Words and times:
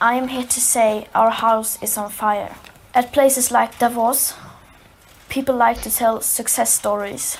I 0.00 0.14
am 0.14 0.26
here 0.26 0.42
to 0.42 0.60
say 0.60 1.06
our 1.14 1.30
house 1.30 1.80
is 1.80 1.96
on 1.96 2.10
fire. 2.10 2.56
At 2.94 3.12
places 3.12 3.52
like 3.52 3.78
Davos, 3.78 4.34
people 5.28 5.54
like 5.54 5.82
to 5.82 5.90
tell 5.90 6.20
success 6.20 6.72
stories. 6.74 7.38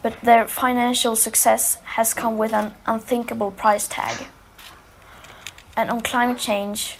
But 0.00 0.20
their 0.22 0.46
financial 0.46 1.16
success 1.16 1.78
has 1.96 2.14
come 2.14 2.38
with 2.38 2.52
an 2.52 2.74
unthinkable 2.86 3.50
price 3.50 3.88
tag. 3.88 4.28
And 5.76 5.90
on 5.90 6.02
climate 6.02 6.38
change, 6.38 6.98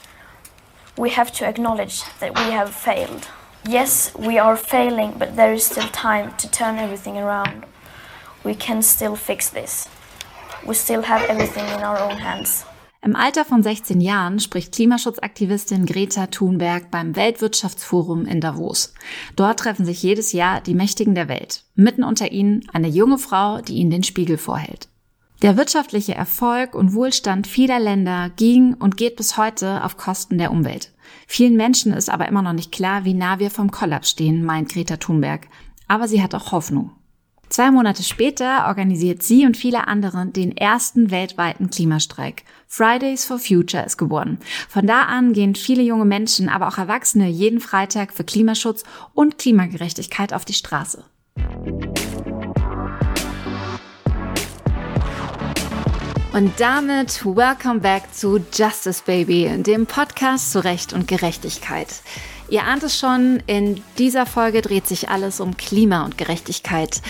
we 0.99 1.11
have 1.11 1.31
to 1.35 1.47
acknowledge 1.47 2.03
that 2.19 2.35
we 2.35 2.51
have 2.51 2.75
failed. 2.75 3.29
Yes, 3.67 4.13
we 4.17 4.37
are 4.37 4.57
failing, 4.57 5.15
but 5.17 5.37
there 5.37 5.53
is 5.53 5.65
still 5.65 5.89
time 5.89 6.37
to 6.39 6.51
turn 6.51 6.79
everything 6.79 7.17
around. 7.17 7.67
We 8.43 8.57
can 8.57 8.83
still 8.83 9.15
fix 9.15 9.49
this. 9.49 9.89
We 10.67 10.75
still 10.75 11.03
have 11.03 11.23
everything 11.31 11.67
in 11.67 11.85
our 11.85 12.01
own 12.01 12.19
hands. 12.19 12.65
Im 13.05 13.17
Alter 13.17 13.45
von 13.45 13.63
16 13.63 14.01
Jahren 14.01 14.41
spricht 14.41 14.73
Klimaschutzaktivistin 14.73 15.85
Greta 15.85 16.29
Thunberg 16.29 16.91
beim 16.91 17.15
Weltwirtschaftsforum 17.17 18.25
in 18.25 18.41
Davos. 18.41 18.95
Dort 19.37 19.61
treffen 19.61 19.85
sich 19.85 20.03
jedes 20.03 20.33
Jahr 20.33 20.63
die 20.63 20.73
Mächtigen 20.73 21.15
der 21.15 21.29
Welt. 21.29 21.65
Mitten 21.75 22.03
unter 22.03 22.33
ihnen 22.33 22.63
eine 22.73 22.89
junge 22.89 23.19
Frau, 23.19 23.61
die 23.61 23.75
ihnen 23.75 23.91
den 23.91 24.05
Spiegel 24.05 24.39
vorhält. 24.39 24.89
Der 25.43 25.59
wirtschaftliche 25.59 26.15
Erfolg 26.15 26.75
und 26.75 26.95
Wohlstand 26.95 27.47
vieler 27.47 27.79
Länder 27.79 28.31
ging 28.37 28.73
und 28.73 28.97
geht 28.97 29.17
bis 29.17 29.37
heute 29.37 29.85
auf 29.85 29.99
Kosten 29.99 30.39
der 30.39 30.51
Umwelt. 30.51 30.91
Vielen 31.27 31.57
Menschen 31.57 31.93
ist 31.93 32.09
aber 32.09 32.27
immer 32.27 32.41
noch 32.41 32.55
nicht 32.55 32.73
klar, 32.73 33.05
wie 33.05 33.13
nah 33.13 33.39
wir 33.39 33.51
vom 33.51 33.71
Kollaps 33.71 34.09
stehen, 34.09 34.47
meint 34.47 34.71
Greta 34.71 34.97
Thunberg. 34.97 35.47
Aber 35.89 36.09
sie 36.09 36.23
hat 36.23 36.35
auch 36.35 36.53
Hoffnung. 36.53 36.93
Zwei 37.55 37.71
Monate 37.71 38.03
später 38.03 38.67
organisiert 38.67 39.23
sie 39.23 39.47
und 39.47 39.57
viele 39.57 39.87
andere 39.87 40.27
den 40.27 40.57
ersten 40.57 41.11
weltweiten 41.11 41.71
Klimastreik. 41.71 42.43
Fridays 42.77 43.25
for 43.25 43.39
Future 43.39 43.85
ist 43.85 43.99
geworden. 43.99 44.41
Von 44.69 44.89
da 44.89 45.03
an 45.03 45.33
gehen 45.33 45.55
viele 45.55 45.85
junge 45.85 46.05
Menschen, 46.05 46.49
aber 46.49 46.67
auch 46.67 46.77
Erwachsene 46.77 47.29
jeden 47.29 47.61
Freitag 47.61 48.13
für 48.13 48.25
Klimaschutz 48.25 48.83
und 49.15 49.39
Klimagerechtigkeit 49.39 50.33
auf 50.33 50.45
die 50.45 50.55
Straße. 50.55 51.05
Und 56.33 56.53
damit 56.59 57.25
welcome 57.25 57.79
back 57.79 58.13
zu 58.13 58.45
Justice 58.53 59.05
Baby, 59.07 59.49
dem 59.63 59.87
Podcast 59.87 60.51
zu 60.51 60.65
Recht 60.65 60.93
und 60.93 61.07
Gerechtigkeit. 61.07 62.01
Ihr 62.55 62.69
ahnt 62.69 62.85
es 62.85 62.97
schon, 62.97 63.43
in 63.49 63.83
dieser 63.99 64.27
Folge 64.27 64.63
dreht 64.63 64.87
sich 64.87 65.09
alles 65.09 65.41
um 65.41 65.57
Klima 65.57 66.05
und 66.05 66.17
Gerechtigkeit. 66.17 67.03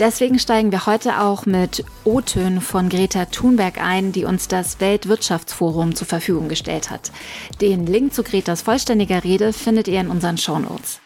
Deswegen 0.00 0.40
steigen 0.40 0.72
wir 0.72 0.86
heute 0.86 1.20
auch 1.20 1.46
mit 1.46 1.84
O-Tönen 2.02 2.60
von 2.60 2.88
Greta 2.88 3.26
Thunberg 3.26 3.80
ein, 3.80 4.10
die 4.10 4.24
uns 4.24 4.48
das 4.48 4.80
Weltwirtschaftsforum 4.80 5.94
zur 5.94 6.08
Verfügung 6.08 6.48
gestellt 6.48 6.90
hat. 6.90 7.12
Den 7.60 7.86
Link 7.86 8.12
zu 8.12 8.24
Gretas 8.24 8.62
vollständiger 8.62 9.22
Rede 9.22 9.52
findet 9.52 9.86
ihr 9.86 10.00
in 10.00 10.10
unseren 10.10 10.36
Shownotes. 10.36 10.98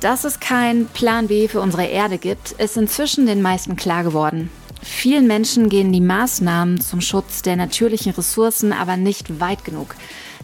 Dass 0.00 0.24
es 0.24 0.40
kein 0.40 0.84
Plan 0.84 1.28
B 1.28 1.48
für 1.48 1.62
unsere 1.62 1.86
Erde 1.86 2.18
gibt, 2.18 2.50
ist 2.50 2.76
inzwischen 2.76 3.24
den 3.24 3.40
meisten 3.40 3.76
klar 3.76 4.04
geworden. 4.04 4.50
Vielen 4.82 5.26
Menschen 5.26 5.70
gehen 5.70 5.90
die 5.90 6.02
Maßnahmen 6.02 6.82
zum 6.82 7.00
Schutz 7.00 7.40
der 7.40 7.56
natürlichen 7.56 8.12
Ressourcen 8.12 8.74
aber 8.74 8.98
nicht 8.98 9.40
weit 9.40 9.64
genug. 9.64 9.94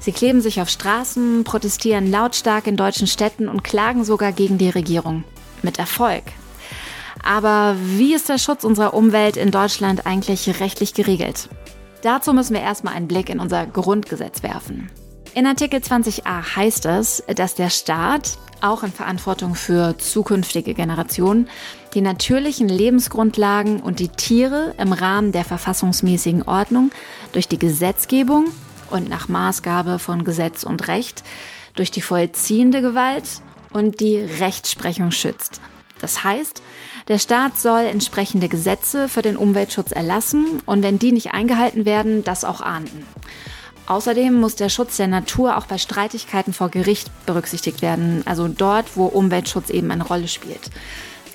Sie 0.04 0.12
kleben 0.12 0.42
sich 0.42 0.60
auf 0.60 0.68
Straßen, 0.68 1.44
protestieren 1.44 2.10
lautstark 2.10 2.66
in 2.66 2.76
deutschen 2.76 3.06
Städten 3.06 3.48
und 3.48 3.64
klagen 3.64 4.04
sogar 4.04 4.32
gegen 4.32 4.58
die 4.58 4.68
Regierung. 4.68 5.24
Mit 5.62 5.78
Erfolg. 5.78 6.24
Aber 7.22 7.74
wie 7.80 8.12
ist 8.12 8.28
der 8.28 8.36
Schutz 8.36 8.64
unserer 8.64 8.92
Umwelt 8.92 9.38
in 9.38 9.50
Deutschland 9.50 10.04
eigentlich 10.04 10.60
rechtlich 10.60 10.92
geregelt? 10.92 11.48
Dazu 12.02 12.34
müssen 12.34 12.52
wir 12.52 12.60
erstmal 12.60 12.92
einen 12.92 13.08
Blick 13.08 13.30
in 13.30 13.40
unser 13.40 13.64
Grundgesetz 13.64 14.42
werfen. 14.42 14.90
In 15.32 15.46
Artikel 15.46 15.80
20a 15.80 16.54
heißt 16.54 16.84
es, 16.84 17.24
dass 17.34 17.54
der 17.54 17.70
Staat, 17.70 18.36
auch 18.60 18.82
in 18.82 18.92
Verantwortung 18.92 19.54
für 19.54 19.96
zukünftige 19.96 20.74
Generationen, 20.74 21.48
die 21.94 22.02
natürlichen 22.02 22.68
Lebensgrundlagen 22.68 23.80
und 23.80 24.00
die 24.00 24.08
Tiere 24.08 24.74
im 24.76 24.92
Rahmen 24.92 25.32
der 25.32 25.46
verfassungsmäßigen 25.46 26.42
Ordnung 26.42 26.90
durch 27.32 27.48
die 27.48 27.58
Gesetzgebung 27.58 28.48
und 28.94 29.08
nach 29.08 29.28
Maßgabe 29.28 29.98
von 29.98 30.24
Gesetz 30.24 30.62
und 30.62 30.88
Recht 30.88 31.22
durch 31.74 31.90
die 31.90 32.00
vollziehende 32.00 32.80
Gewalt 32.80 33.24
und 33.72 34.00
die 34.00 34.18
Rechtsprechung 34.18 35.10
schützt. 35.10 35.60
Das 36.00 36.24
heißt, 36.24 36.62
der 37.08 37.18
Staat 37.18 37.58
soll 37.58 37.82
entsprechende 37.82 38.48
Gesetze 38.48 39.08
für 39.08 39.22
den 39.22 39.36
Umweltschutz 39.36 39.92
erlassen 39.92 40.62
und 40.66 40.82
wenn 40.82 40.98
die 40.98 41.12
nicht 41.12 41.32
eingehalten 41.32 41.84
werden, 41.84 42.24
das 42.24 42.44
auch 42.44 42.60
ahnden. 42.60 43.06
Außerdem 43.86 44.32
muss 44.34 44.54
der 44.54 44.70
Schutz 44.70 44.96
der 44.96 45.08
Natur 45.08 45.58
auch 45.58 45.66
bei 45.66 45.76
Streitigkeiten 45.76 46.54
vor 46.54 46.70
Gericht 46.70 47.10
berücksichtigt 47.26 47.82
werden, 47.82 48.22
also 48.24 48.48
dort, 48.48 48.96
wo 48.96 49.06
Umweltschutz 49.06 49.70
eben 49.70 49.90
eine 49.90 50.06
Rolle 50.06 50.28
spielt. 50.28 50.70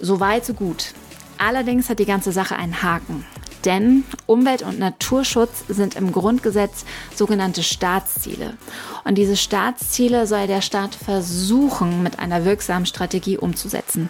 So 0.02 0.20
weit, 0.20 0.46
so 0.46 0.54
gut. 0.54 0.94
Allerdings 1.40 1.90
hat 1.90 2.00
die 2.00 2.06
ganze 2.06 2.32
Sache 2.32 2.56
einen 2.56 2.84
Haken. 2.84 3.26
Denn 3.66 4.06
Umwelt- 4.26 4.62
und 4.62 4.80
Naturschutz 4.80 5.66
sind 5.68 5.96
im 5.96 6.12
Grundgesetz 6.12 6.86
sogenannte 7.14 7.64
Staatsziele. 7.64 8.58
Und 9.04 9.16
diese 9.16 9.36
Staatsziele 9.36 10.28
soll 10.28 10.48
der 10.48 10.62
Staat 10.62 10.96
versuchen, 10.96 12.04
mit 12.04 12.20
einer 12.20 12.46
wirksamen 12.46 12.86
Strategie 12.86 13.38
umzusetzen. 13.38 14.10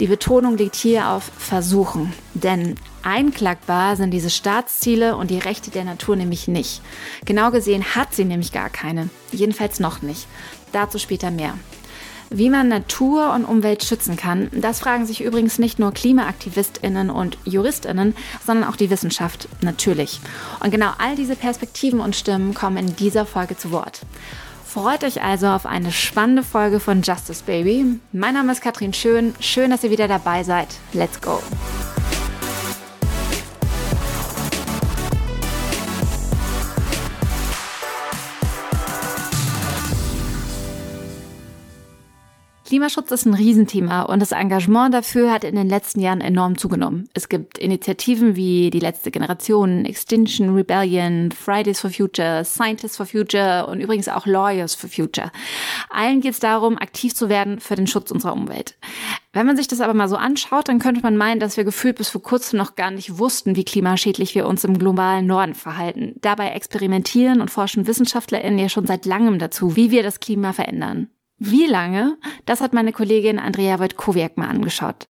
Die 0.00 0.06
Betonung 0.06 0.56
liegt 0.56 0.76
hier 0.76 1.10
auf 1.10 1.24
versuchen. 1.38 2.12
Denn 2.34 2.76
einklagbar 3.02 3.96
sind 3.96 4.12
diese 4.12 4.30
Staatsziele 4.30 5.16
und 5.16 5.30
die 5.30 5.38
Rechte 5.38 5.70
der 5.70 5.84
Natur 5.84 6.16
nämlich 6.16 6.48
nicht. 6.48 6.80
Genau 7.24 7.50
gesehen 7.50 7.94
hat 7.94 8.14
sie 8.14 8.24
nämlich 8.24 8.52
gar 8.52 8.70
keine. 8.70 9.10
Jedenfalls 9.30 9.78
noch 9.78 10.00
nicht. 10.00 10.26
Dazu 10.72 10.98
später 10.98 11.30
mehr. 11.30 11.54
Wie 12.30 12.50
man 12.50 12.68
Natur 12.68 13.32
und 13.32 13.44
Umwelt 13.44 13.84
schützen 13.84 14.16
kann, 14.16 14.48
das 14.52 14.80
fragen 14.80 15.06
sich 15.06 15.22
übrigens 15.22 15.58
nicht 15.58 15.78
nur 15.78 15.92
Klimaaktivistinnen 15.92 17.10
und 17.10 17.38
Juristinnen, 17.44 18.16
sondern 18.44 18.68
auch 18.68 18.76
die 18.76 18.90
Wissenschaft 18.90 19.48
natürlich. 19.60 20.20
Und 20.60 20.70
genau 20.70 20.90
all 20.98 21.14
diese 21.14 21.36
Perspektiven 21.36 22.00
und 22.00 22.16
Stimmen 22.16 22.54
kommen 22.54 22.78
in 22.78 22.96
dieser 22.96 23.26
Folge 23.26 23.56
zu 23.56 23.70
Wort. 23.70 24.00
Freut 24.66 25.04
euch 25.04 25.22
also 25.22 25.46
auf 25.46 25.64
eine 25.64 25.92
spannende 25.92 26.42
Folge 26.42 26.80
von 26.80 27.00
Justice 27.00 27.42
Baby. 27.44 27.98
Mein 28.12 28.34
Name 28.34 28.52
ist 28.52 28.60
Katrin 28.60 28.92
Schön. 28.92 29.34
Schön, 29.40 29.70
dass 29.70 29.84
ihr 29.84 29.90
wieder 29.90 30.08
dabei 30.08 30.42
seid. 30.42 30.68
Let's 30.92 31.20
go! 31.20 31.40
Klimaschutz 42.66 43.12
ist 43.12 43.26
ein 43.26 43.34
Riesenthema 43.34 44.02
und 44.02 44.20
das 44.20 44.32
Engagement 44.32 44.92
dafür 44.92 45.30
hat 45.30 45.44
in 45.44 45.54
den 45.54 45.68
letzten 45.68 46.00
Jahren 46.00 46.20
enorm 46.20 46.58
zugenommen. 46.58 47.08
Es 47.14 47.28
gibt 47.28 47.58
Initiativen 47.58 48.34
wie 48.34 48.70
die 48.70 48.80
letzte 48.80 49.12
Generation, 49.12 49.84
Extinction 49.84 50.52
Rebellion, 50.52 51.30
Fridays 51.30 51.80
for 51.80 51.90
Future, 51.90 52.44
Scientists 52.44 52.96
for 52.96 53.06
Future 53.06 53.68
und 53.68 53.80
übrigens 53.80 54.08
auch 54.08 54.26
Lawyers 54.26 54.74
for 54.74 54.90
Future. 54.90 55.30
Allen 55.90 56.20
geht 56.20 56.32
es 56.32 56.40
darum, 56.40 56.76
aktiv 56.76 57.14
zu 57.14 57.28
werden 57.28 57.60
für 57.60 57.76
den 57.76 57.86
Schutz 57.86 58.10
unserer 58.10 58.32
Umwelt. 58.32 58.76
Wenn 59.32 59.46
man 59.46 59.56
sich 59.56 59.68
das 59.68 59.80
aber 59.80 59.94
mal 59.94 60.08
so 60.08 60.16
anschaut, 60.16 60.68
dann 60.68 60.80
könnte 60.80 61.02
man 61.02 61.16
meinen, 61.16 61.38
dass 61.38 61.56
wir 61.56 61.62
gefühlt 61.62 61.94
bis 61.94 62.08
vor 62.08 62.22
kurzem 62.22 62.58
noch 62.58 62.74
gar 62.74 62.90
nicht 62.90 63.16
wussten, 63.18 63.54
wie 63.54 63.64
klimaschädlich 63.64 64.34
wir 64.34 64.44
uns 64.44 64.64
im 64.64 64.76
globalen 64.76 65.26
Norden 65.26 65.54
verhalten. 65.54 66.16
Dabei 66.20 66.50
experimentieren 66.50 67.40
und 67.40 67.52
forschen 67.52 67.86
WissenschaftlerInnen 67.86 68.58
ja 68.58 68.68
schon 68.68 68.86
seit 68.86 69.06
langem 69.06 69.38
dazu, 69.38 69.76
wie 69.76 69.92
wir 69.92 70.02
das 70.02 70.18
Klima 70.18 70.52
verändern. 70.52 71.10
Wie 71.38 71.66
lange? 71.66 72.16
Das 72.46 72.62
hat 72.62 72.72
meine 72.72 72.92
Kollegin 72.92 73.38
Andrea 73.38 73.78
Wojtkowiak 73.78 74.38
mal 74.38 74.48
angeschaut. 74.48 75.06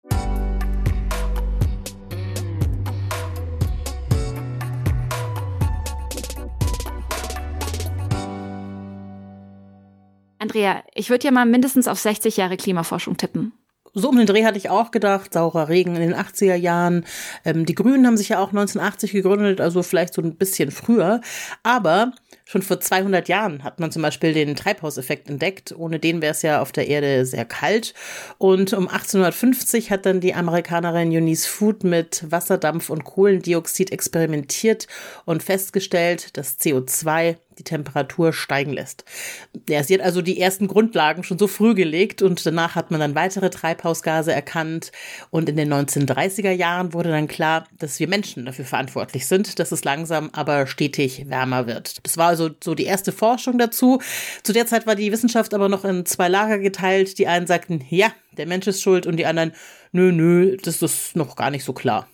Andrea, 10.39 10.83
ich 10.93 11.09
würde 11.09 11.25
ja 11.25 11.31
mal 11.31 11.45
mindestens 11.45 11.89
auf 11.89 11.99
60 11.99 12.37
Jahre 12.37 12.55
Klimaforschung 12.55 13.17
tippen 13.17 13.51
so 13.93 14.09
um 14.09 14.17
den 14.17 14.25
Dreh 14.25 14.43
hatte 14.43 14.57
ich 14.57 14.69
auch 14.69 14.91
gedacht, 14.91 15.33
saurer 15.33 15.69
Regen 15.69 15.95
in 15.95 16.01
den 16.01 16.15
80er 16.15 16.55
Jahren. 16.55 17.05
Ähm, 17.45 17.65
die 17.65 17.75
Grünen 17.75 18.07
haben 18.07 18.17
sich 18.17 18.29
ja 18.29 18.39
auch 18.39 18.49
1980 18.49 19.11
gegründet, 19.11 19.61
also 19.61 19.83
vielleicht 19.83 20.13
so 20.13 20.21
ein 20.21 20.35
bisschen 20.35 20.71
früher. 20.71 21.21
Aber 21.61 22.11
schon 22.45 22.61
vor 22.61 22.79
200 22.79 23.27
Jahren 23.29 23.63
hat 23.63 23.79
man 23.79 23.91
zum 23.91 24.01
Beispiel 24.01 24.33
den 24.33 24.55
Treibhauseffekt 24.55 25.29
entdeckt. 25.29 25.73
Ohne 25.77 25.99
den 25.99 26.21
wäre 26.21 26.31
es 26.31 26.41
ja 26.41 26.61
auf 26.61 26.71
der 26.71 26.87
Erde 26.87 27.25
sehr 27.25 27.45
kalt. 27.45 27.93
Und 28.37 28.73
um 28.73 28.87
1850 28.87 29.91
hat 29.91 30.05
dann 30.05 30.19
die 30.19 30.33
Amerikanerin 30.33 31.11
Eunice 31.11 31.45
Food 31.45 31.83
mit 31.83 32.23
Wasserdampf 32.29 32.89
und 32.89 33.03
Kohlendioxid 33.03 33.91
experimentiert 33.91 34.87
und 35.25 35.43
festgestellt, 35.43 36.35
dass 36.37 36.59
CO2 36.59 37.37
die 37.57 37.63
Temperatur 37.63 38.33
steigen 38.33 38.73
lässt. 38.73 39.05
Ja, 39.69 39.83
sie 39.83 39.95
hat 39.95 40.01
also 40.01 40.21
die 40.21 40.39
ersten 40.39 40.67
Grundlagen 40.67 41.23
schon 41.23 41.39
so 41.39 41.47
früh 41.47 41.73
gelegt 41.73 42.21
und 42.21 42.45
danach 42.45 42.75
hat 42.75 42.91
man 42.91 42.99
dann 42.99 43.15
weitere 43.15 43.49
Treibhausgase 43.49 44.33
erkannt 44.33 44.91
und 45.29 45.49
in 45.49 45.57
den 45.57 45.73
1930er 45.73 46.51
Jahren 46.51 46.93
wurde 46.93 47.09
dann 47.09 47.27
klar, 47.27 47.65
dass 47.79 47.99
wir 47.99 48.07
Menschen 48.07 48.45
dafür 48.45 48.65
verantwortlich 48.65 49.27
sind, 49.27 49.59
dass 49.59 49.71
es 49.71 49.83
langsam 49.83 50.29
aber 50.33 50.67
stetig 50.67 51.29
wärmer 51.29 51.67
wird. 51.67 52.05
Das 52.05 52.17
war 52.17 52.27
also 52.27 52.49
so 52.63 52.75
die 52.75 52.85
erste 52.85 53.11
Forschung 53.11 53.57
dazu. 53.57 54.01
Zu 54.43 54.53
der 54.53 54.67
Zeit 54.67 54.87
war 54.87 54.95
die 54.95 55.11
Wissenschaft 55.11 55.53
aber 55.53 55.69
noch 55.69 55.85
in 55.85 56.05
zwei 56.05 56.27
Lager 56.27 56.59
geteilt. 56.59 57.17
Die 57.17 57.27
einen 57.27 57.47
sagten, 57.47 57.83
ja, 57.89 58.11
der 58.37 58.47
Mensch 58.47 58.67
ist 58.67 58.81
schuld 58.81 59.05
und 59.05 59.17
die 59.17 59.25
anderen, 59.25 59.53
nö, 59.91 60.11
nö, 60.11 60.57
das 60.57 60.81
ist 60.81 61.15
noch 61.15 61.35
gar 61.35 61.51
nicht 61.51 61.63
so 61.63 61.73
klar. 61.73 62.07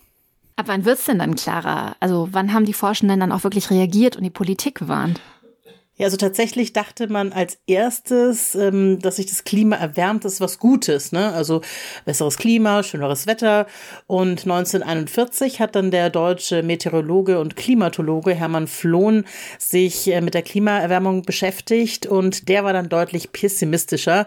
Ab 0.59 0.67
wann 0.67 0.83
wird 0.83 0.99
es 0.99 1.05
denn 1.05 1.19
dann 1.19 1.35
klarer? 1.35 1.95
Also 2.01 2.27
wann 2.33 2.51
haben 2.51 2.65
die 2.65 2.73
Forschenden 2.73 3.21
dann 3.21 3.31
auch 3.31 3.45
wirklich 3.45 3.71
reagiert 3.71 4.17
und 4.17 4.23
die 4.23 4.29
Politik 4.29 4.75
gewarnt? 4.75 5.21
Ja, 5.95 6.05
also 6.05 6.17
tatsächlich 6.17 6.73
dachte 6.73 7.07
man 7.07 7.31
als 7.31 7.59
erstes, 7.65 8.55
ähm, 8.55 8.99
dass 8.99 9.15
sich 9.15 9.27
das 9.27 9.45
Klima 9.45 9.77
erwärmt, 9.77 10.25
ist 10.25 10.41
was 10.41 10.59
Gutes. 10.59 11.13
Ne? 11.13 11.31
Also 11.31 11.61
besseres 12.03 12.35
Klima, 12.35 12.83
schöneres 12.83 13.25
Wetter. 13.25 13.67
Und 14.05 14.41
1941 14.43 15.61
hat 15.61 15.75
dann 15.75 15.91
der 15.91 16.09
deutsche 16.09 16.61
Meteorologe 16.61 17.39
und 17.39 17.55
Klimatologe 17.55 18.33
Hermann 18.33 18.67
Flohn 18.67 19.23
sich 19.59 20.11
äh, 20.11 20.19
mit 20.19 20.33
der 20.33 20.41
Klimaerwärmung 20.41 21.21
beschäftigt 21.21 22.05
und 22.05 22.49
der 22.49 22.65
war 22.65 22.73
dann 22.73 22.89
deutlich 22.89 23.31
pessimistischer 23.31 24.25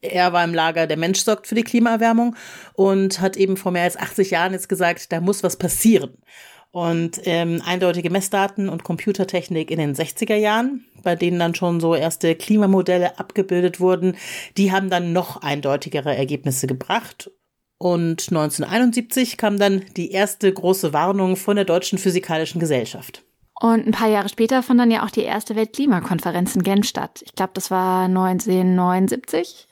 er 0.00 0.32
war 0.32 0.44
im 0.44 0.54
Lager, 0.54 0.86
der 0.86 0.96
Mensch 0.96 1.20
sorgt 1.20 1.46
für 1.46 1.54
die 1.54 1.64
Klimaerwärmung 1.64 2.36
und 2.74 3.20
hat 3.20 3.36
eben 3.36 3.56
vor 3.56 3.72
mehr 3.72 3.82
als 3.82 3.96
80 3.96 4.30
Jahren 4.30 4.52
jetzt 4.52 4.68
gesagt, 4.68 5.12
da 5.12 5.20
muss 5.20 5.42
was 5.42 5.56
passieren. 5.56 6.18
Und 6.70 7.20
ähm, 7.24 7.62
eindeutige 7.64 8.10
Messdaten 8.10 8.68
und 8.68 8.84
Computertechnik 8.84 9.70
in 9.70 9.78
den 9.78 9.94
60er 9.94 10.36
Jahren, 10.36 10.84
bei 11.02 11.16
denen 11.16 11.38
dann 11.38 11.54
schon 11.54 11.80
so 11.80 11.94
erste 11.94 12.34
Klimamodelle 12.34 13.18
abgebildet 13.18 13.80
wurden, 13.80 14.16
die 14.56 14.70
haben 14.70 14.90
dann 14.90 15.12
noch 15.12 15.38
eindeutigere 15.42 16.14
Ergebnisse 16.14 16.66
gebracht. 16.66 17.30
Und 17.78 18.28
1971 18.28 19.36
kam 19.36 19.58
dann 19.58 19.84
die 19.96 20.10
erste 20.10 20.52
große 20.52 20.92
Warnung 20.92 21.36
von 21.36 21.56
der 21.56 21.64
Deutschen 21.64 21.98
Physikalischen 21.98 22.60
Gesellschaft. 22.60 23.24
Und 23.60 23.86
ein 23.86 23.92
paar 23.92 24.08
Jahre 24.08 24.28
später 24.28 24.62
fand 24.62 24.78
dann 24.78 24.90
ja 24.90 25.04
auch 25.04 25.10
die 25.10 25.22
erste 25.22 25.56
Weltklimakonferenz 25.56 26.54
in 26.54 26.62
Genf 26.62 26.86
statt. 26.86 27.22
Ich 27.24 27.34
glaube, 27.34 27.52
das 27.54 27.70
war 27.70 28.04
1979. 28.04 29.67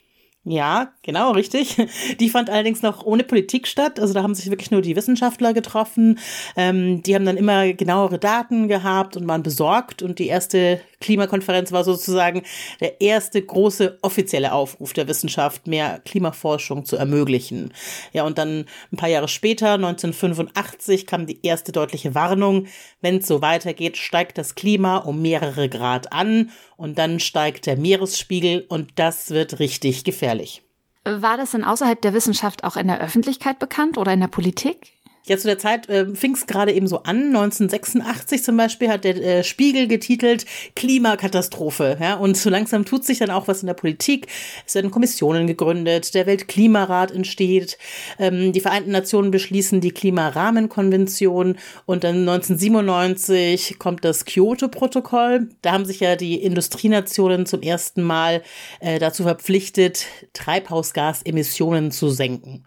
Ja, 0.48 0.92
genau, 1.02 1.32
richtig. 1.32 1.76
Die 2.20 2.30
fand 2.30 2.50
allerdings 2.50 2.80
noch 2.80 3.04
ohne 3.04 3.24
Politik 3.24 3.66
statt. 3.66 3.98
Also 3.98 4.14
da 4.14 4.22
haben 4.22 4.36
sich 4.36 4.48
wirklich 4.48 4.70
nur 4.70 4.80
die 4.80 4.94
Wissenschaftler 4.94 5.52
getroffen. 5.52 6.20
Ähm, 6.54 7.02
die 7.02 7.16
haben 7.16 7.24
dann 7.24 7.36
immer 7.36 7.72
genauere 7.72 8.20
Daten 8.20 8.68
gehabt 8.68 9.16
und 9.16 9.26
waren 9.26 9.42
besorgt. 9.42 10.02
Und 10.02 10.20
die 10.20 10.28
erste 10.28 10.80
Klimakonferenz 11.00 11.72
war 11.72 11.82
sozusagen 11.82 12.42
der 12.80 13.00
erste 13.00 13.42
große 13.42 13.98
offizielle 14.02 14.52
Aufruf 14.52 14.92
der 14.92 15.08
Wissenschaft, 15.08 15.66
mehr 15.66 16.00
Klimaforschung 16.04 16.84
zu 16.84 16.94
ermöglichen. 16.96 17.74
Ja, 18.12 18.22
und 18.22 18.38
dann 18.38 18.66
ein 18.92 18.96
paar 18.96 19.08
Jahre 19.08 19.26
später, 19.26 19.72
1985, 19.72 21.08
kam 21.08 21.26
die 21.26 21.44
erste 21.44 21.72
deutliche 21.72 22.14
Warnung. 22.14 22.68
Wenn 23.00 23.16
es 23.16 23.26
so 23.26 23.42
weitergeht, 23.42 23.96
steigt 23.96 24.38
das 24.38 24.54
Klima 24.54 24.98
um 24.98 25.20
mehrere 25.22 25.68
Grad 25.68 26.12
an 26.12 26.50
und 26.76 26.98
dann 26.98 27.20
steigt 27.20 27.66
der 27.66 27.76
Meeresspiegel 27.76 28.64
und 28.68 28.90
das 28.96 29.30
wird 29.30 29.58
richtig 29.58 30.04
gefährlich. 30.04 30.62
War 31.04 31.36
das 31.36 31.52
denn 31.52 31.64
außerhalb 31.64 32.00
der 32.00 32.14
Wissenschaft 32.14 32.64
auch 32.64 32.76
in 32.76 32.88
der 32.88 33.00
Öffentlichkeit 33.00 33.58
bekannt 33.58 33.96
oder 33.96 34.12
in 34.12 34.20
der 34.20 34.28
Politik? 34.28 34.95
Ja, 35.28 35.36
zu 35.36 35.48
der 35.48 35.58
Zeit 35.58 35.88
äh, 35.88 36.06
fing 36.14 36.34
es 36.34 36.46
gerade 36.46 36.72
eben 36.72 36.86
so 36.86 37.02
an. 37.02 37.34
1986 37.34 38.44
zum 38.44 38.56
Beispiel 38.56 38.88
hat 38.88 39.02
der 39.02 39.16
äh, 39.16 39.44
Spiegel 39.44 39.88
getitelt 39.88 40.46
Klimakatastrophe. 40.76 41.96
Ja, 42.00 42.14
und 42.14 42.36
so 42.36 42.48
langsam 42.48 42.84
tut 42.84 43.04
sich 43.04 43.18
dann 43.18 43.30
auch 43.30 43.48
was 43.48 43.60
in 43.60 43.66
der 43.66 43.74
Politik. 43.74 44.28
Es 44.66 44.76
werden 44.76 44.92
Kommissionen 44.92 45.48
gegründet, 45.48 46.14
der 46.14 46.26
Weltklimarat 46.26 47.10
entsteht, 47.10 47.76
ähm, 48.20 48.52
die 48.52 48.60
Vereinten 48.60 48.92
Nationen 48.92 49.32
beschließen 49.32 49.80
die 49.80 49.90
Klimarahmenkonvention 49.90 51.56
und 51.86 52.04
dann 52.04 52.28
1997 52.28 53.80
kommt 53.80 54.04
das 54.04 54.26
Kyoto-Protokoll. 54.26 55.48
Da 55.62 55.72
haben 55.72 55.86
sich 55.86 55.98
ja 55.98 56.14
die 56.14 56.40
Industrienationen 56.40 57.46
zum 57.46 57.62
ersten 57.62 58.02
Mal 58.02 58.42
äh, 58.78 59.00
dazu 59.00 59.24
verpflichtet, 59.24 60.06
Treibhausgasemissionen 60.34 61.90
zu 61.90 62.10
senken. 62.10 62.64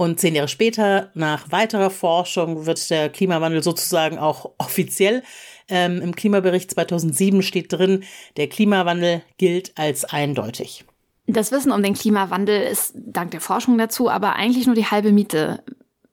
Und 0.00 0.18
zehn 0.18 0.34
Jahre 0.34 0.48
später, 0.48 1.10
nach 1.12 1.52
weiterer 1.52 1.90
Forschung, 1.90 2.64
wird 2.64 2.88
der 2.88 3.10
Klimawandel 3.10 3.62
sozusagen 3.62 4.16
auch 4.16 4.52
offiziell. 4.58 5.22
Ähm, 5.68 6.00
Im 6.00 6.16
Klimabericht 6.16 6.70
2007 6.70 7.42
steht 7.42 7.70
drin, 7.70 8.04
der 8.38 8.48
Klimawandel 8.48 9.20
gilt 9.36 9.72
als 9.76 10.06
eindeutig. 10.06 10.86
Das 11.26 11.52
Wissen 11.52 11.70
um 11.70 11.82
den 11.82 11.92
Klimawandel 11.92 12.62
ist 12.62 12.94
dank 12.94 13.32
der 13.32 13.42
Forschung 13.42 13.76
dazu 13.76 14.08
aber 14.08 14.36
eigentlich 14.36 14.64
nur 14.64 14.74
die 14.74 14.86
halbe 14.86 15.12
Miete. 15.12 15.62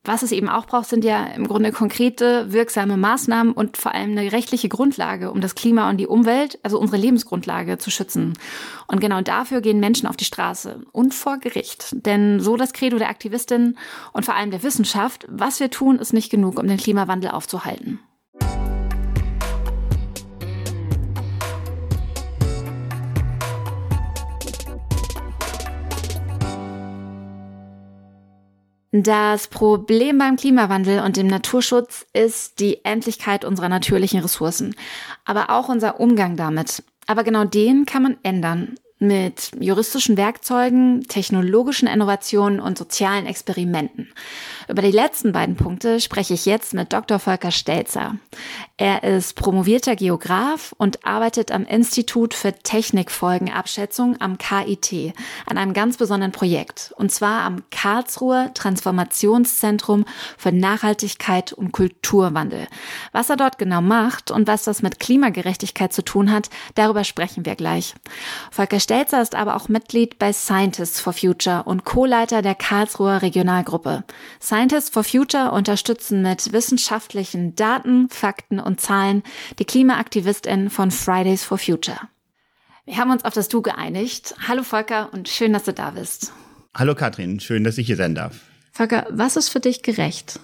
Was 0.07 0.23
es 0.23 0.31
eben 0.31 0.47
auch 0.47 0.65
braucht, 0.67 0.87
sind 0.87 1.03
ja 1.03 1.25
im 1.25 1.49
Grunde 1.49 1.73
konkrete, 1.73 2.53
wirksame 2.53 2.95
Maßnahmen 2.95 3.51
und 3.51 3.75
vor 3.75 3.93
allem 3.93 4.17
eine 4.17 4.31
rechtliche 4.31 4.69
Grundlage, 4.69 5.31
um 5.31 5.41
das 5.41 5.53
Klima 5.53 5.89
und 5.89 5.97
die 5.97 6.07
Umwelt, 6.07 6.59
also 6.63 6.79
unsere 6.79 6.95
Lebensgrundlage, 6.95 7.77
zu 7.77 7.91
schützen. 7.91 8.31
Und 8.87 9.01
genau 9.01 9.19
dafür 9.19 9.59
gehen 9.59 9.81
Menschen 9.81 10.07
auf 10.07 10.15
die 10.15 10.23
Straße 10.23 10.79
und 10.93 11.13
vor 11.13 11.39
Gericht. 11.39 11.89
Denn 12.05 12.39
so 12.39 12.55
das 12.55 12.71
Credo 12.71 12.97
der 12.97 13.09
Aktivistinnen 13.09 13.77
und 14.13 14.23
vor 14.23 14.35
allem 14.35 14.49
der 14.49 14.63
Wissenschaft, 14.63 15.25
was 15.29 15.59
wir 15.59 15.69
tun, 15.71 15.99
ist 15.99 16.13
nicht 16.13 16.29
genug, 16.29 16.57
um 16.57 16.69
den 16.69 16.77
Klimawandel 16.77 17.31
aufzuhalten. 17.31 17.99
Das 28.91 29.47
Problem 29.47 30.17
beim 30.17 30.37
Klimawandel 30.37 31.01
und 31.01 31.17
dem 31.17 31.27
Naturschutz 31.27 32.05
ist 32.13 32.59
die 32.59 32.85
Endlichkeit 32.85 33.43
unserer 33.43 33.69
natürlichen 33.69 34.21
Ressourcen, 34.21 34.75
aber 35.25 35.49
auch 35.49 35.67
unser 35.67 35.99
Umgang 35.99 36.37
damit. 36.37 36.83
Aber 37.05 37.23
genau 37.23 37.43
den 37.43 37.85
kann 37.85 38.03
man 38.03 38.17
ändern 38.23 38.75
mit 38.99 39.51
juristischen 39.59 40.17
Werkzeugen, 40.17 41.03
technologischen 41.07 41.87
Innovationen 41.87 42.59
und 42.59 42.77
sozialen 42.77 43.25
Experimenten. 43.25 44.09
Über 44.67 44.81
die 44.81 44.91
letzten 44.91 45.31
beiden 45.31 45.55
Punkte 45.55 46.01
spreche 46.01 46.33
ich 46.33 46.45
jetzt 46.45 46.73
mit 46.73 46.91
Dr. 46.91 47.19
Volker 47.19 47.51
Stelzer. 47.51 48.15
Er 48.75 49.03
ist 49.03 49.35
promovierter 49.35 49.95
Geograf 49.95 50.75
und 50.77 51.05
arbeitet 51.05 51.51
am 51.51 51.65
Institut 51.65 52.33
für 52.33 52.53
Technikfolgenabschätzung 52.53 54.19
am 54.19 54.37
KIT 54.37 55.13
an 55.45 55.57
einem 55.57 55.73
ganz 55.73 55.97
besonderen 55.97 56.31
Projekt, 56.31 56.93
und 56.97 57.11
zwar 57.11 57.41
am 57.41 57.63
Karlsruher 57.71 58.53
Transformationszentrum 58.53 60.05
für 60.37 60.51
Nachhaltigkeit 60.51 61.53
und 61.53 61.71
Kulturwandel. 61.71 62.67
Was 63.13 63.29
er 63.29 63.37
dort 63.37 63.57
genau 63.57 63.81
macht 63.81 64.31
und 64.31 64.47
was 64.47 64.63
das 64.63 64.81
mit 64.81 64.99
Klimagerechtigkeit 64.99 65.93
zu 65.93 66.03
tun 66.03 66.31
hat, 66.31 66.49
darüber 66.75 67.03
sprechen 67.03 67.45
wir 67.45 67.55
gleich. 67.55 67.95
Volker 68.51 68.79
Stelzer 68.79 69.21
ist 69.21 69.33
aber 69.33 69.55
auch 69.55 69.69
Mitglied 69.69 70.19
bei 70.19 70.33
Scientists 70.33 70.99
for 70.99 71.13
Future 71.13 71.63
und 71.63 71.85
Co-Leiter 71.85 72.41
der 72.41 72.55
Karlsruher 72.55 73.21
Regionalgruppe. 73.21 74.03
For 74.91 75.03
Future 75.03 75.51
unterstützen 75.51 76.23
mit 76.23 76.51
wissenschaftlichen 76.51 77.55
Daten, 77.55 78.09
Fakten 78.09 78.59
und 78.59 78.81
Zahlen 78.81 79.21
die 79.59 79.65
KlimaaktivistInnen 79.65 80.71
von 80.71 80.89
Fridays 80.89 81.43
for 81.43 81.59
Future. 81.59 81.99
Wir 82.85 82.97
haben 82.97 83.11
uns 83.11 83.23
auf 83.23 83.33
das 83.33 83.49
Du 83.49 83.61
geeinigt. 83.61 84.33
Hallo 84.47 84.63
Volker 84.63 85.13
und 85.13 85.29
schön, 85.29 85.53
dass 85.53 85.65
du 85.65 85.73
da 85.73 85.91
bist. 85.91 86.31
Hallo 86.73 86.95
Katrin, 86.95 87.39
schön, 87.39 87.63
dass 87.63 87.77
ich 87.77 87.85
hier 87.85 87.97
sein 87.97 88.15
darf. 88.15 88.39
Volker, 88.71 89.05
was 89.11 89.35
ist 89.35 89.49
für 89.49 89.59
dich 89.59 89.83
gerecht? 89.83 90.39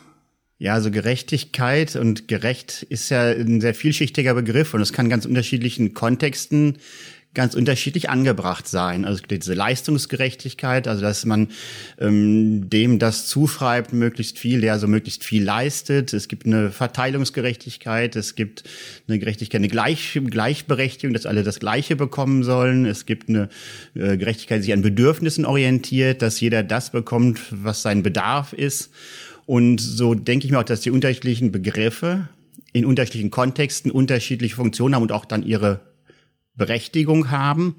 Ja, 0.60 0.76
also 0.76 0.92
Gerechtigkeit 0.92 1.96
und 1.96 2.28
gerecht 2.28 2.84
ist 2.84 3.10
ja 3.10 3.32
ein 3.32 3.62
sehr 3.62 3.74
vielschichtiger 3.74 4.36
Begriff 4.36 4.74
und 4.76 4.82
es 4.82 4.94
kann 4.94 5.10
ganz 5.10 5.26
unterschiedlichen 5.26 5.94
Kontexten 5.94 6.78
ganz 7.34 7.56
unterschiedlich 7.56 8.10
angebracht 8.10 8.68
sein. 8.68 9.06
Also 9.06 9.24
diese 9.30 9.54
Leistungsgerechtigkeit, 9.54 10.88
also 10.88 11.02
dass 11.02 11.26
man 11.26 11.50
ähm, 12.00 12.70
dem 12.70 13.00
das 13.00 13.28
zuschreibt, 13.28 13.94
möglichst 13.94 14.38
viel, 14.38 14.62
der 14.62 14.74
also 14.74 14.88
möglichst 14.88 15.24
viel 15.24 15.44
leistet. 15.44 16.14
Es 16.14 16.28
gibt 16.28 16.46
eine 16.46 16.72
Verteilungsgerechtigkeit, 16.72 18.16
es 18.16 18.36
gibt 18.36 18.64
eine 19.08 19.20
Gerechtigkeit, 19.20 19.60
eine 19.60 19.68
Gleich 19.68 20.20
Gleichberechtigung, 20.30 21.14
dass 21.14 21.26
alle 21.26 21.44
das 21.44 21.60
Gleiche 21.60 21.96
bekommen 21.96 22.44
sollen. 22.44 22.86
Es 22.86 23.06
gibt 23.06 23.30
eine 23.30 23.50
äh, 23.96 24.18
Gerechtigkeit, 24.18 24.60
die 24.60 24.64
sich 24.64 24.74
an 24.74 24.82
Bedürfnissen 24.82 25.46
orientiert, 25.46 26.22
dass 26.22 26.40
jeder 26.40 26.64
das 26.64 26.92
bekommt, 26.92 27.40
was 27.50 27.82
sein 27.82 28.04
Bedarf 28.04 28.54
ist. 28.54 28.92
Und 29.46 29.82
so 29.82 30.14
denke 30.14 30.46
ich 30.46 30.52
mir 30.52 30.60
auch, 30.60 30.64
dass 30.64 30.82
die 30.82 30.92
unterschiedlichen 30.92 31.52
Begriffe 31.52 32.30
in 32.72 32.86
unterschiedlichen 32.86 33.32
Kontexten 33.32 33.92
unterschiedliche 33.92 34.56
Funktionen 34.56 34.96
haben 34.96 35.04
und 35.04 35.12
auch 35.12 35.26
dann 35.26 35.44
ihre 35.44 35.82
Berechtigung 36.56 37.32
haben. 37.32 37.76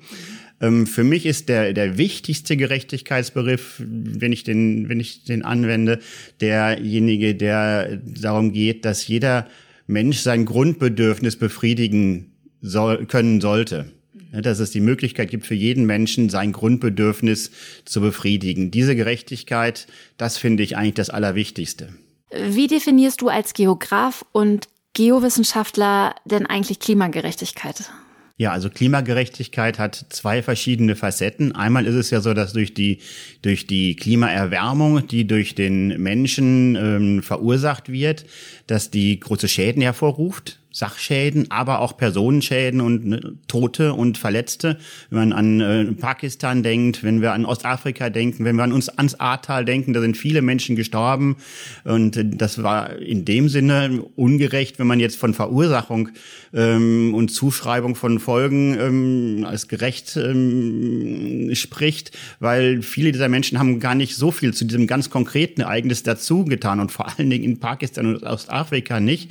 Ähm, 0.61 0.87
für 0.87 1.05
mich 1.05 1.27
ist 1.27 1.49
der, 1.49 1.73
der 1.73 1.99
wichtigste 1.99 2.57
Gerechtigkeitsbegriff, 2.57 3.83
wenn 3.87 4.33
ich 4.33 4.45
den, 4.45 4.89
wenn 4.89 5.01
ich 5.01 5.25
den 5.25 5.45
anwende, 5.45 6.01
derjenige, 6.41 7.35
der 7.35 7.97
darum 7.97 8.53
geht, 8.53 8.85
dass 8.85 9.07
jeder 9.07 9.49
Mensch 9.87 10.19
sein 10.19 10.45
Grundbedürfnis 10.45 11.37
befriedigen 11.37 12.33
soll, 12.61 13.07
können 13.07 13.41
sollte. 13.41 13.93
Dass 14.33 14.59
es 14.59 14.73
die 14.73 14.81
Möglichkeit 14.81 15.31
gibt 15.31 15.47
für 15.47 15.55
jeden 15.55 15.87
Menschen, 15.87 16.29
sein 16.29 16.51
Grundbedürfnis 16.51 17.53
zu 17.85 18.01
befriedigen. 18.01 18.73
Diese 18.73 18.97
Gerechtigkeit, 18.97 19.87
das 20.17 20.39
finde 20.39 20.65
ich 20.65 20.77
eigentlich 20.77 20.95
das 20.95 21.11
Allerwichtigste. 21.11 21.91
Wie 22.33 22.67
definierst 22.67 23.21
du 23.21 23.29
als 23.29 23.55
Geograf 23.55 24.25
und 24.33 24.67
Geowissenschaftler 24.95 26.17
denn 26.25 26.47
eigentlich 26.47 26.81
Klimagerechtigkeit? 26.81 27.93
Ja, 28.37 28.51
also 28.51 28.69
Klimagerechtigkeit 28.69 29.79
hat 29.79 30.07
zwei 30.09 30.43
verschiedene 30.43 30.97
Facetten. 30.97 31.53
Einmal 31.53 31.87
ist 31.87 31.95
es 31.95 32.11
ja 32.11 32.21
so, 32.21 32.35
dass 32.35 32.53
durch 32.53 32.75
die 32.75 32.99
durch 33.43 33.69
die 33.69 33.95
Klimaerwärmung, 33.95 35.07
die 35.07 35.25
durch 35.25 35.55
den 35.55 36.03
Menschen 36.03 36.75
ähm, 36.75 37.23
verursacht 37.23 37.93
wird, 37.93 38.27
dass 38.67 38.91
die 38.91 39.21
große 39.21 39.47
Schäden 39.47 39.83
hervorruft. 39.83 40.59
Sachschäden, 40.75 41.53
aber 41.53 41.79
auch 41.79 41.97
Personenschäden 41.97 42.81
und 42.81 43.07
ne, 43.07 43.35
Tote 43.47 43.95
und 43.95 44.19
Verletzte. 44.19 44.77
Wenn 45.09 45.29
man 45.29 45.33
an 45.33 45.61
äh, 45.61 45.85
Pakistan 45.93 46.65
denkt, 46.65 47.05
wenn 47.05 47.23
wir 47.23 47.33
an 47.33 47.45
Ostafrika 47.45 48.11
denken, 48.11 48.45
wenn 48.45 48.57
wir 48.57 48.65
an 48.65 48.73
uns 48.73 48.89
ans 48.89 49.15
Ahrtal 49.15 49.65
denken, 49.65 49.93
da 49.93 50.01
sind 50.01 50.17
viele 50.17 50.43
Menschen 50.43 50.75
gestorben 50.75 51.37
und 51.85 52.17
äh, 52.17 52.25
das 52.27 52.65
war 52.65 52.97
in 52.97 53.25
dem 53.25 53.49
Sinne 53.49 54.05
ungerecht, 54.17 54.81
wenn 54.81 54.89
man 54.89 54.99
jetzt 54.99 55.17
von 55.17 55.33
Verursachung 55.33 56.09
ähm, 56.53 57.15
und 57.15 57.29
Zuschreibung 57.29 57.95
von 57.95 58.19
Folgen 58.19 58.77
ähm, 58.77 59.47
als 59.47 59.69
gerecht 59.69 60.17
ähm, 60.17 61.51
spricht, 61.55 62.11
weil 62.41 62.83
viele 62.83 63.13
dieser 63.13 63.29
Menschen 63.29 63.61
haben 63.61 63.79
gar 63.79 63.95
nicht 63.95 64.17
so 64.17 64.33
viel 64.33 64.53
zu 64.53 64.65
diesem 64.65 64.89
ganz 64.89 65.09
konkreten 65.09 65.61
Ereignis 65.61 66.03
dazu 66.03 66.45
getan 66.45 66.81
und 66.81 66.91
vor 66.91 67.07
allen 67.07 67.31
Dingen 67.31 67.45
in 67.45 67.61
Pakistan 67.61 68.07
und 68.07 68.25
Ostafrika 68.25 68.99
nicht, 68.99 69.31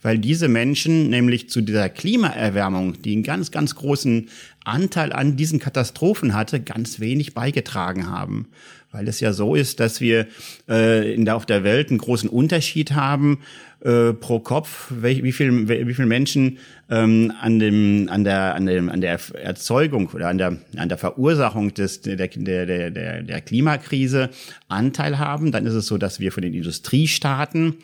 weil 0.00 0.18
diese 0.18 0.46
Menschen 0.46 0.83
Menschen 0.84 1.08
nämlich 1.08 1.48
zu 1.48 1.62
dieser 1.62 1.88
Klimaerwärmung, 1.88 3.00
die 3.00 3.14
einen 3.14 3.22
ganz, 3.22 3.50
ganz 3.50 3.74
großen 3.74 4.28
Anteil 4.64 5.12
an 5.12 5.36
diesen 5.36 5.58
Katastrophen 5.58 6.34
hatte, 6.34 6.60
ganz 6.60 7.00
wenig 7.00 7.32
beigetragen 7.32 8.10
haben. 8.10 8.48
Weil 8.92 9.08
es 9.08 9.20
ja 9.20 9.32
so 9.32 9.54
ist, 9.54 9.80
dass 9.80 10.00
wir 10.00 10.26
äh, 10.68 11.12
in 11.14 11.24
der, 11.24 11.36
auf 11.36 11.46
der 11.46 11.64
Welt 11.64 11.88
einen 11.88 11.98
großen 11.98 12.28
Unterschied 12.28 12.92
haben 12.92 13.38
äh, 13.80 14.12
pro 14.12 14.40
Kopf, 14.40 14.92
wie, 15.02 15.24
wie 15.24 15.32
viel, 15.32 15.68
wie 15.68 15.94
viel 15.94 16.06
Menschen 16.06 16.58
ähm, 16.90 17.32
an 17.40 17.58
dem, 17.58 18.08
an 18.10 18.24
der, 18.24 18.54
an 18.54 18.66
dem, 18.66 18.88
an 18.88 19.00
der 19.00 19.18
Erzeugung 19.42 20.10
oder 20.10 20.28
an 20.28 20.38
der, 20.38 20.58
an 20.76 20.88
der 20.88 20.98
Verursachung 20.98 21.74
des, 21.74 22.02
der, 22.02 22.16
der, 22.16 22.28
der, 22.28 22.90
der, 22.90 23.22
der 23.22 23.40
Klimakrise 23.40 24.30
Anteil 24.68 25.18
haben. 25.18 25.50
Dann 25.50 25.66
ist 25.66 25.74
es 25.74 25.86
so, 25.86 25.98
dass 25.98 26.20
wir 26.20 26.30
von 26.30 26.42
den 26.42 26.54
Industriestaaten 26.54 27.74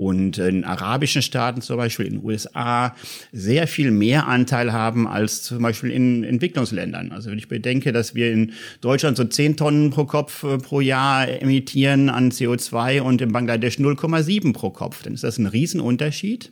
und 0.00 0.38
in 0.38 0.64
arabischen 0.64 1.20
Staaten, 1.20 1.60
zum 1.60 1.76
Beispiel 1.76 2.06
in 2.06 2.14
den 2.14 2.24
USA, 2.24 2.96
sehr 3.32 3.66
viel 3.66 3.90
mehr 3.90 4.26
Anteil 4.28 4.72
haben 4.72 5.06
als 5.06 5.42
zum 5.42 5.60
Beispiel 5.60 5.90
in 5.90 6.24
Entwicklungsländern. 6.24 7.12
Also 7.12 7.30
wenn 7.30 7.36
ich 7.36 7.48
bedenke, 7.48 7.92
dass 7.92 8.14
wir 8.14 8.32
in 8.32 8.54
Deutschland 8.80 9.18
so 9.18 9.24
10 9.24 9.58
Tonnen 9.58 9.90
pro 9.90 10.06
Kopf 10.06 10.42
äh, 10.42 10.56
pro 10.56 10.80
Jahr 10.80 11.28
emittieren 11.28 12.08
an 12.08 12.30
CO2 12.30 13.02
und 13.02 13.20
in 13.20 13.30
Bangladesch 13.30 13.76
0,7 13.76 14.54
pro 14.54 14.70
Kopf, 14.70 15.02
dann 15.02 15.12
ist 15.12 15.22
das 15.22 15.36
ein 15.36 15.44
Riesenunterschied. 15.44 16.50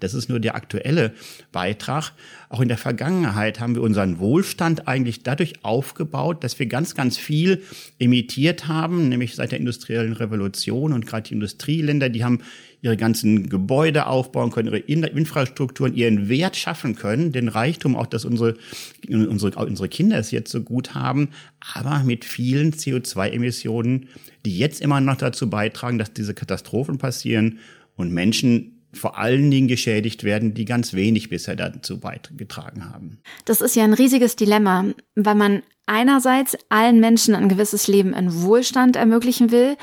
Das 0.00 0.14
ist 0.14 0.28
nur 0.28 0.40
der 0.40 0.54
aktuelle 0.54 1.12
Beitrag. 1.52 2.12
Auch 2.48 2.60
in 2.60 2.68
der 2.68 2.78
Vergangenheit 2.78 3.60
haben 3.60 3.74
wir 3.74 3.82
unseren 3.82 4.18
Wohlstand 4.18 4.88
eigentlich 4.88 5.22
dadurch 5.22 5.64
aufgebaut, 5.64 6.42
dass 6.44 6.58
wir 6.58 6.66
ganz, 6.66 6.94
ganz 6.94 7.18
viel 7.18 7.62
emittiert 7.98 8.68
haben, 8.68 9.08
nämlich 9.08 9.34
seit 9.34 9.52
der 9.52 9.58
industriellen 9.58 10.12
Revolution 10.12 10.92
und 10.92 11.06
gerade 11.06 11.28
die 11.28 11.34
Industrieländer, 11.34 12.08
die 12.08 12.24
haben 12.24 12.40
ihre 12.80 12.96
ganzen 12.96 13.48
Gebäude 13.48 14.06
aufbauen 14.06 14.50
können, 14.50 14.68
ihre 14.68 14.78
Infrastrukturen, 14.78 15.94
ihren 15.94 16.28
Wert 16.28 16.56
schaffen 16.56 16.94
können, 16.94 17.32
den 17.32 17.48
Reichtum, 17.48 17.96
auch 17.96 18.06
dass 18.06 18.24
unsere, 18.24 18.56
unsere, 19.08 19.66
unsere 19.66 19.88
Kinder 19.88 20.18
es 20.18 20.30
jetzt 20.30 20.52
so 20.52 20.62
gut 20.62 20.94
haben, 20.94 21.30
aber 21.74 22.04
mit 22.04 22.24
vielen 22.24 22.72
CO2-Emissionen, 22.72 24.08
die 24.44 24.58
jetzt 24.58 24.80
immer 24.80 25.00
noch 25.00 25.16
dazu 25.16 25.50
beitragen, 25.50 25.98
dass 25.98 26.12
diese 26.12 26.34
Katastrophen 26.34 26.98
passieren 26.98 27.58
und 27.96 28.12
Menschen 28.12 28.77
vor 28.92 29.18
allen 29.18 29.50
Dingen 29.50 29.68
geschädigt 29.68 30.24
werden, 30.24 30.54
die 30.54 30.64
ganz 30.64 30.94
wenig 30.94 31.28
bisher 31.28 31.56
dazu 31.56 32.00
beigetragen 32.00 32.90
haben. 32.90 33.20
Das 33.44 33.60
ist 33.60 33.76
ja 33.76 33.84
ein 33.84 33.92
riesiges 33.92 34.36
Dilemma, 34.36 34.86
weil 35.14 35.34
man 35.34 35.62
einerseits 35.86 36.56
allen 36.68 37.00
Menschen 37.00 37.34
ein 37.34 37.48
gewisses 37.48 37.88
Leben 37.88 38.14
in 38.14 38.42
Wohlstand 38.42 38.96
ermöglichen 38.96 39.50
will, 39.50 39.76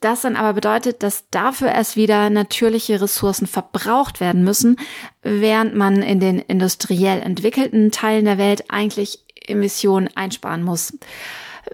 das 0.00 0.20
dann 0.20 0.36
aber 0.36 0.52
bedeutet, 0.52 1.02
dass 1.02 1.24
dafür 1.30 1.68
erst 1.68 1.96
wieder 1.96 2.28
natürliche 2.28 3.00
Ressourcen 3.00 3.46
verbraucht 3.46 4.20
werden 4.20 4.44
müssen, 4.44 4.76
während 5.22 5.74
man 5.74 6.02
in 6.02 6.20
den 6.20 6.40
industriell 6.40 7.22
entwickelten 7.22 7.90
Teilen 7.90 8.26
der 8.26 8.38
Welt 8.38 8.64
eigentlich 8.68 9.20
Emissionen 9.46 10.08
einsparen 10.14 10.62
muss. 10.62 10.98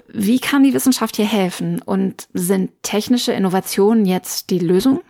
Wie 0.06 0.38
kann 0.38 0.62
die 0.62 0.74
Wissenschaft 0.74 1.16
hier 1.16 1.26
helfen? 1.26 1.82
Und 1.82 2.28
sind 2.32 2.70
technische 2.82 3.32
Innovationen 3.32 4.06
jetzt 4.06 4.50
die 4.50 4.58
Lösung? 4.58 5.00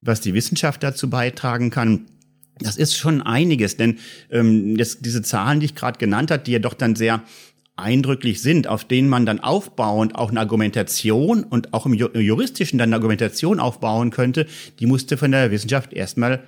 Was 0.00 0.20
die 0.20 0.34
Wissenschaft 0.34 0.82
dazu 0.82 1.10
beitragen 1.10 1.70
kann. 1.70 2.06
Das 2.58 2.76
ist 2.76 2.96
schon 2.96 3.22
einiges, 3.22 3.76
denn 3.76 3.98
ähm, 4.30 4.76
jetzt 4.76 5.04
diese 5.04 5.22
Zahlen, 5.22 5.60
die 5.60 5.66
ich 5.66 5.74
gerade 5.74 5.98
genannt 5.98 6.30
habe, 6.30 6.42
die 6.42 6.52
ja 6.52 6.58
doch 6.58 6.74
dann 6.74 6.94
sehr 6.94 7.22
eindrücklich 7.76 8.42
sind, 8.42 8.66
auf 8.66 8.84
denen 8.84 9.08
man 9.08 9.24
dann 9.24 9.40
aufbauend 9.40 10.14
auch 10.14 10.30
eine 10.30 10.40
Argumentation 10.40 11.44
und 11.44 11.72
auch 11.72 11.86
im 11.86 11.94
juristischen 11.94 12.78
dann 12.78 12.90
eine 12.90 12.96
Argumentation 12.96 13.58
aufbauen 13.58 14.10
könnte, 14.10 14.46
die 14.78 14.86
musste 14.86 15.16
von 15.16 15.32
der 15.32 15.50
Wissenschaft 15.50 15.92
erstmal 15.94 16.42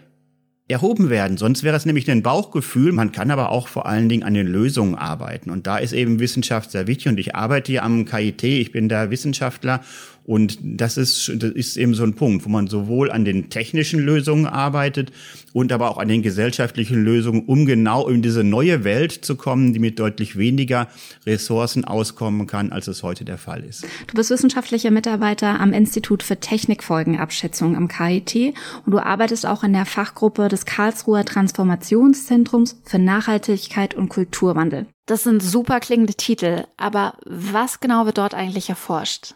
erhoben 0.69 1.11
werden. 1.11 1.37
Sonst 1.37 1.63
wäre 1.63 1.77
es 1.77 1.87
nämlich 1.87 2.11
ein 2.11 2.23
Bauchgefühl. 2.23 2.93
Man 2.93 3.13
kann 3.13 3.31
aber 3.31 3.51
auch 3.51 3.69
vor 3.69 3.87
allen 3.87 4.09
Dingen 4.09 4.23
an 4.23 4.35
den 4.35 4.47
Lösungen 4.47 4.95
arbeiten. 4.95 5.51
Und 5.51 5.67
da 5.67 5.79
ist 5.79 5.93
eben 5.93 6.21
Wissenschaft 6.21 6.71
sehr 6.71 6.87
wichtig. 6.87 7.09
Und 7.09 7.19
ich 7.19 7.35
arbeite 7.35 7.73
hier 7.73 7.83
am 7.83 8.05
KIT. 8.05 8.43
Ich 8.45 8.73
bin 8.73 8.89
da 8.89 9.11
Wissenschaftler 9.11 9.83
und 10.25 10.59
das 10.63 10.97
ist, 10.97 11.33
das 11.37 11.51
ist 11.51 11.77
eben 11.77 11.95
so 11.95 12.05
ein 12.05 12.15
Punkt, 12.15 12.45
wo 12.45 12.49
man 12.49 12.69
sowohl 12.69 13.11
an 13.11 13.25
den 13.25 13.51
technischen 13.51 14.01
Lösungen 14.01 14.47
arbeitet 14.47 15.11
und 15.53 15.73
aber 15.73 15.91
auch 15.91 15.99
an 15.99 16.09
den 16.09 16.23
gesellschaftlichen 16.23 17.03
Lösungen, 17.03 17.45
um 17.47 17.67
genau 17.67 18.09
in 18.09 18.23
diese 18.23 18.45
neue 18.45 18.85
Welt 18.85 19.13
zu 19.13 19.37
kommen, 19.37 19.73
die 19.73 19.81
mit 19.81 19.99
deutlich 19.99 20.37
weniger 20.37 20.89
Ressourcen 21.27 21.85
auskommen 21.85 22.47
kann, 22.47 22.71
als 22.73 22.87
es 22.87 23.03
heute 23.03 23.25
der 23.25 23.39
Fall 23.39 23.65
ist. 23.65 23.85
Du 24.07 24.15
bist 24.15 24.31
wissenschaftlicher 24.31 24.91
Mitarbeiter 24.91 25.59
am 25.59 25.73
Institut 25.73 26.23
für 26.23 26.39
Technikfolgenabschätzung 26.39 27.77
am 27.77 27.89
KIT 27.89 28.55
und 28.87 28.93
du 28.93 28.99
arbeitest 28.99 29.45
auch 29.45 29.65
in 29.65 29.73
der 29.73 29.87
Fachgruppe 29.87 30.49
des 30.49 30.67
Karlsruher 30.67 31.25
Transformationszentrums 31.25 32.81
für 32.85 32.99
Nachhaltigkeit 32.99 33.95
und 33.95 34.09
Kulturwandel. 34.09 34.87
Das 35.07 35.25
sind 35.25 35.43
super 35.43 35.81
klingende 35.81 36.15
Titel, 36.15 36.65
aber 36.77 37.15
was 37.27 37.81
genau 37.81 38.07
wird 38.07 38.19
dort 38.19 38.35
eigentlich 38.35 38.69
erforscht? 38.69 39.35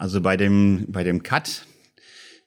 Also 0.00 0.22
bei 0.22 0.38
dem, 0.38 0.86
bei 0.88 1.04
dem 1.04 1.22
CAT, 1.22 1.66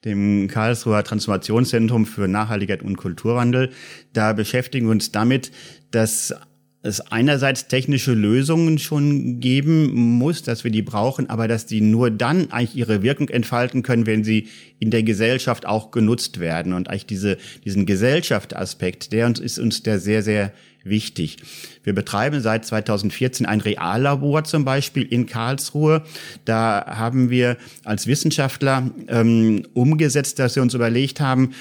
dem 0.04 0.48
Karlsruher 0.48 1.04
Transformationszentrum 1.04 2.04
für 2.04 2.26
Nachhaltigkeit 2.26 2.82
und 2.82 2.96
Kulturwandel, 2.96 3.70
da 4.12 4.32
beschäftigen 4.32 4.86
wir 4.86 4.90
uns 4.90 5.12
damit, 5.12 5.52
dass 5.92 6.34
es 6.82 7.00
einerseits 7.12 7.68
technische 7.68 8.12
Lösungen 8.12 8.78
schon 8.78 9.38
geben 9.38 9.94
muss, 9.94 10.42
dass 10.42 10.64
wir 10.64 10.72
die 10.72 10.82
brauchen, 10.82 11.30
aber 11.30 11.46
dass 11.46 11.64
die 11.64 11.80
nur 11.80 12.10
dann 12.10 12.50
eigentlich 12.50 12.74
ihre 12.74 13.04
Wirkung 13.04 13.28
entfalten 13.28 13.84
können, 13.84 14.06
wenn 14.06 14.24
sie 14.24 14.48
in 14.80 14.90
der 14.90 15.04
Gesellschaft 15.04 15.64
auch 15.64 15.92
genutzt 15.92 16.40
werden. 16.40 16.72
Und 16.72 16.90
eigentlich 16.90 17.06
diese, 17.06 17.38
diesen 17.64 17.86
Gesellschaftsaspekt, 17.86 19.12
der 19.12 19.26
uns 19.26 19.38
ist 19.38 19.60
uns 19.60 19.84
der 19.84 20.00
sehr, 20.00 20.24
sehr 20.24 20.52
wichtig. 20.84 21.38
Wir 21.82 21.94
betreiben 21.94 22.40
seit 22.40 22.64
2014 22.64 23.46
ein 23.46 23.60
Reallabor 23.60 24.44
zum 24.44 24.64
Beispiel 24.64 25.02
in 25.02 25.26
Karlsruhe. 25.26 26.02
Da 26.44 26.84
haben 26.86 27.30
wir 27.30 27.56
als 27.84 28.06
Wissenschaftler 28.06 28.90
ähm, 29.08 29.66
umgesetzt, 29.74 30.38
dass 30.38 30.56
wir 30.56 30.62
uns 30.62 30.74
überlegt 30.74 31.20
haben, 31.20 31.54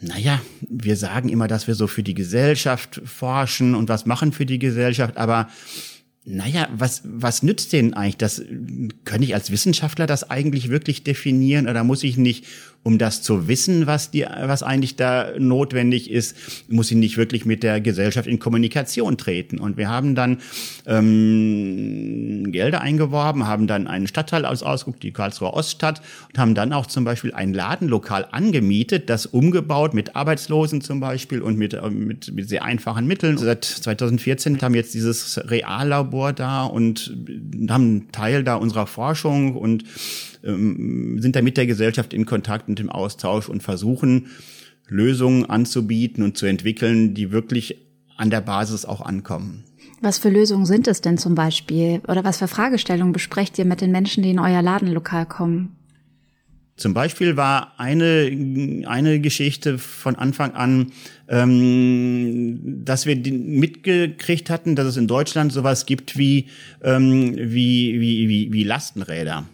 naja, 0.00 0.40
wir 0.60 0.96
sagen 0.96 1.28
immer, 1.28 1.48
dass 1.48 1.66
wir 1.66 1.74
so 1.74 1.86
für 1.86 2.02
die 2.02 2.14
Gesellschaft 2.14 3.00
forschen 3.04 3.74
und 3.74 3.88
was 3.88 4.04
machen 4.04 4.32
für 4.32 4.44
die 4.44 4.58
Gesellschaft, 4.58 5.16
aber 5.16 5.48
naja, 6.28 6.68
was, 6.76 7.02
was 7.04 7.44
nützt 7.44 7.72
denn 7.72 7.94
eigentlich 7.94 8.16
das? 8.16 8.42
Kann 9.04 9.22
ich 9.22 9.34
als 9.34 9.52
Wissenschaftler 9.52 10.08
das 10.08 10.28
eigentlich 10.28 10.70
wirklich 10.70 11.04
definieren 11.04 11.68
oder 11.68 11.84
muss 11.84 12.02
ich 12.02 12.16
nicht 12.16 12.44
um 12.86 12.98
das 12.98 13.20
zu 13.20 13.48
wissen, 13.48 13.88
was, 13.88 14.12
die, 14.12 14.24
was 14.42 14.62
eigentlich 14.62 14.94
da 14.94 15.32
notwendig 15.40 16.08
ist, 16.08 16.36
muss 16.68 16.88
ich 16.92 16.96
nicht 16.96 17.16
wirklich 17.16 17.44
mit 17.44 17.64
der 17.64 17.80
Gesellschaft 17.80 18.28
in 18.28 18.38
Kommunikation 18.38 19.18
treten. 19.18 19.58
Und 19.58 19.76
wir 19.76 19.88
haben 19.88 20.14
dann 20.14 20.38
ähm, 20.86 22.52
Gelder 22.52 22.82
eingeworben, 22.82 23.48
haben 23.48 23.66
dann 23.66 23.88
einen 23.88 24.06
Stadtteil 24.06 24.44
aus 24.44 24.62
ausgeguckt, 24.62 25.02
die 25.02 25.10
Karlsruher 25.10 25.54
Oststadt, 25.54 26.00
und 26.28 26.38
haben 26.38 26.54
dann 26.54 26.72
auch 26.72 26.86
zum 26.86 27.02
Beispiel 27.02 27.34
ein 27.34 27.52
Ladenlokal 27.52 28.28
angemietet, 28.30 29.10
das 29.10 29.26
umgebaut 29.26 29.92
mit 29.92 30.14
Arbeitslosen 30.14 30.80
zum 30.80 31.00
Beispiel 31.00 31.42
und 31.42 31.58
mit, 31.58 31.74
äh, 31.74 31.90
mit, 31.90 32.32
mit 32.32 32.48
sehr 32.48 32.62
einfachen 32.62 33.08
Mitteln. 33.08 33.36
Seit 33.36 33.64
2014 33.64 34.62
haben 34.62 34.74
wir 34.74 34.80
jetzt 34.80 34.94
dieses 34.94 35.40
Reallabor 35.50 36.32
da 36.32 36.62
und 36.62 37.16
haben 37.68 37.82
einen 37.82 38.12
Teil 38.12 38.44
da 38.44 38.54
unserer 38.54 38.86
Forschung 38.86 39.56
und 39.56 39.82
ähm, 40.46 41.18
sind 41.20 41.36
da 41.36 41.42
mit 41.42 41.56
der 41.56 41.66
Gesellschaft 41.66 42.14
in 42.14 42.26
Kontakt 42.26 42.68
und 42.68 42.80
im 42.80 42.90
Austausch 42.90 43.48
und 43.48 43.62
versuchen, 43.62 44.28
Lösungen 44.88 45.44
anzubieten 45.46 46.22
und 46.22 46.36
zu 46.36 46.46
entwickeln, 46.46 47.14
die 47.14 47.32
wirklich 47.32 47.76
an 48.16 48.30
der 48.30 48.40
Basis 48.40 48.84
auch 48.84 49.00
ankommen. 49.00 49.64
Was 50.00 50.18
für 50.18 50.28
Lösungen 50.28 50.66
sind 50.66 50.88
es 50.88 51.00
denn 51.00 51.18
zum 51.18 51.34
Beispiel? 51.34 52.00
Oder 52.06 52.24
was 52.24 52.38
für 52.38 52.48
Fragestellungen 52.48 53.12
besprecht 53.12 53.58
ihr 53.58 53.64
mit 53.64 53.80
den 53.80 53.92
Menschen, 53.92 54.22
die 54.22 54.30
in 54.30 54.38
euer 54.38 54.62
Ladenlokal 54.62 55.26
kommen? 55.26 55.76
Zum 56.76 56.92
Beispiel 56.92 57.38
war 57.38 57.72
eine, 57.78 58.84
eine 58.86 59.18
Geschichte 59.20 59.78
von 59.78 60.14
Anfang 60.16 60.52
an, 60.52 60.92
ähm, 61.26 62.84
dass 62.84 63.06
wir 63.06 63.16
mitgekriegt 63.16 64.50
hatten, 64.50 64.76
dass 64.76 64.86
es 64.86 64.98
in 64.98 65.06
Deutschland 65.06 65.54
sowas 65.54 65.86
gibt 65.86 66.18
wie, 66.18 66.48
ähm, 66.82 67.34
wie, 67.34 67.98
wie, 67.98 68.28
wie, 68.28 68.52
wie 68.52 68.64
Lastenräder. 68.64 69.46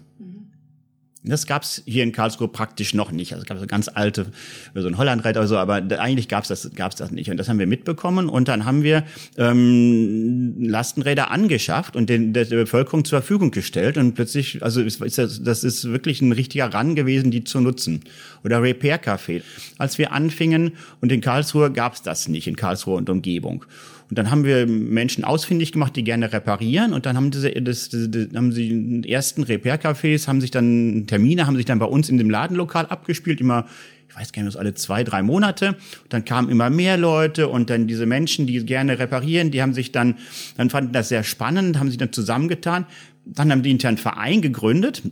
Das 1.25 1.47
gab's 1.47 1.83
hier 1.87 2.03
in 2.03 2.11
Karlsruhe 2.11 2.49
praktisch 2.49 2.95
noch 2.95 3.13
nicht. 3.13 3.33
Also 3.33 3.43
es 3.43 3.49
gab 3.49 3.59
so 3.59 3.67
ganz 3.67 3.87
alte, 3.89 4.27
so 4.75 4.89
ein 4.89 4.99
Hollandreit 4.99 5.37
oder 5.37 5.47
so, 5.47 5.57
aber 5.57 5.77
eigentlich 5.99 6.27
gab's 6.27 6.49
das, 6.49 6.69
gab's 6.75 6.97
das 6.97 7.13
nicht. 7.13 7.31
Und 7.31 7.37
das 7.37 7.49
haben 7.49 7.61
wir 7.61 7.69
mitbekommen 7.69 8.29
und 8.29 8.49
dann 8.49 8.65
haben 8.65 8.83
wir 8.83 9.05
ähm, 9.39 10.55
Lastenräder 10.59 11.31
angeschafft 11.31 11.95
und 11.95 12.11
den, 12.11 12.33
der, 12.33 12.47
Bevölkerung 12.47 13.05
zur 13.05 13.21
Verfügung 13.21 13.53
gestellt. 13.53 13.99
Und 13.99 14.15
plötzlich, 14.15 14.65
also 14.65 14.83
ist, 14.83 15.01
ist 15.01 15.19
das, 15.19 15.43
das 15.45 15.63
ist 15.63 15.85
wirklich 15.85 16.21
ein 16.23 16.33
richtiger 16.33 16.75
Run 16.75 16.97
gewesen, 16.97 17.31
die 17.31 17.45
zu 17.45 17.61
nutzen. 17.61 18.01
Oder 18.43 18.61
Repair 18.61 19.01
Café. 19.01 19.43
Als 19.79 19.99
wir 19.99 20.13
anfingen 20.13 20.73
und 21.01 21.13
in 21.13 21.21
Karlsruhe 21.21 21.71
gab's 21.71 22.03
das 22.03 22.27
nicht, 22.27 22.49
in 22.49 22.57
Karlsruhe 22.57 22.97
und 22.97 23.09
Umgebung. 23.09 23.65
Und 24.13 24.19
dann 24.19 24.31
haben 24.31 24.45
wir 24.45 24.67
Menschen 24.67 25.25
ausfindig 25.25 25.73
gemacht, 25.73 25.97
die 25.97 26.05
gerne 26.05 26.35
reparieren. 26.35 26.93
Und 26.93 27.07
dann 27.07 27.17
haben 27.17 27.31
diese, 27.31 27.51
das, 27.51 27.89
das, 27.89 28.11
das 28.11 28.27
haben 28.35 28.53
sie 28.53 28.69
in 28.69 29.05
ersten 29.05 29.43
Repair-Cafés, 29.43 30.29
haben 30.29 30.43
sich 30.43 30.51
dann 30.51 31.07
Termine, 31.07 31.47
haben 31.47 31.57
sich 31.57 31.65
dann 31.65 31.79
bei 31.79 31.87
uns 31.87 32.11
in 32.11 32.19
dem 32.19 32.29
Ladenlokal 32.29 32.85
abgespielt, 32.85 33.41
immer 33.41 33.65
ich 34.11 34.15
weiß 34.15 34.33
gar 34.33 34.43
nicht, 34.43 34.59
alle 34.59 34.75
zwei, 34.75 35.03
drei 35.03 35.23
Monate. 35.23 35.69
Und 35.69 36.13
dann 36.13 36.27
kamen 36.27 36.51
immer 36.51 36.69
mehr 36.69 36.99
Leute 36.99 37.49
und 37.49 37.71
dann 37.71 37.87
diese 37.87 38.05
Menschen, 38.05 38.47
die 38.47 38.63
gerne 38.67 38.99
reparieren, 38.99 39.51
die 39.51 39.63
haben 39.63 39.73
sich 39.73 39.93
dann, 39.93 40.17
dann 40.59 40.69
fanden 40.69 40.93
das 40.93 41.09
sehr 41.09 41.25
spannend, 41.25 41.79
haben 41.79 41.89
sich 41.89 41.97
dann 41.97 42.13
zusammengetan. 42.13 42.85
Dann 43.25 43.51
haben 43.51 43.63
die 43.63 43.71
intern 43.71 43.97
Verein 43.97 44.43
gegründet 44.43 45.05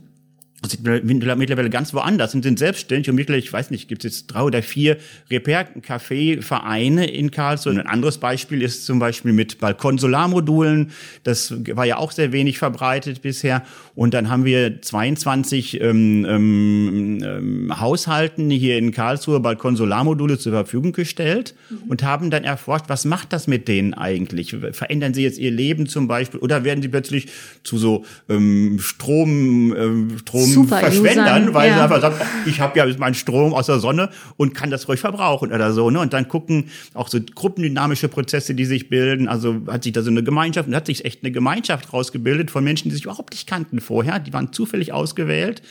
sind 0.67 0.83
mittlerweile 0.83 1.69
ganz 1.69 1.93
woanders 1.93 2.35
und 2.35 2.43
sind 2.43 2.59
selbstständig 2.59 3.09
und 3.09 3.15
mittlerweile, 3.15 3.43
ich 3.43 3.51
weiß 3.51 3.71
nicht, 3.71 3.87
gibt 3.87 4.05
es 4.05 4.11
jetzt 4.11 4.27
drei 4.27 4.43
oder 4.43 4.61
vier 4.61 4.97
Repair-Café-Vereine 5.31 7.09
in 7.09 7.31
Karlsruhe. 7.31 7.73
Ein 7.73 7.87
anderes 7.87 8.19
Beispiel 8.19 8.61
ist 8.61 8.85
zum 8.85 8.99
Beispiel 8.99 9.33
mit 9.33 9.59
Balkon-Solarmodulen. 9.59 10.91
Das 11.23 11.53
war 11.75 11.85
ja 11.85 11.97
auch 11.97 12.11
sehr 12.11 12.31
wenig 12.31 12.59
verbreitet 12.59 13.23
bisher. 13.23 13.63
Und 13.95 14.13
dann 14.13 14.29
haben 14.29 14.45
wir 14.45 14.81
22 14.81 15.81
ähm, 15.81 16.25
ähm, 16.25 17.23
ähm, 17.23 17.79
Haushalten 17.79 18.51
hier 18.51 18.77
in 18.77 18.91
Karlsruhe 18.91 19.39
Balkon-Solarmodule 19.39 20.37
zur 20.37 20.51
Verfügung 20.51 20.91
gestellt 20.91 21.55
mhm. 21.69 21.89
und 21.89 22.03
haben 22.03 22.29
dann 22.29 22.43
erforscht, 22.43 22.85
was 22.87 23.05
macht 23.05 23.33
das 23.33 23.47
mit 23.47 23.67
denen 23.67 23.95
eigentlich? 23.95 24.55
Verändern 24.73 25.15
sie 25.15 25.23
jetzt 25.23 25.39
ihr 25.39 25.51
Leben 25.51 25.87
zum 25.87 26.07
Beispiel 26.07 26.39
oder 26.39 26.63
werden 26.63 26.83
sie 26.83 26.87
plötzlich 26.87 27.29
zu 27.63 27.79
so 27.79 28.05
ähm, 28.29 28.77
Strom, 28.79 29.75
ähm, 29.75 30.17
Strom 30.19 30.50
Super 30.53 30.79
verschwendern, 30.79 31.53
weil 31.53 31.69
ja. 31.69 31.75
sie 31.75 31.81
einfach 31.81 32.01
sagen, 32.01 32.15
ich 32.45 32.59
habe 32.59 32.77
ja 32.77 32.85
meinen 32.97 33.13
Strom 33.13 33.53
aus 33.53 33.67
der 33.67 33.79
Sonne 33.79 34.09
und 34.37 34.53
kann 34.53 34.69
das 34.69 34.87
ruhig 34.87 34.99
verbrauchen 34.99 35.51
oder 35.51 35.73
so. 35.73 35.89
Ne? 35.89 35.99
Und 35.99 36.13
dann 36.13 36.27
gucken 36.27 36.69
auch 36.93 37.07
so 37.07 37.19
gruppendynamische 37.19 38.07
Prozesse, 38.07 38.55
die 38.55 38.65
sich 38.65 38.89
bilden. 38.89 39.27
Also 39.27 39.61
hat 39.67 39.83
sich 39.83 39.93
da 39.93 40.01
so 40.01 40.09
eine 40.09 40.23
Gemeinschaft, 40.23 40.67
und 40.67 40.75
hat 40.75 40.85
sich 40.85 41.05
echt 41.05 41.23
eine 41.23 41.31
Gemeinschaft 41.31 41.93
rausgebildet 41.93 42.51
von 42.51 42.63
Menschen, 42.63 42.89
die 42.89 42.95
sich 42.95 43.05
überhaupt 43.05 43.33
nicht 43.33 43.47
kannten 43.47 43.81
vorher. 43.81 44.19
Die 44.19 44.33
waren 44.33 44.53
zufällig 44.53 44.93
ausgewählt 44.93 45.61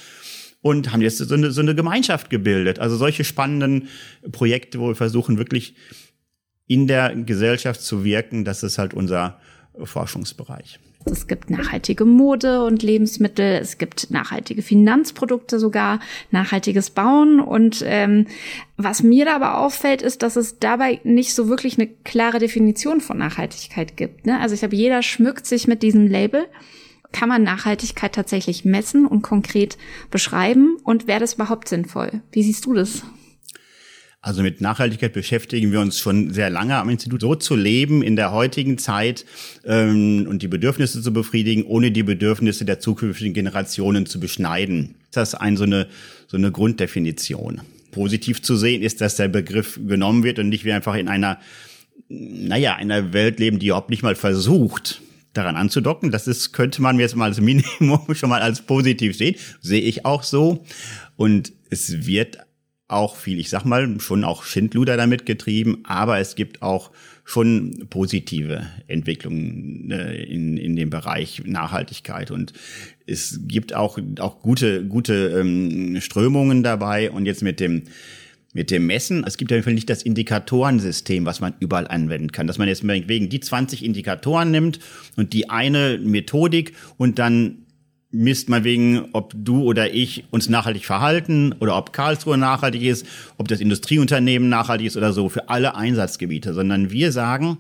und 0.62 0.92
haben 0.92 1.00
jetzt 1.00 1.18
so 1.18 1.34
eine, 1.34 1.50
so 1.50 1.60
eine 1.60 1.74
Gemeinschaft 1.74 2.30
gebildet. 2.30 2.78
Also 2.78 2.96
solche 2.96 3.24
spannenden 3.24 3.88
Projekte, 4.32 4.80
wo 4.80 4.88
wir 4.88 4.94
versuchen 4.94 5.38
wirklich 5.38 5.74
in 6.66 6.86
der 6.86 7.14
Gesellschaft 7.14 7.80
zu 7.80 8.04
wirken, 8.04 8.44
das 8.44 8.62
ist 8.62 8.78
halt 8.78 8.94
unser 8.94 9.40
Forschungsbereich. 9.82 10.78
Es 11.06 11.26
gibt 11.26 11.48
nachhaltige 11.48 12.04
Mode 12.04 12.62
und 12.62 12.82
Lebensmittel, 12.82 13.58
es 13.60 13.78
gibt 13.78 14.10
nachhaltige 14.10 14.60
Finanzprodukte 14.60 15.58
sogar, 15.58 16.00
nachhaltiges 16.30 16.90
Bauen. 16.90 17.40
Und 17.40 17.82
ähm, 17.86 18.26
was 18.76 19.02
mir 19.02 19.24
da 19.24 19.36
aber 19.36 19.58
auffällt, 19.58 20.02
ist, 20.02 20.22
dass 20.22 20.36
es 20.36 20.58
dabei 20.58 21.00
nicht 21.02 21.34
so 21.34 21.48
wirklich 21.48 21.78
eine 21.78 21.88
klare 21.88 22.38
Definition 22.38 23.00
von 23.00 23.16
Nachhaltigkeit 23.16 23.96
gibt. 23.96 24.26
Ne? 24.26 24.38
Also 24.40 24.54
ich 24.54 24.62
habe, 24.62 24.76
jeder 24.76 25.02
schmückt 25.02 25.46
sich 25.46 25.66
mit 25.66 25.82
diesem 25.82 26.06
Label. 26.06 26.46
Kann 27.12 27.28
man 27.30 27.42
Nachhaltigkeit 27.42 28.14
tatsächlich 28.14 28.64
messen 28.64 29.06
und 29.06 29.22
konkret 29.22 29.78
beschreiben? 30.10 30.76
Und 30.84 31.06
wäre 31.06 31.20
das 31.20 31.34
überhaupt 31.34 31.68
sinnvoll? 31.68 32.22
Wie 32.30 32.42
siehst 32.42 32.66
du 32.66 32.74
das? 32.74 33.02
Also 34.22 34.42
mit 34.42 34.60
Nachhaltigkeit 34.60 35.14
beschäftigen 35.14 35.72
wir 35.72 35.80
uns 35.80 35.98
schon 35.98 36.34
sehr 36.34 36.50
lange 36.50 36.76
am 36.76 36.90
Institut. 36.90 37.22
So 37.22 37.34
zu 37.36 37.56
leben 37.56 38.02
in 38.02 38.16
der 38.16 38.32
heutigen 38.32 38.76
Zeit 38.76 39.24
ähm, 39.64 40.26
und 40.28 40.42
die 40.42 40.48
Bedürfnisse 40.48 41.00
zu 41.00 41.10
befriedigen, 41.12 41.64
ohne 41.64 41.90
die 41.90 42.02
Bedürfnisse 42.02 42.66
der 42.66 42.80
zukünftigen 42.80 43.32
Generationen 43.32 44.04
zu 44.04 44.20
beschneiden. 44.20 44.96
Das 45.10 45.30
ist 45.30 45.34
ein, 45.36 45.56
so, 45.56 45.64
eine, 45.64 45.86
so 46.26 46.36
eine 46.36 46.52
Grunddefinition. 46.52 47.62
Positiv 47.92 48.42
zu 48.42 48.56
sehen 48.56 48.82
ist, 48.82 49.00
dass 49.00 49.16
der 49.16 49.28
Begriff 49.28 49.80
genommen 49.86 50.22
wird 50.22 50.38
und 50.38 50.50
nicht 50.50 50.66
wie 50.66 50.72
einfach 50.72 50.96
in 50.96 51.08
einer, 51.08 51.38
naja, 52.08 52.76
einer 52.76 53.14
Welt 53.14 53.40
leben, 53.40 53.58
die 53.58 53.68
überhaupt 53.68 53.90
nicht 53.90 54.02
mal 54.02 54.16
versucht, 54.16 55.00
daran 55.32 55.56
anzudocken. 55.56 56.10
Das 56.10 56.26
ist, 56.26 56.52
könnte 56.52 56.82
man 56.82 56.98
jetzt 56.98 57.16
mal 57.16 57.24
als 57.24 57.40
Minimum 57.40 58.06
schon 58.14 58.28
mal 58.28 58.42
als 58.42 58.60
positiv 58.60 59.16
sehen. 59.16 59.36
Sehe 59.62 59.80
ich 59.80 60.04
auch 60.04 60.22
so. 60.24 60.62
Und 61.16 61.52
es 61.70 62.06
wird 62.06 62.38
auch 62.90 63.16
viel, 63.16 63.38
ich 63.38 63.50
sag 63.50 63.64
mal, 63.64 64.00
schon 64.00 64.24
auch 64.24 64.44
Schindluder 64.44 64.96
damit 64.96 65.26
getrieben, 65.26 65.78
aber 65.84 66.18
es 66.18 66.34
gibt 66.34 66.62
auch 66.62 66.90
schon 67.24 67.86
positive 67.90 68.66
Entwicklungen 68.88 69.90
äh, 69.90 70.22
in, 70.24 70.56
in 70.56 70.74
dem 70.74 70.90
Bereich 70.90 71.42
Nachhaltigkeit. 71.44 72.30
Und 72.30 72.52
es 73.06 73.40
gibt 73.46 73.74
auch, 73.74 73.98
auch 74.18 74.40
gute, 74.42 74.84
gute 74.84 75.38
ähm, 75.38 76.00
Strömungen 76.00 76.62
dabei. 76.62 77.10
Und 77.10 77.26
jetzt 77.26 77.42
mit 77.42 77.60
dem 77.60 77.82
mit 78.52 78.72
dem 78.72 78.86
Messen, 78.86 79.22
es 79.24 79.36
gibt 79.36 79.52
ja 79.52 79.60
nicht 79.60 79.88
das 79.88 80.02
Indikatorensystem, 80.02 81.24
was 81.24 81.40
man 81.40 81.54
überall 81.60 81.86
anwenden 81.86 82.32
kann, 82.32 82.48
dass 82.48 82.58
man 82.58 82.66
jetzt 82.66 82.84
wegen 82.84 83.28
die 83.28 83.38
20 83.38 83.84
Indikatoren 83.84 84.50
nimmt 84.50 84.80
und 85.16 85.32
die 85.34 85.50
eine 85.50 86.00
Methodik 86.02 86.74
und 86.96 87.20
dann 87.20 87.58
misst 88.12 88.48
man 88.48 88.64
wegen, 88.64 89.08
ob 89.12 89.32
du 89.36 89.62
oder 89.62 89.94
ich 89.94 90.24
uns 90.30 90.48
nachhaltig 90.48 90.84
verhalten 90.84 91.54
oder 91.60 91.76
ob 91.76 91.92
Karlsruhe 91.92 92.36
nachhaltig 92.36 92.82
ist, 92.82 93.06
ob 93.38 93.48
das 93.48 93.60
Industrieunternehmen 93.60 94.48
nachhaltig 94.48 94.88
ist 94.88 94.96
oder 94.96 95.12
so, 95.12 95.28
für 95.28 95.48
alle 95.48 95.76
Einsatzgebiete, 95.76 96.52
sondern 96.52 96.90
wir 96.90 97.12
sagen, 97.12 97.58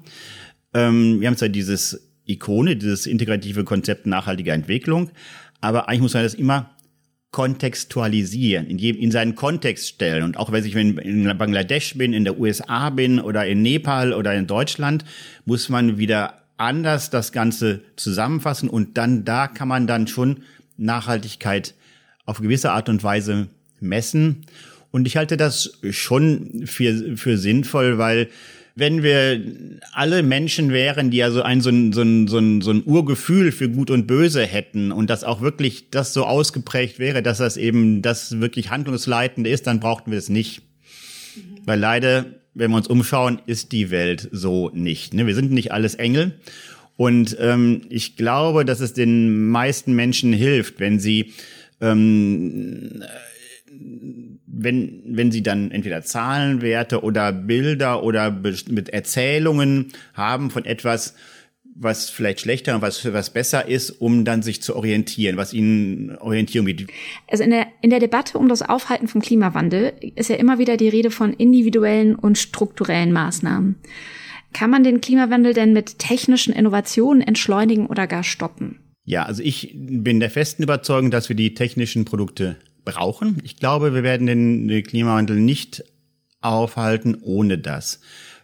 ähm, 0.74 1.20
wir 1.20 1.28
haben 1.28 1.36
zwar 1.36 1.48
dieses 1.48 2.10
Ikone, 2.26 2.76
dieses 2.76 3.06
integrative 3.06 3.64
Konzept 3.64 4.06
nachhaltiger 4.06 4.54
Entwicklung, 4.54 5.10
aber 5.60 5.88
eigentlich 5.88 6.00
muss 6.00 6.14
man 6.14 6.24
das 6.24 6.34
immer 6.34 6.70
kontextualisieren, 7.30 8.66
in, 8.66 8.78
jedem, 8.78 9.00
in 9.00 9.12
seinen 9.12 9.36
Kontext 9.36 9.86
stellen. 9.86 10.24
Und 10.24 10.36
auch 10.36 10.50
wenn 10.50 10.64
ich 10.64 10.74
in 10.74 11.38
Bangladesch 11.38 11.96
bin, 11.96 12.12
in 12.12 12.24
der 12.24 12.40
USA 12.40 12.90
bin 12.90 13.20
oder 13.20 13.46
in 13.46 13.62
Nepal 13.62 14.12
oder 14.12 14.34
in 14.34 14.48
Deutschland, 14.48 15.04
muss 15.44 15.68
man 15.68 15.96
wieder 15.96 16.39
anders 16.60 17.10
das 17.10 17.32
Ganze 17.32 17.80
zusammenfassen 17.96 18.68
und 18.68 18.98
dann 18.98 19.24
da 19.24 19.48
kann 19.48 19.68
man 19.68 19.86
dann 19.86 20.06
schon 20.06 20.42
Nachhaltigkeit 20.76 21.74
auf 22.26 22.40
gewisse 22.40 22.72
Art 22.72 22.88
und 22.88 23.02
Weise 23.02 23.48
messen. 23.80 24.46
Und 24.90 25.06
ich 25.06 25.16
halte 25.16 25.36
das 25.36 25.78
schon 25.90 26.66
für, 26.66 27.16
für 27.16 27.38
sinnvoll, 27.38 27.98
weil 27.98 28.28
wenn 28.76 29.02
wir 29.02 29.40
alle 29.92 30.22
Menschen 30.22 30.70
wären, 30.70 31.10
die 31.10 31.18
ja 31.18 31.30
so 31.30 31.42
ein, 31.42 31.60
so 31.60 31.70
ein, 31.70 31.92
so 31.92 32.02
ein, 32.02 32.28
so 32.28 32.38
ein, 32.38 32.60
so 32.60 32.70
ein 32.70 32.82
Urgefühl 32.84 33.52
für 33.52 33.68
Gut 33.68 33.90
und 33.90 34.06
Böse 34.06 34.44
hätten 34.44 34.92
und 34.92 35.10
das 35.10 35.24
auch 35.24 35.40
wirklich 35.40 35.90
das 35.90 36.12
so 36.12 36.24
ausgeprägt 36.24 36.98
wäre, 36.98 37.22
dass 37.22 37.38
das 37.38 37.56
eben 37.56 38.02
das 38.02 38.40
wirklich 38.40 38.70
Handlungsleitende 38.70 39.50
ist, 39.50 39.66
dann 39.66 39.80
brauchten 39.80 40.10
wir 40.10 40.18
es 40.18 40.28
nicht. 40.28 40.62
Weil 41.64 41.78
leider 41.78 42.26
wenn 42.54 42.70
wir 42.70 42.76
uns 42.76 42.88
umschauen, 42.88 43.40
ist 43.46 43.72
die 43.72 43.90
Welt 43.90 44.28
so 44.32 44.70
nicht. 44.74 45.14
Ne? 45.14 45.26
Wir 45.26 45.34
sind 45.34 45.52
nicht 45.52 45.72
alles 45.72 45.94
Engel. 45.94 46.38
Und 46.96 47.36
ähm, 47.40 47.82
ich 47.88 48.16
glaube, 48.16 48.64
dass 48.64 48.80
es 48.80 48.92
den 48.92 49.48
meisten 49.48 49.94
Menschen 49.94 50.32
hilft, 50.32 50.80
wenn 50.80 51.00
sie 51.00 51.32
ähm, 51.80 53.02
wenn, 54.46 55.02
wenn 55.06 55.32
sie 55.32 55.42
dann 55.42 55.70
entweder 55.70 56.02
Zahlenwerte 56.02 57.02
oder 57.02 57.32
Bilder 57.32 58.02
oder 58.02 58.30
mit 58.30 58.88
Erzählungen 58.90 59.92
haben 60.12 60.50
von 60.50 60.64
etwas, 60.64 61.14
was 61.82 62.10
vielleicht 62.10 62.40
schlechter 62.40 62.74
und 62.74 62.82
was, 62.82 63.10
was 63.10 63.30
besser 63.30 63.66
ist, 63.66 63.90
um 63.90 64.26
dann 64.26 64.42
sich 64.42 64.62
zu 64.62 64.76
orientieren, 64.76 65.38
was 65.38 65.54
ihnen 65.54 66.16
Orientierung 66.18 66.66
bietet. 66.66 66.90
Also 67.26 67.42
in 67.42 67.50
der, 67.50 67.68
in 67.80 67.88
der 67.88 68.00
Debatte 68.00 68.36
um 68.36 68.48
das 68.48 68.60
Aufhalten 68.60 69.08
vom 69.08 69.22
Klimawandel 69.22 69.94
ist 70.14 70.28
ja 70.28 70.36
immer 70.36 70.58
wieder 70.58 70.76
die 70.76 70.90
Rede 70.90 71.10
von 71.10 71.32
individuellen 71.32 72.14
und 72.14 72.36
strukturellen 72.36 73.12
Maßnahmen. 73.12 73.76
Kann 74.52 74.68
man 74.68 74.84
den 74.84 75.00
Klimawandel 75.00 75.54
denn 75.54 75.72
mit 75.72 75.98
technischen 75.98 76.52
Innovationen 76.52 77.22
entschleunigen 77.22 77.86
oder 77.86 78.06
gar 78.06 78.24
stoppen? 78.24 78.80
Ja, 79.04 79.24
also 79.24 79.42
ich 79.42 79.72
bin 79.74 80.20
der 80.20 80.30
festen 80.30 80.62
Überzeugung, 80.62 81.10
dass 81.10 81.30
wir 81.30 81.36
die 81.36 81.54
technischen 81.54 82.04
Produkte 82.04 82.56
brauchen. 82.84 83.38
Ich 83.42 83.56
glaube, 83.56 83.94
wir 83.94 84.02
werden 84.02 84.26
den 84.26 84.82
Klimawandel 84.82 85.36
nicht 85.36 85.82
aufhalten 86.42 87.16
ohne 87.22 87.58
das 87.58 88.00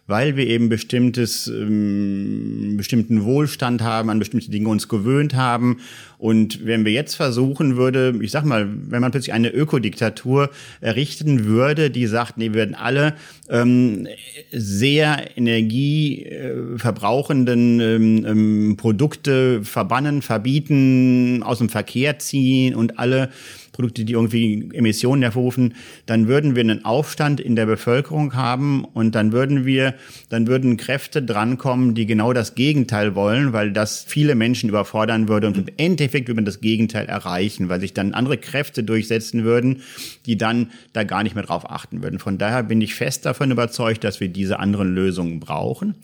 weil 0.07 0.37
wir 0.37 0.47
eben 0.47 0.69
bestimmtes, 0.69 1.47
ähm, 1.47 2.75
bestimmten 2.77 3.23
Wohlstand 3.25 3.81
haben, 3.81 4.09
an 4.09 4.19
bestimmte 4.19 4.49
Dinge 4.49 4.69
uns 4.69 4.87
gewöhnt 4.87 5.35
haben. 5.35 5.81
Und 6.17 6.65
wenn 6.65 6.83
wir 6.83 6.91
jetzt 6.91 7.13
versuchen 7.13 7.77
würde, 7.77 8.15
ich 8.21 8.31
sag 8.31 8.43
mal, 8.43 8.67
wenn 8.89 9.01
man 9.01 9.11
plötzlich 9.11 9.33
eine 9.33 9.49
Ökodiktatur 9.49 10.49
errichten 10.81 11.45
würde, 11.45 11.91
die 11.91 12.07
sagt, 12.07 12.37
nee, 12.37 12.49
wir 12.49 12.55
werden 12.55 12.73
alle 12.73 13.13
ähm, 13.49 14.07
sehr 14.51 15.37
energieverbrauchenden 15.37 17.79
ähm, 17.79 18.25
ähm, 18.25 18.77
Produkte 18.77 19.63
verbannen, 19.63 20.23
verbieten, 20.23 21.43
aus 21.43 21.59
dem 21.59 21.69
Verkehr 21.69 22.17
ziehen 22.17 22.73
und 22.73 22.97
alle 22.97 23.29
Produkte, 23.77 24.05
die 24.05 24.13
irgendwie 24.13 24.69
Emissionen 24.73 25.21
hervorrufen, 25.21 25.75
dann 26.07 26.27
würden 26.27 26.55
wir 26.55 26.61
einen 26.61 26.83
Aufstand 26.83 27.39
in 27.39 27.55
der 27.55 27.67
Bevölkerung 27.67 28.33
haben 28.33 28.85
und 28.85 29.13
dann 29.13 29.31
würden 29.31 29.67
wir, 29.67 29.93
dann 30.29 30.47
würden 30.47 30.77
Kräfte 30.77 31.21
drankommen, 31.21 31.93
die 31.93 32.07
genau 32.07 32.33
das 32.33 32.55
Gegenteil 32.55 33.13
wollen, 33.13 33.53
weil 33.53 33.71
das 33.71 34.03
viele 34.03 34.33
Menschen 34.33 34.69
überfordern 34.69 35.27
würde 35.27 35.45
und 35.45 35.57
im 35.57 35.67
Endeffekt 35.77 36.06
würde 36.13 36.35
man 36.35 36.45
das 36.45 36.61
Gegenteil 36.61 37.05
erreichen, 37.07 37.69
weil 37.69 37.79
sich 37.79 37.93
dann 37.93 38.13
andere 38.13 38.37
Kräfte 38.37 38.83
durchsetzen 38.83 39.43
würden, 39.43 39.81
die 40.25 40.37
dann 40.37 40.71
da 40.93 41.03
gar 41.03 41.23
nicht 41.23 41.35
mehr 41.35 41.43
drauf 41.43 41.69
achten 41.69 42.03
würden. 42.03 42.19
Von 42.19 42.37
daher 42.37 42.63
bin 42.63 42.81
ich 42.81 42.95
fest 42.95 43.25
davon 43.25 43.51
überzeugt, 43.51 44.03
dass 44.03 44.19
wir 44.19 44.29
diese 44.29 44.59
anderen 44.59 44.93
Lösungen 44.93 45.39
brauchen. 45.39 45.95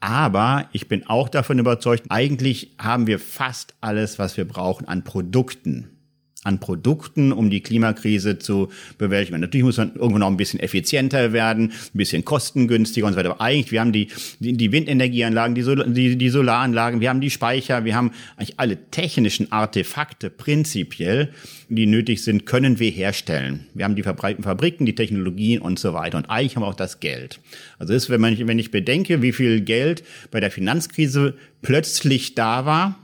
Aber 0.00 0.68
ich 0.72 0.86
bin 0.88 1.06
auch 1.06 1.28
davon 1.28 1.58
überzeugt, 1.58 2.04
eigentlich 2.08 2.74
haben 2.78 3.06
wir 3.06 3.18
fast 3.18 3.74
alles, 3.80 4.18
was 4.18 4.36
wir 4.36 4.46
brauchen 4.46 4.86
an 4.86 5.02
Produkten 5.02 5.97
an 6.44 6.60
Produkten, 6.60 7.32
um 7.32 7.50
die 7.50 7.62
Klimakrise 7.62 8.38
zu 8.38 8.70
bewältigen. 8.96 9.40
Natürlich 9.40 9.64
muss 9.64 9.76
man 9.76 9.94
irgendwo 9.94 10.18
noch 10.18 10.28
ein 10.28 10.36
bisschen 10.36 10.60
effizienter 10.60 11.32
werden, 11.32 11.72
ein 11.72 11.98
bisschen 11.98 12.24
kostengünstiger 12.24 13.06
und 13.06 13.14
so 13.14 13.18
weiter. 13.18 13.30
Aber 13.30 13.40
eigentlich, 13.40 13.72
wir 13.72 13.80
haben 13.80 13.92
die, 13.92 14.08
die, 14.38 14.70
Windenergieanlagen, 14.70 15.56
die, 15.56 15.62
Sol 15.62 15.84
die, 15.88 16.16
die 16.16 16.28
Solaranlagen, 16.28 17.00
wir 17.00 17.08
haben 17.08 17.20
die 17.20 17.30
Speicher, 17.30 17.84
wir 17.84 17.96
haben 17.96 18.12
eigentlich 18.36 18.54
alle 18.58 18.76
technischen 18.90 19.50
Artefakte 19.50 20.30
prinzipiell, 20.30 21.30
die 21.68 21.86
nötig 21.86 22.22
sind, 22.22 22.46
können 22.46 22.78
wir 22.78 22.90
herstellen. 22.90 23.66
Wir 23.74 23.84
haben 23.84 23.96
die 23.96 24.04
Fabriken, 24.04 24.86
die 24.86 24.94
Technologien 24.94 25.60
und 25.60 25.80
so 25.80 25.92
weiter. 25.92 26.18
Und 26.18 26.30
eigentlich 26.30 26.54
haben 26.54 26.62
wir 26.62 26.68
auch 26.68 26.74
das 26.74 27.00
Geld. 27.00 27.40
Also 27.80 27.94
ist, 27.94 28.10
wenn, 28.10 28.20
man, 28.20 28.38
wenn 28.46 28.60
ich 28.60 28.70
bedenke, 28.70 29.22
wie 29.22 29.32
viel 29.32 29.60
Geld 29.60 30.04
bei 30.30 30.38
der 30.38 30.52
Finanzkrise 30.52 31.34
plötzlich 31.62 32.36
da 32.36 32.64
war, 32.64 32.96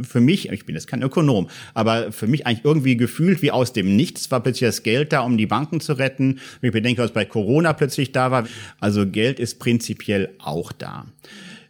für 0.00 0.20
mich, 0.20 0.50
ich 0.50 0.66
bin 0.66 0.74
jetzt 0.74 0.88
kein 0.88 1.02
Ökonom, 1.02 1.48
aber 1.74 2.12
für 2.12 2.26
mich 2.26 2.46
eigentlich 2.46 2.64
irgendwie 2.64 2.96
gefühlt 2.96 3.42
wie 3.42 3.50
aus 3.50 3.72
dem 3.72 3.96
Nichts 3.96 4.30
war 4.30 4.42
plötzlich 4.42 4.68
das 4.68 4.82
Geld 4.82 5.12
da, 5.12 5.20
um 5.20 5.38
die 5.38 5.46
Banken 5.46 5.80
zu 5.80 5.94
retten. 5.94 6.40
Ich 6.62 6.72
bedenke, 6.72 7.02
was 7.02 7.12
bei 7.12 7.24
Corona 7.24 7.72
plötzlich 7.72 8.12
da 8.12 8.30
war. 8.30 8.46
Also 8.80 9.06
Geld 9.06 9.40
ist 9.40 9.58
prinzipiell 9.58 10.30
auch 10.38 10.72
da. 10.72 11.06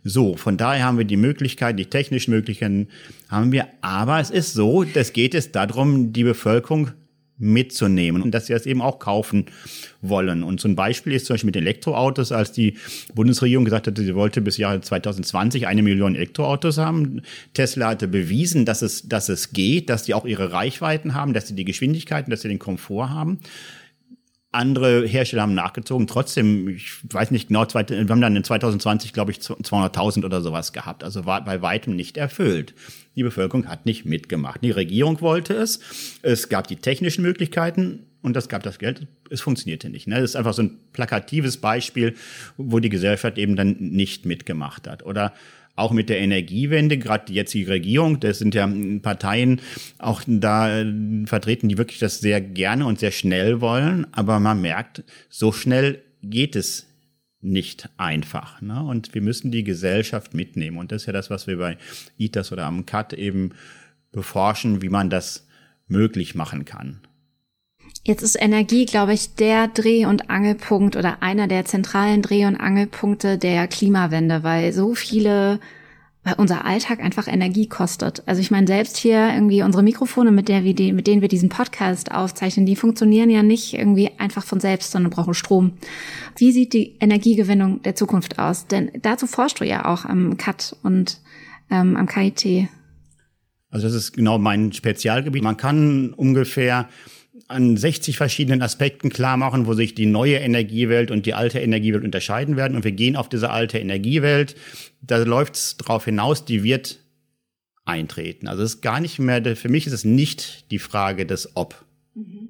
So, 0.09 0.37
von 0.37 0.57
daher 0.57 0.85
haben 0.85 0.99
wir 0.99 1.05
die 1.05 1.17
Möglichkeit, 1.17 1.79
die 1.79 1.87
technischen 1.87 2.31
Möglichkeiten 2.31 2.89
haben 3.29 3.51
wir. 3.51 3.67
Aber 3.81 4.21
es 4.21 4.31
ist 4.31 4.55
so, 4.55 4.85
das 4.85 5.12
geht 5.12 5.35
es 5.35 5.51
darum, 5.51 6.12
die 6.12 6.23
Bevölkerung 6.23 6.93
mitzunehmen 7.38 8.22
und 8.22 8.33
dass 8.33 8.46
sie 8.46 8.53
das 8.53 8.66
eben 8.66 8.81
auch 8.81 8.99
kaufen 8.99 9.46
wollen. 10.01 10.42
Und 10.42 10.61
so 10.61 10.68
ein 10.68 10.77
Beispiel 10.77 11.12
ist 11.12 11.27
zum 11.27 11.35
Beispiel 11.35 11.49
mit 11.49 11.57
Elektroautos, 11.57 12.33
als 12.33 12.53
die 12.53 12.75
Bundesregierung 13.14 13.64
gesagt 13.64 13.87
hatte, 13.87 14.03
sie 14.03 14.14
wollte 14.14 14.40
bis 14.40 14.57
Jahr 14.57 14.81
2020 14.81 15.66
eine 15.66 15.83
Million 15.83 16.14
Elektroautos 16.14 16.79
haben. 16.79 17.22
Tesla 17.53 17.88
hatte 17.88 18.09
bewiesen, 18.09 18.64
dass 18.64 18.83
es, 18.83 19.09
dass 19.09 19.29
es 19.29 19.53
geht, 19.53 19.90
dass 19.90 20.05
die 20.05 20.14
auch 20.14 20.25
ihre 20.25 20.53
Reichweiten 20.53 21.14
haben, 21.14 21.35
dass 21.35 21.49
sie 21.49 21.55
die 21.55 21.64
Geschwindigkeiten, 21.64 22.31
dass 22.31 22.42
sie 22.42 22.49
den 22.49 22.59
Komfort 22.59 23.11
haben. 23.11 23.38
Andere 24.57 25.07
Hersteller 25.07 25.42
haben 25.42 25.55
nachgezogen. 25.55 26.07
Trotzdem, 26.07 26.69
ich 26.69 26.99
weiß 27.12 27.31
nicht 27.31 27.49
genau, 27.49 27.66
wir 27.73 28.09
haben 28.09 28.21
dann 28.21 28.35
in 28.35 28.42
2020, 28.42 29.12
glaube 29.12 29.31
ich, 29.31 29.38
200.000 29.38 30.25
oder 30.25 30.40
sowas 30.40 30.73
gehabt. 30.73 31.05
Also 31.05 31.27
war 31.27 31.45
bei 31.45 31.62
weitem 31.62 31.95
nicht 31.95 32.16
erfüllt. 32.16 32.75
Die 33.14 33.23
Bevölkerung 33.23 33.69
hat 33.69 33.87
nicht 33.87 34.05
mitgemacht. 34.05 34.62
Die 34.62 34.71
Regierung 34.71 35.21
wollte 35.21 35.55
es. 35.55 35.81
Es 36.23 36.49
gab 36.49 36.66
die 36.66 36.77
technischen 36.77 37.23
Möglichkeiten 37.23 38.07
und 38.23 38.37
es 38.37 38.49
gab 38.49 38.62
das 38.62 38.79
Geld. 38.79 39.07
Es 39.31 39.40
funktionierte 39.40 39.88
nicht. 39.88 40.09
Ne? 40.09 40.16
Das 40.16 40.31
ist 40.31 40.37
einfach 40.37 40.55
so 40.55 40.62
ein 40.62 40.79
plakatives 40.92 41.59
Beispiel, 41.59 42.14
wo 42.57 42.81
die 42.81 42.88
Gesellschaft 42.88 43.38
eben 43.38 43.57
dann 43.57 43.77
nicht 43.79 44.27
mitgemacht 44.27 44.88
hat. 44.88 45.05
Oder 45.05 45.33
auch 45.77 45.93
mit 45.93 46.09
der 46.09 46.19
Energiewende, 46.19 46.99
gerade 46.99 47.27
die 47.27 47.35
jetzige 47.35 47.71
Regierung, 47.71 48.19
das 48.19 48.39
sind 48.39 48.55
ja 48.55 48.69
Parteien 49.03 49.61
auch 49.99 50.23
da 50.27 50.81
äh, 50.81 51.27
vertreten, 51.27 51.69
die 51.69 51.79
wirklich 51.79 51.99
das 51.99 52.21
sehr 52.21 52.41
gerne 52.41 52.87
und 52.87 52.99
sehr 52.99 53.12
schnell 53.12 53.61
wollen, 53.61 54.07
aber 54.12 54.41
man 54.41 54.61
merkt, 54.61 55.05
so 55.29 55.53
schnell 55.53 56.03
geht 56.23 56.57
es 56.57 56.87
nicht 57.41 57.89
einfach. 57.97 58.61
Ne? 58.61 58.83
Und 58.83 59.15
wir 59.15 59.23
müssen 59.23 59.51
die 59.53 59.65
Gesellschaft 59.65 60.35
mitnehmen. 60.35 60.79
Und 60.79 60.91
das 60.91 61.03
ist 61.03 61.07
ja 61.07 61.12
das, 61.12 61.31
was 61.31 61.47
wir 61.47 61.59
bei 61.59 61.77
ITAS 62.19 62.51
oder 62.51 62.65
am 62.65 62.87
CAT 62.87 63.12
eben 63.12 63.51
beforschen, 64.11 64.83
wie 64.83 64.89
man 64.89 65.11
das 65.11 65.47
möglich 65.87 66.35
machen 66.35 66.65
kann. 66.65 67.01
Jetzt 68.07 68.23
ist 68.23 68.40
Energie, 68.40 68.87
glaube 68.87 69.14
ich, 69.14 69.35
der 69.35 69.66
Dreh- 69.66 70.07
und 70.07 70.31
Angelpunkt 70.31 70.95
oder 70.95 71.25
einer 71.25 71.49
der 71.49 71.64
zentralen 71.64 72.23
Dreh- 72.23 72.47
und 72.47 72.55
Angelpunkte 72.55 73.37
der 73.37 73.66
Klimawende, 73.66 74.45
weil 74.45 74.73
so 74.73 74.95
viele, 74.95 75.59
weil 76.23 76.35
unser 76.35 76.64
Alltag 76.64 77.01
einfach 77.03 77.27
Energie 77.27 77.66
kostet. 77.66 78.23
Also 78.27 78.40
ich 78.40 78.53
meine, 78.53 78.69
selbst 78.69 78.97
hier 78.97 79.35
irgendwie 79.35 79.64
unsere 79.64 79.83
Mikrofone, 79.83 80.31
mit, 80.31 80.47
der 80.47 80.62
wir 80.62 80.73
die, 80.73 80.92
mit 80.92 81.09
denen 81.09 81.21
wir 81.21 81.27
diesen 81.27 81.49
Podcast 81.49 82.12
aufzeichnen, 82.12 82.64
die 82.64 82.77
funktionieren 82.77 83.29
ja 83.29 83.42
nicht 83.42 83.75
irgendwie 83.75 84.12
einfach 84.19 84.45
von 84.45 84.61
selbst, 84.61 84.92
sondern 84.92 85.11
brauchen 85.11 85.35
Strom. 85.35 85.73
Wie 86.37 86.53
sieht 86.53 86.75
die 86.75 86.99
Energiegewinnung 87.01 87.83
der 87.83 87.97
Zukunft 87.97 88.38
aus? 88.38 88.69
Denn 88.69 88.92
dazu 89.03 89.27
forschst 89.27 89.59
du 89.59 89.64
ja 89.64 89.85
auch 89.85 90.05
am 90.05 90.37
CAT 90.37 90.77
und 90.85 91.19
ähm, 91.73 91.97
am 91.97 92.07
KIT. 92.07 92.69
Also 93.69 93.88
das 93.88 93.97
ist 93.97 94.12
genau 94.12 94.38
mein 94.38 94.73
Spezialgebiet. 94.73 95.42
Man 95.42 95.57
kann 95.57 96.14
ungefähr 96.14 96.88
an 97.49 97.77
60 97.77 98.17
verschiedenen 98.17 98.63
Aspekten 98.63 99.11
klar 99.11 99.37
machen, 99.37 99.67
wo 99.67 99.75
sich 99.75 99.95
die 99.95 100.07
neue 100.07 100.37
Energiewelt 100.37 101.11
und 101.11 101.27
die 101.27 101.35
alte 101.35 101.61
Energiewelt 101.61 102.05
unterscheiden 102.05 102.57
werden. 102.57 102.77
Und 102.77 102.85
wir 102.85 102.93
gehen 102.93 103.17
auf 103.17 103.29
diese 103.29 103.51
alte 103.51 103.79
Energiewelt. 103.79 104.57
Da 105.01 105.19
läuft 105.19 105.55
es 105.55 105.77
darauf 105.77 106.05
hinaus, 106.05 106.45
die 106.45 106.65
wird 106.65 106.99
eintreten. 107.85 108.49
Also 108.49 108.63
es 108.63 108.75
ist 108.75 108.81
gar 108.81 109.01
nicht 109.01 109.19
mehr, 109.19 109.57
für 109.57 109.69
mich 109.69 109.87
ist 109.87 109.93
es 109.93 110.05
nicht 110.05 110.71
die 110.71 110.81
Frage 110.81 111.25
des 111.25 111.57
Ob. 111.57 111.85
Mhm. 112.15 112.49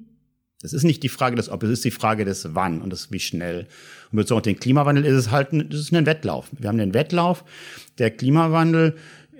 Es 0.63 0.73
ist 0.73 0.83
nicht 0.83 1.03
die 1.03 1.09
Frage 1.09 1.35
des 1.35 1.49
Ob, 1.49 1.61
es 1.61 1.69
ist 1.69 1.85
die 1.85 1.91
Frage 1.91 2.25
des 2.25 2.55
Wann 2.55 2.81
und 2.81 2.91
des 2.91 3.11
wie 3.11 3.19
schnell. 3.19 3.67
Und 4.11 4.17
bezogen 4.17 4.37
auf 4.37 4.43
den 4.43 4.59
Klimawandel 4.59 5.05
ist 5.05 5.13
es 5.13 5.31
halt 5.31 5.49
das 5.51 5.79
ist 5.79 5.93
ein 5.93 6.07
Wettlauf. 6.07 6.49
Wir 6.57 6.69
haben 6.69 6.79
den 6.79 6.95
Wettlauf. 6.95 7.43
Der 7.99 8.09
Klimawandel 8.09 8.95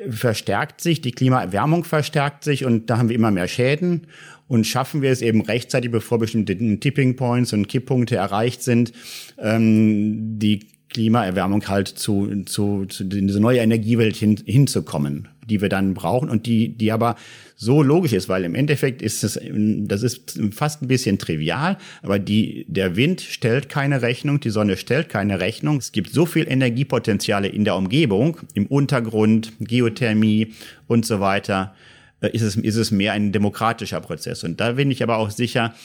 verstärkt 0.09 0.81
sich, 0.81 1.01
die 1.01 1.11
Klimaerwärmung 1.11 1.83
verstärkt 1.83 2.43
sich 2.43 2.65
und 2.65 2.89
da 2.89 2.99
haben 2.99 3.09
wir 3.09 3.15
immer 3.15 3.31
mehr 3.31 3.47
Schäden. 3.47 4.07
Und 4.47 4.65
schaffen 4.65 5.01
wir 5.01 5.11
es 5.11 5.21
eben 5.21 5.41
rechtzeitig, 5.41 5.91
bevor 5.91 6.19
bestimmte 6.19 6.57
Tipping 6.79 7.15
Points 7.15 7.53
und 7.53 7.67
Kipppunkte 7.67 8.15
erreicht 8.15 8.63
sind, 8.63 8.93
ähm, 9.37 10.39
die 10.39 10.67
Klimaerwärmung 10.89 11.67
halt 11.67 11.87
zu, 11.87 12.43
zu, 12.45 12.85
zu 12.85 13.03
diese 13.03 13.39
neue 13.39 13.59
Energiewelt 13.59 14.15
hin, 14.15 14.39
hinzukommen, 14.45 15.27
die 15.45 15.61
wir 15.61 15.69
dann 15.69 15.93
brauchen 15.93 16.29
und 16.29 16.45
die, 16.45 16.69
die 16.69 16.91
aber 16.91 17.15
so 17.55 17.81
logisch 17.81 18.13
ist, 18.13 18.29
weil 18.29 18.43
im 18.43 18.55
Endeffekt 18.55 19.01
ist 19.01 19.23
es, 19.23 19.39
das 19.43 20.03
ist 20.03 20.39
fast 20.51 20.81
ein 20.81 20.87
bisschen 20.87 21.17
trivial, 21.17 21.77
aber 22.03 22.19
die, 22.19 22.65
der 22.69 22.95
Wind 22.95 23.21
stellt 23.21 23.67
keine 23.67 24.01
Rechnung, 24.01 24.39
die 24.39 24.49
Sonne 24.49 24.77
stellt 24.77 25.09
keine 25.09 25.39
Rechnung. 25.39 25.77
Es 25.77 25.91
gibt 25.91 26.11
so 26.11 26.25
viel 26.25 26.47
Energiepotenziale 26.47 27.47
in 27.47 27.65
der 27.65 27.75
Umgebung, 27.75 28.39
im 28.53 28.67
Untergrund, 28.67 29.53
Geothermie 29.59 30.53
und 30.87 31.05
so 31.05 31.19
weiter 31.19 31.75
ist 32.21 32.41
es, 32.41 32.55
ist 32.55 32.75
es 32.75 32.91
mehr 32.91 33.13
ein 33.13 33.31
demokratischer 33.31 34.01
Prozess. 34.01 34.43
Und 34.43 34.59
da 34.59 34.73
bin 34.73 34.89
ich 34.89 35.03
aber 35.03 35.17
auch 35.17 35.29
sicher, 35.29 35.75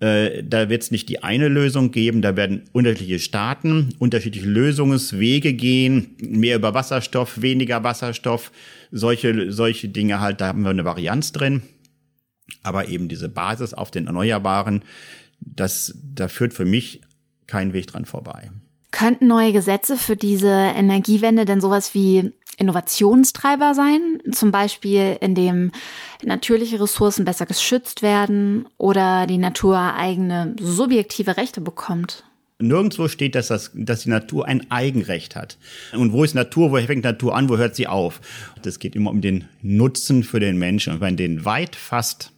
äh, 0.00 0.42
da 0.42 0.68
wird 0.68 0.82
es 0.82 0.90
nicht 0.90 1.08
die 1.08 1.22
eine 1.22 1.48
Lösung 1.48 1.92
geben, 1.92 2.22
da 2.22 2.34
werden 2.34 2.64
unterschiedliche 2.72 3.20
Staaten 3.20 3.94
unterschiedliche 3.98 4.48
Lösungswege 4.48 5.52
gehen, 5.52 6.16
mehr 6.18 6.56
über 6.56 6.74
Wasserstoff, 6.74 7.40
weniger 7.42 7.84
Wasserstoff, 7.84 8.50
solche, 8.90 9.52
solche 9.52 9.88
Dinge 9.88 10.20
halt, 10.20 10.40
da 10.40 10.48
haben 10.48 10.62
wir 10.62 10.70
eine 10.70 10.84
Varianz 10.84 11.32
drin. 11.32 11.62
Aber 12.62 12.88
eben 12.88 13.08
diese 13.08 13.28
Basis 13.28 13.74
auf 13.74 13.90
den 13.90 14.06
Erneuerbaren, 14.06 14.82
das, 15.40 15.96
da 16.02 16.28
führt 16.28 16.54
für 16.54 16.64
mich 16.64 17.02
kein 17.46 17.72
Weg 17.72 17.86
dran 17.86 18.04
vorbei. 18.04 18.50
Könnten 18.90 19.26
neue 19.26 19.52
Gesetze 19.52 19.96
für 19.96 20.16
diese 20.16 20.50
Energiewende 20.50 21.44
denn 21.44 21.60
sowas 21.60 21.94
wie 21.94 22.32
Innovationstreiber 22.58 23.74
sein, 23.74 24.20
zum 24.30 24.52
Beispiel 24.52 25.16
indem 25.20 25.72
natürliche 26.22 26.80
Ressourcen 26.80 27.24
besser 27.24 27.46
geschützt 27.46 28.02
werden 28.02 28.68
oder 28.78 29.26
die 29.26 29.38
Natur 29.38 29.94
eigene 29.94 30.54
subjektive 30.60 31.36
Rechte 31.36 31.60
bekommt. 31.60 32.24
Nirgendwo 32.62 33.08
steht, 33.08 33.34
dass, 33.34 33.48
das, 33.48 33.72
dass 33.74 34.02
die 34.02 34.10
Natur 34.10 34.46
ein 34.46 34.70
Eigenrecht 34.70 35.34
hat. 35.34 35.58
Und 35.92 36.12
wo 36.12 36.22
ist 36.22 36.34
Natur? 36.34 36.70
Wo 36.70 36.76
fängt 36.76 37.04
Natur 37.04 37.34
an? 37.34 37.48
Wo 37.48 37.56
hört 37.56 37.74
sie 37.74 37.88
auf? 37.88 38.20
Das 38.62 38.78
geht 38.78 38.94
immer 38.94 39.10
um 39.10 39.20
den 39.20 39.48
Nutzen 39.62 40.22
für 40.22 40.38
den 40.38 40.58
Menschen. 40.58 40.92
Und 40.92 41.00
wenn 41.00 41.08
man 41.08 41.16
den 41.16 41.44
weit 41.44 41.74
fasst, 41.74 42.30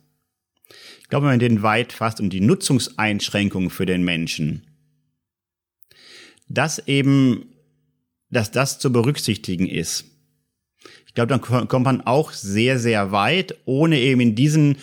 ich 1.02 1.08
glaube, 1.10 1.26
wenn 1.26 1.32
man 1.32 1.40
den 1.40 1.62
weit 1.62 1.92
fasst 1.92 2.20
um 2.20 2.30
die 2.30 2.40
Nutzungseinschränkungen 2.40 3.68
für 3.68 3.84
den 3.84 4.02
Menschen, 4.02 4.62
das 6.48 6.78
eben 6.88 7.53
dass 8.34 8.50
das 8.50 8.78
zu 8.78 8.92
berücksichtigen 8.92 9.68
ist. 9.68 10.04
Ich 11.06 11.14
glaube, 11.14 11.28
dann 11.28 11.68
kommt 11.68 11.84
man 11.84 12.00
auch 12.00 12.32
sehr, 12.32 12.78
sehr 12.78 13.12
weit, 13.12 13.54
ohne 13.64 13.98
eben 13.98 14.20
in 14.20 14.34
diesen 14.34 14.76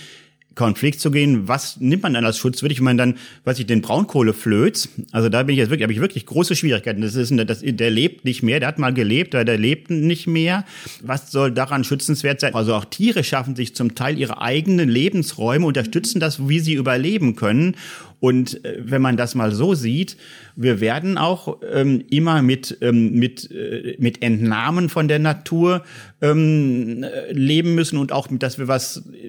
Konflikt 0.55 0.99
zu 0.99 1.11
gehen, 1.11 1.47
was 1.47 1.79
nimmt 1.79 2.03
man 2.03 2.13
dann 2.13 2.25
als 2.25 2.37
Schutz? 2.37 2.61
Würde 2.61 2.73
ich 2.73 2.81
meine 2.81 2.97
dann, 2.97 3.15
weiß 3.45 3.59
ich, 3.59 3.65
den 3.65 3.81
Braunkohleflöz, 3.81 4.89
also 5.11 5.29
da 5.29 5.43
bin 5.43 5.53
ich 5.53 5.59
jetzt 5.59 5.69
wirklich, 5.69 5.83
habe 5.83 5.93
ich 5.93 6.01
wirklich 6.01 6.25
große 6.25 6.55
Schwierigkeiten. 6.55 7.01
Das 7.01 7.15
ist, 7.15 7.33
das, 7.47 7.61
der 7.63 7.89
lebt 7.89 8.25
nicht 8.25 8.43
mehr, 8.43 8.59
der 8.59 8.67
hat 8.67 8.77
mal 8.77 8.93
gelebt, 8.93 9.33
der 9.33 9.57
lebt 9.57 9.89
nicht 9.89 10.27
mehr. 10.27 10.65
Was 11.01 11.31
soll 11.31 11.51
daran 11.51 11.83
schützenswert 11.83 12.41
sein? 12.41 12.53
Also 12.53 12.75
auch 12.75 12.85
Tiere 12.85 13.23
schaffen 13.23 13.55
sich 13.55 13.75
zum 13.75 13.95
Teil 13.95 14.17
ihre 14.17 14.41
eigenen 14.41 14.89
Lebensräume, 14.89 15.65
unterstützen 15.65 16.19
das, 16.19 16.47
wie 16.49 16.59
sie 16.59 16.73
überleben 16.73 17.35
können. 17.35 17.75
Und 18.21 18.63
äh, 18.63 18.77
wenn 18.79 19.01
man 19.01 19.17
das 19.17 19.33
mal 19.33 19.51
so 19.51 19.73
sieht, 19.73 20.15
wir 20.55 20.79
werden 20.79 21.17
auch 21.17 21.57
ähm, 21.73 22.03
immer 22.09 22.41
mit, 22.43 22.77
ähm, 22.81 23.13
mit, 23.13 23.49
äh, 23.51 23.95
mit 23.99 24.21
Entnahmen 24.21 24.89
von 24.89 25.07
der 25.07 25.17
Natur 25.17 25.83
ähm, 26.21 27.03
leben 27.31 27.73
müssen 27.73 27.97
und 27.97 28.11
auch, 28.11 28.27
dass 28.29 28.59
wir 28.59 28.67
was 28.67 28.97
äh, 28.97 29.20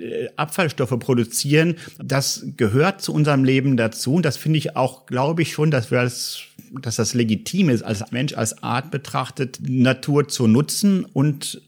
Abfallstoffe 0.42 0.98
produzieren. 0.98 1.76
Das 1.98 2.44
gehört 2.56 3.00
zu 3.00 3.14
unserem 3.14 3.44
Leben 3.44 3.76
dazu. 3.76 4.14
Und 4.14 4.24
das 4.24 4.36
finde 4.36 4.58
ich 4.58 4.76
auch, 4.76 5.06
glaube 5.06 5.42
ich 5.42 5.52
schon, 5.52 5.70
dass 5.70 5.90
wir 5.90 6.00
als 6.00 6.42
dass 6.80 6.96
das 6.96 7.14
legitim 7.14 7.68
ist, 7.68 7.82
als 7.82 8.10
Mensch, 8.12 8.34
als 8.34 8.62
Art 8.62 8.90
betrachtet, 8.90 9.58
Natur 9.62 10.28
zu 10.28 10.46
nutzen 10.46 11.04
und 11.04 11.60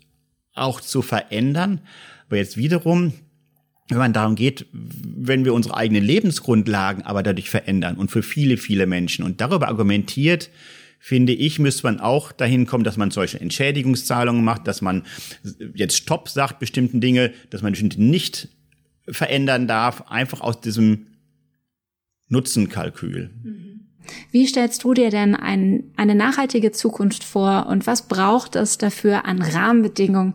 auch 0.54 0.80
zu 0.80 1.02
verändern. 1.02 1.80
Aber 2.26 2.37
jetzt 2.37 2.56
wiederum, 2.56 3.12
wenn 3.88 3.98
man 3.98 4.12
darum 4.12 4.34
geht, 4.34 4.66
wenn 4.72 5.44
wir 5.44 5.52
unsere 5.52 5.76
eigenen 5.76 6.04
Lebensgrundlagen 6.04 7.02
aber 7.02 7.22
dadurch 7.22 7.50
verändern 7.50 7.96
und 7.96 8.10
für 8.10 8.22
viele, 8.22 8.56
viele 8.56 8.87
Menschen 8.87 9.24
und 9.24 9.40
darüber 9.40 9.68
argumentiert, 9.68 10.50
finde 10.98 11.34
ich, 11.34 11.58
müsste 11.58 11.82
man 11.82 12.00
auch 12.00 12.32
dahin 12.32 12.66
kommen, 12.66 12.84
dass 12.84 12.96
man 12.96 13.10
solche 13.10 13.38
Entschädigungszahlungen 13.38 14.42
macht, 14.42 14.66
dass 14.66 14.80
man 14.80 15.02
jetzt 15.74 15.98
Stopp 15.98 16.30
sagt 16.30 16.60
bestimmten 16.60 17.02
Dinge, 17.02 17.32
dass 17.50 17.60
man 17.60 17.72
bestimmte 17.72 18.02
nicht 18.02 18.48
verändern 19.08 19.66
darf, 19.68 20.02
einfach 20.08 20.40
aus 20.40 20.60
diesem 20.60 21.06
Nutzenkalkül. 22.28 23.30
Wie 24.30 24.46
stellst 24.46 24.84
du 24.84 24.94
dir 24.94 25.10
denn 25.10 25.34
ein, 25.34 25.84
eine 25.96 26.14
nachhaltige 26.14 26.72
Zukunft 26.72 27.24
vor 27.24 27.66
und 27.66 27.86
was 27.86 28.06
braucht 28.08 28.56
es 28.56 28.78
dafür 28.78 29.24
an 29.24 29.40
Rahmenbedingungen, 29.40 30.34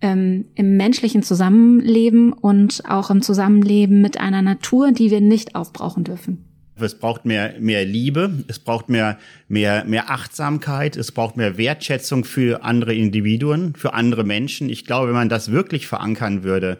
ähm, 0.00 0.46
im 0.54 0.76
menschlichen 0.76 1.22
Zusammenleben 1.22 2.32
und 2.32 2.82
auch 2.88 3.10
im 3.10 3.22
Zusammenleben 3.22 4.02
mit 4.02 4.18
einer 4.20 4.42
Natur, 4.42 4.92
die 4.92 5.10
wir 5.10 5.20
nicht 5.20 5.54
aufbrauchen 5.54 6.04
dürfen. 6.04 6.44
Es 6.78 6.98
braucht 6.98 7.24
mehr, 7.24 7.54
mehr 7.58 7.86
Liebe, 7.86 8.44
es 8.48 8.58
braucht 8.58 8.90
mehr, 8.90 9.18
mehr, 9.48 9.86
mehr 9.86 10.10
Achtsamkeit, 10.10 10.98
es 10.98 11.10
braucht 11.10 11.38
mehr 11.38 11.56
Wertschätzung 11.56 12.24
für 12.24 12.64
andere 12.64 12.94
Individuen, 12.94 13.74
für 13.74 13.94
andere 13.94 14.24
Menschen. 14.24 14.68
Ich 14.68 14.84
glaube, 14.84 15.08
wenn 15.08 15.14
man 15.14 15.30
das 15.30 15.50
wirklich 15.50 15.86
verankern 15.86 16.42
würde, 16.42 16.76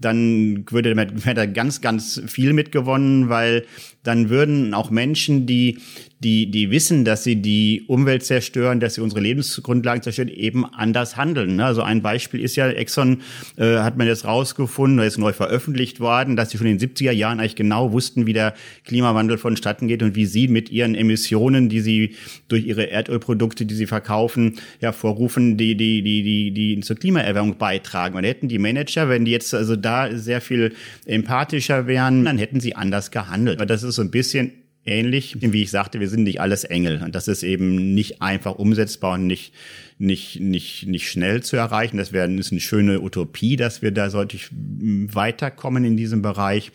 dann 0.00 0.64
würde 0.70 0.94
wäre 1.24 1.34
da 1.34 1.46
ganz, 1.46 1.80
ganz 1.80 2.20
viel 2.26 2.52
mitgewonnen, 2.52 3.28
weil 3.28 3.64
dann 4.02 4.30
würden 4.30 4.72
auch 4.72 4.90
Menschen, 4.90 5.46
die, 5.46 5.78
die, 6.20 6.50
die 6.50 6.70
wissen, 6.70 7.04
dass 7.04 7.24
sie 7.24 7.36
die 7.36 7.84
Umwelt 7.86 8.24
zerstören, 8.24 8.78
dass 8.78 8.94
sie 8.94 9.00
unsere 9.00 9.20
Lebensgrundlagen 9.20 10.02
zerstören, 10.02 10.28
eben 10.28 10.66
anders 10.66 11.16
handeln. 11.16 11.56
Ne? 11.56 11.64
Also 11.64 11.82
ein 11.82 12.02
Beispiel 12.02 12.40
ist 12.40 12.56
ja, 12.56 12.68
Exxon 12.68 13.22
äh, 13.56 13.78
hat 13.78 13.96
man 13.96 14.06
jetzt 14.06 14.26
rausgefunden, 14.26 15.04
ist 15.04 15.18
neu 15.18 15.32
veröffentlicht 15.32 16.00
worden, 16.00 16.36
dass 16.36 16.50
sie 16.50 16.58
schon 16.58 16.66
in 16.66 16.78
den 16.78 16.90
70er 16.90 17.10
Jahren 17.10 17.40
eigentlich 17.40 17.56
genau 17.56 17.92
wussten, 17.92 18.26
wie 18.26 18.34
der 18.34 18.54
Klimawandel 18.84 19.38
vonstatten 19.38 19.88
geht 19.88 20.02
und 20.02 20.14
wie 20.14 20.26
sie 20.26 20.48
mit 20.48 20.70
ihren 20.70 20.94
Emissionen, 20.94 21.68
die 21.68 21.80
sie 21.80 22.16
durch 22.48 22.66
ihre 22.66 22.90
Erdölprodukte, 22.90 23.64
die 23.64 23.74
sie 23.74 23.86
verkaufen, 23.86 24.58
hervorrufen, 24.80 25.56
die, 25.56 25.74
die, 25.74 26.02
die, 26.02 26.22
die, 26.22 26.50
die 26.50 26.80
zur 26.80 26.96
Klimaerwärmung 26.96 27.56
beitragen. 27.56 28.16
Und 28.16 28.24
hätten 28.24 28.48
die 28.48 28.58
Manager, 28.58 29.08
wenn 29.08 29.24
die 29.24 29.30
jetzt 29.30 29.54
also 29.54 29.76
da 29.76 30.14
sehr 30.16 30.40
viel 30.40 30.74
empathischer 31.06 31.86
wären, 31.86 32.26
dann 32.26 32.36
hätten 32.38 32.60
sie 32.60 32.76
anders 32.76 33.10
gehandelt. 33.10 33.58
Das 33.68 33.82
ist 33.82 33.89
so 33.96 34.02
ein 34.02 34.10
bisschen 34.10 34.52
ähnlich, 34.84 35.36
wie 35.40 35.62
ich 35.62 35.70
sagte, 35.70 36.00
wir 36.00 36.08
sind 36.08 36.24
nicht 36.24 36.40
alles 36.40 36.64
Engel. 36.64 37.02
Und 37.02 37.14
das 37.14 37.28
ist 37.28 37.42
eben 37.42 37.94
nicht 37.94 38.22
einfach 38.22 38.54
umsetzbar 38.56 39.14
und 39.14 39.26
nicht, 39.26 39.52
nicht, 39.98 40.40
nicht, 40.40 40.86
nicht 40.86 41.10
schnell 41.10 41.42
zu 41.42 41.56
erreichen. 41.56 41.96
Das 41.96 42.12
wäre 42.12 42.30
ist 42.32 42.52
eine 42.52 42.60
schöne 42.60 43.00
Utopie, 43.00 43.56
dass 43.56 43.82
wir 43.82 43.90
da 43.90 44.10
sollte 44.10 44.38
weiterkommen 44.50 45.84
in 45.84 45.96
diesem 45.96 46.22
Bereich. 46.22 46.72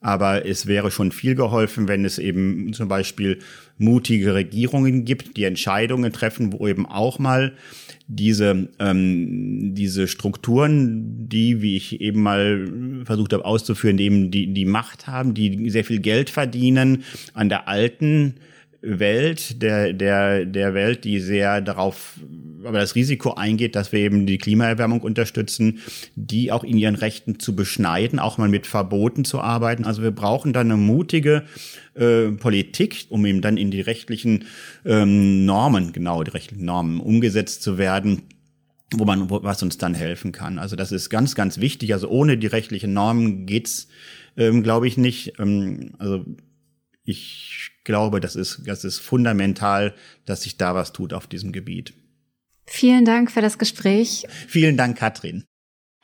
Aber 0.00 0.46
es 0.46 0.66
wäre 0.66 0.92
schon 0.92 1.10
viel 1.10 1.34
geholfen, 1.34 1.88
wenn 1.88 2.04
es 2.04 2.18
eben 2.18 2.72
zum 2.72 2.86
Beispiel 2.86 3.40
mutige 3.78 4.34
Regierungen 4.34 5.04
gibt, 5.04 5.36
die 5.36 5.44
Entscheidungen 5.44 6.12
treffen, 6.12 6.52
wo 6.52 6.68
eben 6.68 6.86
auch 6.86 7.18
mal 7.18 7.54
diese, 8.06 8.68
ähm, 8.78 9.74
diese 9.74 10.06
Strukturen, 10.06 11.28
die, 11.28 11.62
wie 11.62 11.76
ich 11.76 12.00
eben 12.00 12.22
mal 12.22 13.02
versucht 13.04 13.32
habe 13.32 13.44
auszuführen, 13.44 13.98
eben 13.98 14.30
die, 14.30 14.52
die 14.52 14.64
Macht 14.64 15.08
haben, 15.08 15.34
die 15.34 15.68
sehr 15.68 15.84
viel 15.84 16.00
Geld 16.00 16.30
verdienen 16.30 17.04
an 17.34 17.48
der 17.48 17.66
alten 17.66 18.36
Welt, 18.80 19.60
der, 19.60 19.92
der, 19.92 20.44
der 20.44 20.72
Welt, 20.74 21.04
die 21.04 21.18
sehr 21.18 21.60
darauf, 21.60 22.20
aber 22.64 22.78
das 22.78 22.94
Risiko 22.94 23.34
eingeht, 23.34 23.74
dass 23.74 23.90
wir 23.90 24.00
eben 24.00 24.24
die 24.24 24.38
Klimaerwärmung 24.38 25.00
unterstützen, 25.00 25.80
die 26.14 26.52
auch 26.52 26.62
in 26.62 26.78
ihren 26.78 26.94
Rechten 26.94 27.40
zu 27.40 27.56
beschneiden, 27.56 28.20
auch 28.20 28.38
mal 28.38 28.48
mit 28.48 28.66
Verboten 28.68 29.24
zu 29.24 29.40
arbeiten. 29.40 29.84
Also 29.84 30.02
wir 30.02 30.12
brauchen 30.12 30.52
dann 30.52 30.70
eine 30.70 30.76
mutige 30.76 31.44
äh, 31.94 32.30
Politik, 32.30 33.06
um 33.08 33.26
eben 33.26 33.40
dann 33.40 33.56
in 33.56 33.72
die 33.72 33.80
rechtlichen 33.80 34.44
ähm, 34.84 35.44
Normen, 35.44 35.92
genau, 35.92 36.22
die 36.22 36.30
rechtlichen 36.30 36.64
Normen 36.64 37.00
umgesetzt 37.00 37.62
zu 37.62 37.78
werden 37.78 38.22
wo 38.94 39.04
man, 39.04 39.28
wo, 39.28 39.42
was 39.42 39.62
uns 39.62 39.76
dann 39.76 39.92
helfen 39.92 40.32
kann. 40.32 40.58
Also 40.58 40.74
das 40.74 40.92
ist 40.92 41.10
ganz, 41.10 41.34
ganz 41.34 41.60
wichtig. 41.60 41.92
Also 41.92 42.08
ohne 42.08 42.38
die 42.38 42.46
rechtlichen 42.46 42.94
Normen 42.94 43.44
geht's, 43.44 43.88
ähm, 44.36 44.62
glaube 44.62 44.88
ich, 44.88 44.96
nicht. 44.96 45.38
Ähm, 45.38 45.92
also 45.98 46.24
ich 47.04 47.70
glaube, 47.88 48.20
das 48.20 48.36
ist, 48.36 48.60
das 48.66 48.84
ist 48.84 48.98
fundamental, 48.98 49.94
dass 50.26 50.42
sich 50.42 50.58
da 50.58 50.74
was 50.74 50.92
tut 50.92 51.14
auf 51.14 51.26
diesem 51.26 51.52
Gebiet. 51.52 51.94
Vielen 52.66 53.06
Dank 53.06 53.30
für 53.30 53.40
das 53.40 53.56
Gespräch. 53.56 54.26
Vielen 54.46 54.76
Dank, 54.76 54.98
Katrin. 54.98 55.44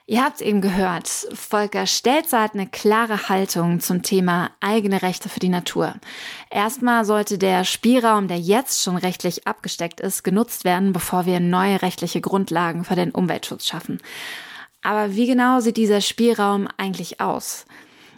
Ihr 0.06 0.22
habt 0.22 0.40
eben 0.40 0.62
gehört, 0.62 1.08
Volker 1.34 1.86
Stelzer 1.86 2.40
hat 2.40 2.54
eine 2.54 2.66
klare 2.66 3.28
Haltung 3.28 3.80
zum 3.80 4.02
Thema 4.02 4.50
eigene 4.60 5.02
Rechte 5.02 5.28
für 5.28 5.40
die 5.40 5.50
Natur. 5.50 5.94
Erstmal 6.50 7.04
sollte 7.04 7.36
der 7.36 7.64
Spielraum, 7.64 8.28
der 8.28 8.38
jetzt 8.38 8.82
schon 8.82 8.96
rechtlich 8.96 9.46
abgesteckt 9.46 10.00
ist, 10.00 10.24
genutzt 10.24 10.64
werden, 10.64 10.94
bevor 10.94 11.26
wir 11.26 11.38
neue 11.38 11.82
rechtliche 11.82 12.22
Grundlagen 12.22 12.84
für 12.84 12.96
den 12.96 13.10
Umweltschutz 13.10 13.66
schaffen. 13.66 14.00
Aber 14.80 15.14
wie 15.14 15.26
genau 15.26 15.60
sieht 15.60 15.76
dieser 15.76 16.00
Spielraum 16.00 16.66
eigentlich 16.78 17.20
aus? 17.20 17.66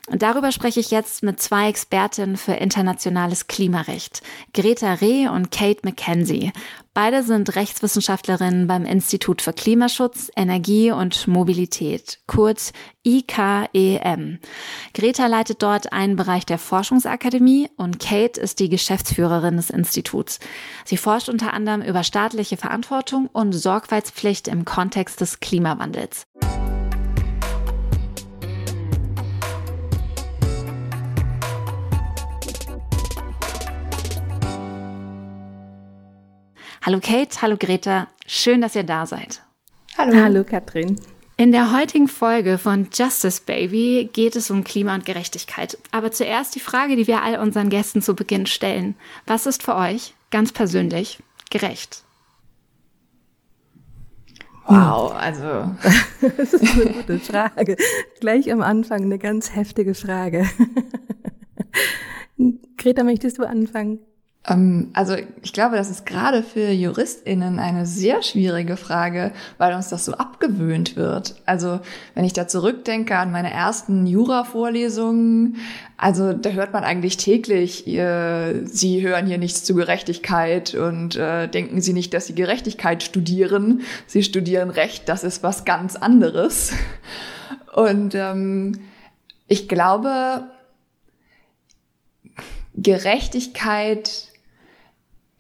Und 0.08 0.22
darüber 0.22 0.52
spreche 0.52 0.78
ich 0.78 0.92
jetzt 0.92 1.22
mit 1.24 1.40
zwei 1.40 1.68
Expertinnen 1.68 2.36
für 2.36 2.52
internationales 2.52 3.48
Klimarecht, 3.48 4.22
Greta 4.54 4.94
Reh 4.94 5.28
und 5.28 5.50
Kate 5.50 5.80
McKenzie. 5.82 6.52
Beide 6.94 7.22
sind 7.24 7.56
Rechtswissenschaftlerinnen 7.56 8.68
beim 8.68 8.86
Institut 8.86 9.42
für 9.42 9.52
Klimaschutz, 9.52 10.30
Energie 10.34 10.92
und 10.92 11.26
Mobilität, 11.26 12.20
kurz 12.26 12.72
IKEM. 13.04 14.38
Greta 14.94 15.26
leitet 15.26 15.62
dort 15.62 15.92
einen 15.92 16.16
Bereich 16.16 16.46
der 16.46 16.58
Forschungsakademie 16.58 17.68
und 17.76 17.98
Kate 17.98 18.40
ist 18.40 18.60
die 18.60 18.68
Geschäftsführerin 18.68 19.56
des 19.56 19.70
Instituts. 19.70 20.38
Sie 20.84 20.96
forscht 20.96 21.28
unter 21.28 21.52
anderem 21.52 21.82
über 21.82 22.04
staatliche 22.04 22.56
Verantwortung 22.56 23.28
und 23.32 23.52
Sorgfaltspflicht 23.52 24.48
im 24.48 24.64
Kontext 24.64 25.20
des 25.20 25.40
Klimawandels. 25.40 26.26
Hallo 36.86 37.00
Kate, 37.02 37.42
hallo 37.42 37.56
Greta, 37.58 38.06
schön, 38.28 38.60
dass 38.60 38.76
ihr 38.76 38.84
da 38.84 39.06
seid. 39.06 39.42
Hallo. 39.98 40.22
Hallo 40.22 40.44
Katrin. 40.44 41.00
In 41.36 41.50
der 41.50 41.76
heutigen 41.76 42.06
Folge 42.06 42.58
von 42.58 42.86
Justice 42.94 43.42
Baby 43.44 44.08
geht 44.12 44.36
es 44.36 44.52
um 44.52 44.62
Klima 44.62 44.94
und 44.94 45.04
Gerechtigkeit. 45.04 45.76
Aber 45.90 46.12
zuerst 46.12 46.54
die 46.54 46.60
Frage, 46.60 46.94
die 46.94 47.08
wir 47.08 47.24
all 47.24 47.40
unseren 47.40 47.70
Gästen 47.70 48.02
zu 48.02 48.14
Beginn 48.14 48.46
stellen. 48.46 48.94
Was 49.26 49.46
ist 49.46 49.64
für 49.64 49.74
euch 49.74 50.14
ganz 50.30 50.52
persönlich 50.52 51.18
gerecht? 51.50 52.04
Wow, 54.68 55.12
also 55.12 55.74
das 56.36 56.52
ist 56.52 56.72
eine 56.72 56.92
gute 56.92 57.18
Frage. 57.18 57.76
Gleich 58.20 58.52
am 58.52 58.62
Anfang 58.62 59.02
eine 59.02 59.18
ganz 59.18 59.56
heftige 59.56 59.96
Frage. 59.96 60.48
Greta, 62.76 63.02
möchtest 63.02 63.38
du 63.38 63.42
anfangen? 63.42 63.98
Ähm, 64.48 64.90
also 64.92 65.16
ich 65.42 65.52
glaube, 65.52 65.76
das 65.76 65.90
ist 65.90 66.06
gerade 66.06 66.42
für 66.42 66.70
JuristInnen 66.70 67.58
eine 67.58 67.86
sehr 67.86 68.22
schwierige 68.22 68.76
Frage, 68.76 69.32
weil 69.58 69.74
uns 69.74 69.88
das 69.88 70.04
so 70.04 70.12
abgewöhnt 70.12 70.96
wird. 70.96 71.34
Also 71.46 71.80
wenn 72.14 72.24
ich 72.24 72.32
da 72.32 72.46
zurückdenke 72.48 73.16
an 73.16 73.32
meine 73.32 73.52
ersten 73.52 74.06
Jura-Vorlesungen, 74.06 75.56
also 75.96 76.32
da 76.32 76.50
hört 76.50 76.72
man 76.72 76.84
eigentlich 76.84 77.16
täglich, 77.16 77.86
ihr, 77.86 78.62
Sie 78.64 79.02
hören 79.06 79.26
hier 79.26 79.38
nichts 79.38 79.64
zu 79.64 79.74
Gerechtigkeit 79.74 80.74
und 80.74 81.16
äh, 81.16 81.48
denken 81.48 81.80
Sie 81.80 81.92
nicht, 81.92 82.12
dass 82.14 82.26
Sie 82.26 82.34
Gerechtigkeit 82.34 83.02
studieren. 83.02 83.82
Sie 84.06 84.22
studieren 84.22 84.70
Recht, 84.70 85.08
das 85.08 85.24
ist 85.24 85.42
was 85.42 85.64
ganz 85.64 85.96
anderes. 85.96 86.72
Und 87.74 88.14
ähm, 88.14 88.80
ich 89.48 89.68
glaube, 89.68 90.44
Gerechtigkeit 92.74 94.25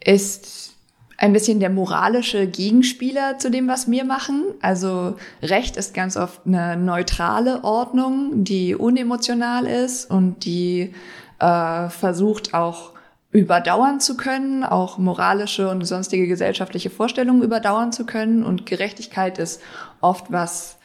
ist 0.06 0.74
ein 1.18 1.32
bisschen 1.32 1.60
der 1.60 1.70
moralische 1.70 2.46
Gegenspieler 2.46 3.38
zu 3.38 3.50
dem, 3.50 3.68
was 3.68 3.90
wir 3.90 4.04
machen. 4.04 4.44
Also 4.60 5.16
Recht 5.42 5.76
ist 5.76 5.94
ganz 5.94 6.16
oft 6.16 6.42
eine 6.46 6.76
neutrale 6.76 7.64
Ordnung, 7.64 8.44
die 8.44 8.74
unemotional 8.74 9.66
ist 9.66 10.10
und 10.10 10.44
die 10.44 10.94
äh, 11.38 11.88
versucht 11.88 12.54
auch 12.54 12.92
überdauern 13.30 14.00
zu 14.00 14.16
können, 14.16 14.62
auch 14.62 14.98
moralische 14.98 15.68
und 15.68 15.84
sonstige 15.84 16.26
gesellschaftliche 16.26 16.90
Vorstellungen 16.90 17.42
überdauern 17.42 17.92
zu 17.92 18.06
können. 18.06 18.44
Und 18.44 18.66
Gerechtigkeit 18.66 19.38
ist 19.38 19.60
oft 20.00 20.30
was 20.30 20.76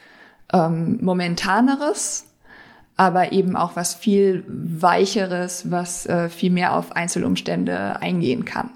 ähm, 0.52 0.98
momentaneres, 1.02 2.26
aber 2.96 3.32
eben 3.32 3.54
auch 3.54 3.76
was 3.76 3.94
viel 3.94 4.44
weicheres, 4.48 5.70
was 5.70 6.06
äh, 6.06 6.28
viel 6.28 6.50
mehr 6.50 6.76
auf 6.76 6.92
Einzelumstände 6.92 8.00
eingehen 8.00 8.44
kann 8.44 8.70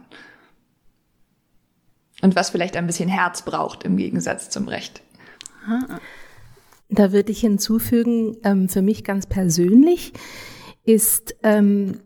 und 2.23 2.37
was 2.37 2.51
vielleicht 2.51 2.77
ein 2.77 2.87
bisschen 2.87 3.09
Herz 3.09 3.43
braucht 3.43 3.85
im 3.85 3.97
Gegensatz 3.97 4.51
zum 4.51 4.69
Recht. 4.69 5.03
Da 6.89 7.13
würde 7.13 7.33
ich 7.33 7.41
hinzufügen, 7.41 8.37
ähm, 8.45 8.69
für 8.69 8.83
mich 8.83 9.05
ganz 9.05 9.27
persönlich 9.27 10.13
ist 10.85 11.35
ähm, 11.43 12.01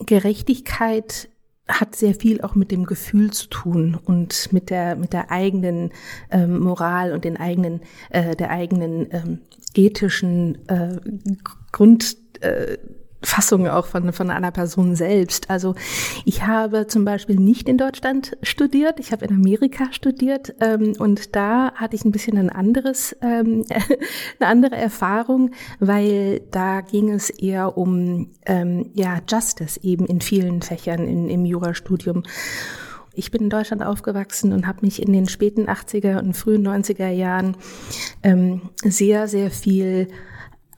Gerechtigkeit 0.00 1.28
hat 1.68 1.94
sehr 1.94 2.14
viel 2.14 2.40
auch 2.40 2.56
mit 2.56 2.72
dem 2.72 2.84
Gefühl 2.84 3.30
zu 3.30 3.46
tun 3.46 3.98
und 4.04 4.52
mit 4.52 4.68
der 4.68 4.96
mit 4.96 5.12
der 5.12 5.30
eigenen 5.30 5.92
ähm, 6.30 6.58
Moral 6.58 7.12
und 7.12 7.24
den 7.24 7.36
eigenen 7.36 7.80
äh, 8.10 8.34
der 8.34 8.50
eigenen 8.50 9.06
ähm, 9.12 9.38
ethischen 9.74 10.68
äh, 10.68 10.98
Grund 11.70 12.16
äh, 12.40 12.78
Fassung 13.22 13.68
auch 13.68 13.86
von, 13.86 14.12
von 14.12 14.30
einer 14.30 14.50
Person 14.50 14.94
selbst. 14.94 15.50
Also 15.50 15.74
ich 16.24 16.46
habe 16.46 16.86
zum 16.86 17.04
Beispiel 17.04 17.36
nicht 17.36 17.68
in 17.68 17.78
Deutschland 17.78 18.36
studiert, 18.42 19.00
ich 19.00 19.12
habe 19.12 19.24
in 19.24 19.34
Amerika 19.34 19.92
studiert 19.92 20.54
ähm, 20.60 20.94
und 20.98 21.34
da 21.36 21.72
hatte 21.74 21.96
ich 21.96 22.04
ein 22.04 22.12
bisschen 22.12 22.38
ein 22.38 22.50
anderes, 22.50 23.16
ähm, 23.22 23.64
eine 24.40 24.48
andere 24.48 24.76
Erfahrung, 24.76 25.50
weil 25.78 26.40
da 26.50 26.80
ging 26.80 27.10
es 27.10 27.30
eher 27.30 27.76
um 27.76 28.30
ähm, 28.46 28.90
ja 28.94 29.20
Justice 29.28 29.80
eben 29.82 30.06
in 30.06 30.20
vielen 30.20 30.62
Fächern 30.62 31.06
in, 31.06 31.28
im 31.28 31.44
Jurastudium. 31.44 32.24
Ich 33.14 33.30
bin 33.30 33.42
in 33.42 33.50
Deutschland 33.50 33.82
aufgewachsen 33.82 34.52
und 34.52 34.66
habe 34.66 34.78
mich 34.82 35.02
in 35.02 35.12
den 35.12 35.28
späten 35.28 35.68
80er 35.68 36.18
und 36.18 36.34
frühen 36.34 36.66
90er 36.66 37.10
Jahren 37.10 37.56
ähm, 38.22 38.70
sehr, 38.82 39.28
sehr 39.28 39.50
viel 39.50 40.08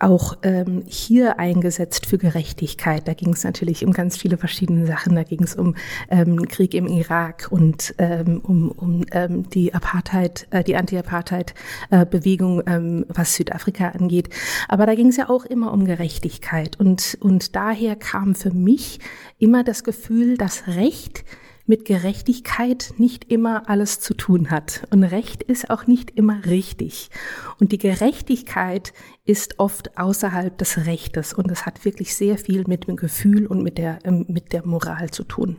auch 0.05 0.37
ähm, 0.43 0.83
hier 0.87 1.39
eingesetzt 1.39 2.07
für 2.07 2.19
Gerechtigkeit. 2.19 3.09
Da 3.09 3.15
ging 3.15 3.33
es 3.33 3.43
natürlich 3.43 3.85
um 3.85 3.93
ganz 3.93 4.17
viele 4.17 4.37
verschiedene 4.37 4.87
Sachen. 4.87 5.15
Da 5.17 5.23
ging 5.23 5.43
es 5.43 5.55
um 5.55 5.75
ähm, 6.11 6.47
Krieg 6.47 6.75
im 6.75 6.87
Irak 6.87 7.49
und 7.51 7.95
ähm, 7.99 8.41
um, 8.43 8.71
um 8.71 9.05
ähm, 9.13 9.49
die 9.49 9.75
Apartheid, 9.75 10.47
äh, 10.51 10.63
die 10.63 10.77
Anti-Apartheid-Bewegung, 10.77 12.63
ähm, 12.67 13.07
was 13.09 13.35
Südafrika 13.35 13.89
angeht. 13.89 14.29
Aber 14.69 14.87
da 14.87 14.95
ging 14.95 15.09
es 15.09 15.17
ja 15.17 15.31
auch 15.31 15.45
immer 15.45 15.73
um 15.73 15.87
Gerechtigkeit. 15.87 16.79
Und, 16.79 17.17
und 17.21 17.57
daher 17.57 17.97
kam 17.97 18.35
für 18.35 18.51
mich 18.53 19.01
immer 19.39 19.65
das 19.65 19.85
Gefühl, 19.85 20.37
dass 20.37 20.67
Recht 20.69 21.25
mit 21.67 21.85
Gerechtigkeit 21.85 22.95
nicht 22.99 23.31
immer 23.33 23.69
alles 23.69 24.01
zu 24.01 24.15
tun 24.15 24.51
hat. 24.51 24.87
Und 24.91 25.03
Recht 25.03 25.43
ist 25.43 25.71
auch 25.71 25.87
nicht 25.87 26.11
immer 26.11 26.45
richtig. 26.45 27.11
Und 27.59 27.73
die 27.73 27.79
Gerechtigkeit 27.79 28.93
ist 29.25 29.59
oft 29.59 29.97
außerhalb 29.97 30.57
des 30.59 30.87
Rechtes. 30.87 31.33
Und 31.33 31.51
es 31.51 31.65
hat 31.65 31.85
wirklich 31.85 32.15
sehr 32.15 32.37
viel 32.37 32.65
mit 32.67 32.87
dem 32.87 32.97
Gefühl 32.97 33.47
und 33.47 33.63
mit 33.63 33.79
der, 33.79 33.99
ähm, 34.05 34.27
mit 34.29 34.53
der 34.53 34.67
Moral 34.67 35.11
zu 35.11 35.25
tun. 35.25 35.57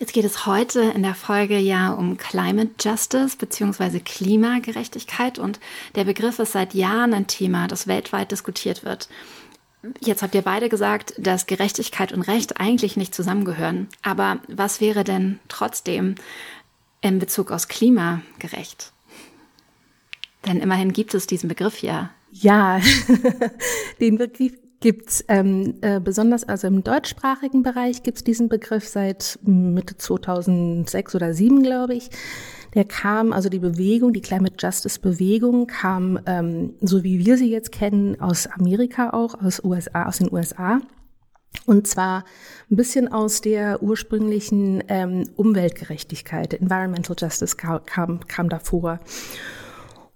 Jetzt 0.00 0.14
geht 0.14 0.24
es 0.24 0.46
heute 0.46 0.80
in 0.80 1.02
der 1.02 1.14
Folge 1.14 1.58
ja 1.58 1.92
um 1.92 2.16
Climate 2.16 2.70
Justice 2.80 3.36
bzw. 3.36 4.00
Klimagerechtigkeit 4.00 5.38
und 5.38 5.60
der 5.94 6.04
Begriff 6.04 6.38
ist 6.38 6.52
seit 6.52 6.72
Jahren 6.72 7.12
ein 7.12 7.26
Thema, 7.26 7.68
das 7.68 7.86
weltweit 7.86 8.30
diskutiert 8.30 8.82
wird. 8.82 9.10
Jetzt 10.00 10.22
habt 10.22 10.34
ihr 10.34 10.42
beide 10.42 10.68
gesagt, 10.68 11.14
dass 11.16 11.46
Gerechtigkeit 11.46 12.12
und 12.12 12.22
Recht 12.22 12.60
eigentlich 12.60 12.96
nicht 12.96 13.14
zusammengehören. 13.14 13.88
Aber 14.02 14.40
was 14.48 14.80
wäre 14.80 15.04
denn 15.04 15.40
trotzdem 15.48 16.16
in 17.00 17.18
Bezug 17.18 17.50
aus 17.50 17.68
Klima 17.68 18.20
gerecht? 18.38 18.92
Denn 20.46 20.60
immerhin 20.60 20.92
gibt 20.92 21.14
es 21.14 21.26
diesen 21.26 21.48
Begriff 21.48 21.82
ja. 21.82 22.10
Ja, 22.32 22.80
den 24.00 24.18
Begriff 24.18 24.52
gibt's 24.80 25.24
ähm, 25.28 25.74
äh, 25.82 26.00
besonders, 26.00 26.44
also 26.48 26.66
im 26.66 26.82
deutschsprachigen 26.82 27.62
Bereich 27.62 28.02
gibt's 28.02 28.24
diesen 28.24 28.48
Begriff 28.48 28.88
seit 28.88 29.38
Mitte 29.42 29.96
2006 29.96 31.14
oder 31.14 31.26
2007, 31.26 31.62
glaube 31.62 31.94
ich. 31.94 32.10
Der 32.74 32.84
kam, 32.84 33.32
also 33.32 33.48
die 33.48 33.58
Bewegung, 33.58 34.12
die 34.12 34.20
Climate 34.20 34.54
Justice 34.58 34.98
Bewegung 35.00 35.66
kam, 35.66 36.18
ähm, 36.26 36.74
so 36.80 37.02
wie 37.04 37.24
wir 37.24 37.36
sie 37.36 37.50
jetzt 37.50 37.72
kennen, 37.72 38.20
aus 38.20 38.46
Amerika 38.46 39.10
auch, 39.10 39.34
aus 39.42 39.62
USA, 39.62 40.06
aus 40.06 40.18
den 40.18 40.32
USA. 40.32 40.80
Und 41.66 41.88
zwar 41.88 42.24
ein 42.70 42.76
bisschen 42.76 43.12
aus 43.12 43.40
der 43.40 43.82
ursprünglichen 43.82 44.84
ähm, 44.88 45.28
Umweltgerechtigkeit, 45.36 46.54
Environmental 46.54 47.16
Justice 47.18 47.56
kam, 47.56 47.84
kam, 47.84 48.20
kam 48.28 48.48
davor. 48.48 49.00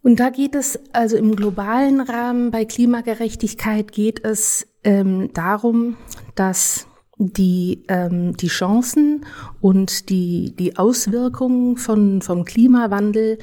Und 0.04 0.20
da 0.20 0.28
geht 0.28 0.54
es 0.54 0.78
also 0.92 1.16
im 1.16 1.34
globalen 1.34 2.02
Rahmen 2.02 2.50
bei 2.50 2.66
Klimagerechtigkeit 2.66 3.90
geht 3.90 4.22
es 4.22 4.66
ähm, 4.84 5.32
darum, 5.32 5.96
dass 6.34 6.86
die, 7.16 7.84
ähm, 7.88 8.36
die 8.36 8.48
Chancen 8.48 9.24
und 9.62 10.10
die, 10.10 10.54
die 10.58 10.76
Auswirkungen 10.76 11.78
von, 11.78 12.20
vom 12.20 12.44
Klimawandel 12.44 13.38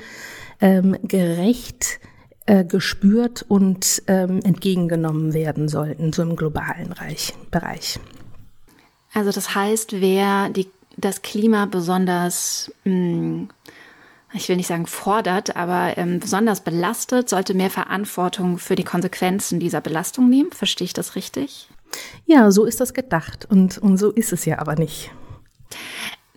ähm, 0.59 0.97
gerecht 1.01 1.99
äh, 2.45 2.63
gespürt 2.63 3.43
und 3.47 4.03
ähm, 4.05 4.41
entgegengenommen 4.43 5.33
werden 5.33 5.67
sollten, 5.67 6.13
so 6.13 6.21
im 6.21 6.35
globalen 6.35 6.91
Reich, 6.91 7.33
Bereich. 7.49 7.99
Also 9.15 9.31
das 9.31 9.55
heißt, 9.55 9.99
wer 9.99 10.49
die, 10.49 10.67
das 10.95 11.23
Klima 11.23 11.65
besonders, 11.65 12.71
mh, 12.83 12.91
hm, 12.93 13.49
ich 14.33 14.47
will 14.47 14.55
nicht 14.55 14.67
sagen 14.67 14.87
fordert, 14.87 15.55
aber 15.55 15.97
ähm, 15.97 16.19
besonders 16.19 16.61
belastet, 16.61 17.29
sollte 17.29 17.53
mehr 17.53 17.69
Verantwortung 17.69 18.57
für 18.57 18.75
die 18.75 18.83
Konsequenzen 18.83 19.59
dieser 19.59 19.81
Belastung 19.81 20.29
nehmen. 20.29 20.51
Verstehe 20.51 20.85
ich 20.85 20.93
das 20.93 21.15
richtig? 21.15 21.67
Ja, 22.25 22.51
so 22.51 22.65
ist 22.65 22.79
das 22.79 22.93
gedacht 22.93 23.45
und, 23.49 23.77
und 23.77 23.97
so 23.97 24.11
ist 24.11 24.31
es 24.31 24.45
ja 24.45 24.59
aber 24.59 24.75
nicht. 24.75 25.11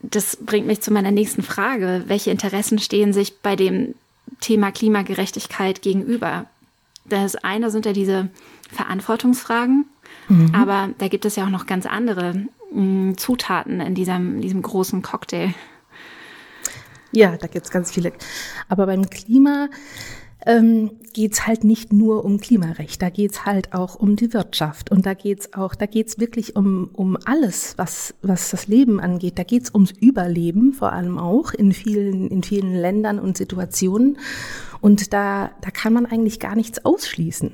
Das 0.03 0.37
bringt 0.37 0.67
mich 0.67 0.81
zu 0.81 0.93
meiner 0.93 1.13
nächsten 1.13 1.43
Frage. 1.43 2.05
Welche 2.07 2.31
Interessen 2.31 2.79
stehen 2.79 3.13
sich 3.13 3.39
bei 3.41 3.57
dem 3.57 3.95
Thema 4.41 4.73
Klimagerechtigkeit 4.73 5.83
gegenüber? 5.83 6.47
Das 7.05 7.37
eine 7.37 7.71
sind 7.71 7.87
ja 7.87 7.93
diese 7.93 8.29
Verantwortungsfragen, 8.71 9.87
mhm. 10.29 10.55
aber 10.55 10.91
da 10.99 11.09
gibt 11.09 11.25
es 11.25 11.37
ja 11.37 11.45
auch 11.45 11.51
noch 11.51 11.67
ganz 11.67 11.87
andere 11.87 12.35
mh, 12.73 12.83
mm, 12.83 13.19
Zutaten 13.19 13.81
in 13.81 13.95
diesem, 13.95 14.41
diesem 14.41 14.63
großen 14.63 15.03
Cocktail. 15.03 15.55
Ja, 17.15 17.37
da 17.37 17.47
gibt 17.47 17.67
es 17.67 17.71
ganz 17.71 17.93
viele. 17.93 18.13
Aber 18.69 18.87
beim 18.87 19.09
Klima 19.09 19.69
ähm, 20.47 20.91
geht 21.13 21.47
halt 21.47 21.65
nicht 21.65 21.93
nur 21.93 22.25
um 22.25 22.39
Klimarecht, 22.39 23.01
da 23.01 23.09
geht's 23.09 23.47
halt 23.47 23.73
auch 23.73 23.95
um 23.95 24.17
die 24.17 24.33
Wirtschaft 24.35 24.91
und 24.91 25.07
da 25.07 25.15
geht's 25.15 25.55
auch, 25.55 25.75
da 25.75 25.87
geht's 25.87 26.19
wirklich 26.19 26.55
um, 26.57 26.91
um 26.93 27.17
alles, 27.25 27.75
was, 27.79 28.15
was 28.23 28.51
das 28.51 28.67
Leben 28.67 29.01
angeht. 29.01 29.39
Da 29.39 29.45
geht's 29.45 29.73
ums 29.73 29.93
Überleben 29.93 30.73
vor 30.73 30.93
allem 30.93 31.19
auch 31.19 31.53
in 31.53 31.73
vielen, 31.73 32.29
in 32.29 32.43
vielen 32.43 32.75
Ländern 32.75 33.19
und 33.19 33.37
Situationen. 33.37 34.19
Und 34.81 35.13
da, 35.13 35.51
da 35.63 35.71
kann 35.71 35.93
man 35.93 36.05
eigentlich 36.05 36.41
gar 36.41 36.57
nichts 36.57 36.85
ausschließen. 36.85 37.53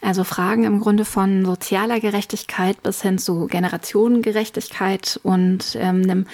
Also 0.00 0.22
Fragen 0.22 0.62
im 0.62 0.78
Grunde 0.78 1.04
von 1.04 1.44
sozialer 1.44 1.98
Gerechtigkeit 1.98 2.82
bis 2.82 3.02
hin 3.02 3.18
zu 3.18 3.46
Generationengerechtigkeit 3.46 5.18
und 5.24 5.76
ähm, 5.80 6.02
einem 6.02 6.26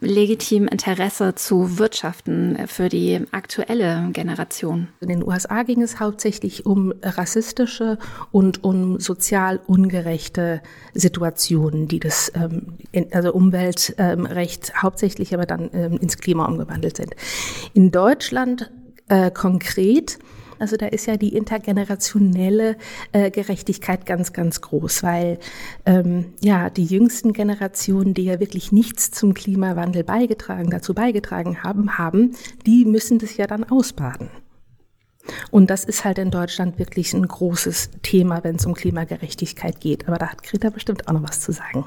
legitimen 0.00 0.68
Interesse 0.68 1.34
zu 1.34 1.78
Wirtschaften 1.78 2.56
für 2.68 2.88
die 2.88 3.20
aktuelle 3.32 4.10
Generation. 4.12 4.88
In 5.00 5.08
den 5.08 5.26
USA 5.26 5.64
ging 5.64 5.82
es 5.82 5.98
hauptsächlich 5.98 6.64
um 6.64 6.94
rassistische 7.02 7.98
und 8.30 8.62
um 8.62 9.00
sozial 9.00 9.58
ungerechte 9.66 10.62
Situationen, 10.94 11.88
die 11.88 11.98
das 11.98 12.30
ähm, 12.36 12.78
also 13.10 13.32
Umweltrecht 13.32 13.98
ähm, 14.76 14.82
hauptsächlich 14.82 15.34
aber 15.34 15.46
dann 15.46 15.70
ähm, 15.72 15.98
ins 15.98 16.18
Klima 16.18 16.46
umgewandelt 16.46 16.96
sind. 16.96 17.16
In 17.74 17.90
Deutschland 17.90 18.70
äh, 19.08 19.30
konkret 19.32 20.18
also 20.58 20.76
da 20.76 20.86
ist 20.86 21.06
ja 21.06 21.16
die 21.16 21.34
intergenerationelle 21.34 22.76
äh, 23.12 23.30
Gerechtigkeit 23.30 24.06
ganz, 24.06 24.32
ganz 24.32 24.60
groß, 24.60 25.02
weil 25.02 25.38
ähm, 25.86 26.32
ja 26.40 26.70
die 26.70 26.84
jüngsten 26.84 27.32
Generationen, 27.32 28.14
die 28.14 28.24
ja 28.24 28.40
wirklich 28.40 28.72
nichts 28.72 29.10
zum 29.10 29.34
Klimawandel 29.34 30.04
beigetragen, 30.04 30.70
dazu 30.70 30.94
beigetragen 30.94 31.62
haben, 31.62 31.98
haben, 31.98 32.36
die 32.66 32.84
müssen 32.84 33.18
das 33.18 33.36
ja 33.36 33.46
dann 33.46 33.64
ausbaden. 33.64 34.30
Und 35.50 35.70
das 35.70 35.84
ist 35.84 36.04
halt 36.04 36.18
in 36.18 36.30
Deutschland 36.30 36.78
wirklich 36.78 37.12
ein 37.12 37.26
großes 37.26 37.90
Thema, 38.02 38.42
wenn 38.44 38.56
es 38.56 38.66
um 38.66 38.74
Klimagerechtigkeit 38.74 39.80
geht. 39.80 40.08
Aber 40.08 40.16
da 40.16 40.28
hat 40.28 40.42
Greta 40.42 40.70
bestimmt 40.70 41.08
auch 41.08 41.12
noch 41.12 41.22
was 41.22 41.40
zu 41.40 41.52
sagen. 41.52 41.84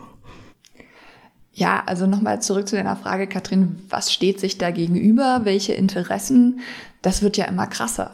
Ja, 1.53 1.83
also 1.85 2.07
nochmal 2.07 2.41
zurück 2.41 2.67
zu 2.67 2.75
deiner 2.77 2.95
Frage, 2.95 3.27
Katrin, 3.27 3.81
was 3.89 4.13
steht 4.13 4.39
sich 4.39 4.57
da 4.57 4.71
gegenüber? 4.71 5.41
Welche 5.43 5.73
Interessen? 5.73 6.61
Das 7.01 7.21
wird 7.21 7.35
ja 7.35 7.45
immer 7.45 7.67
krasser. 7.67 8.11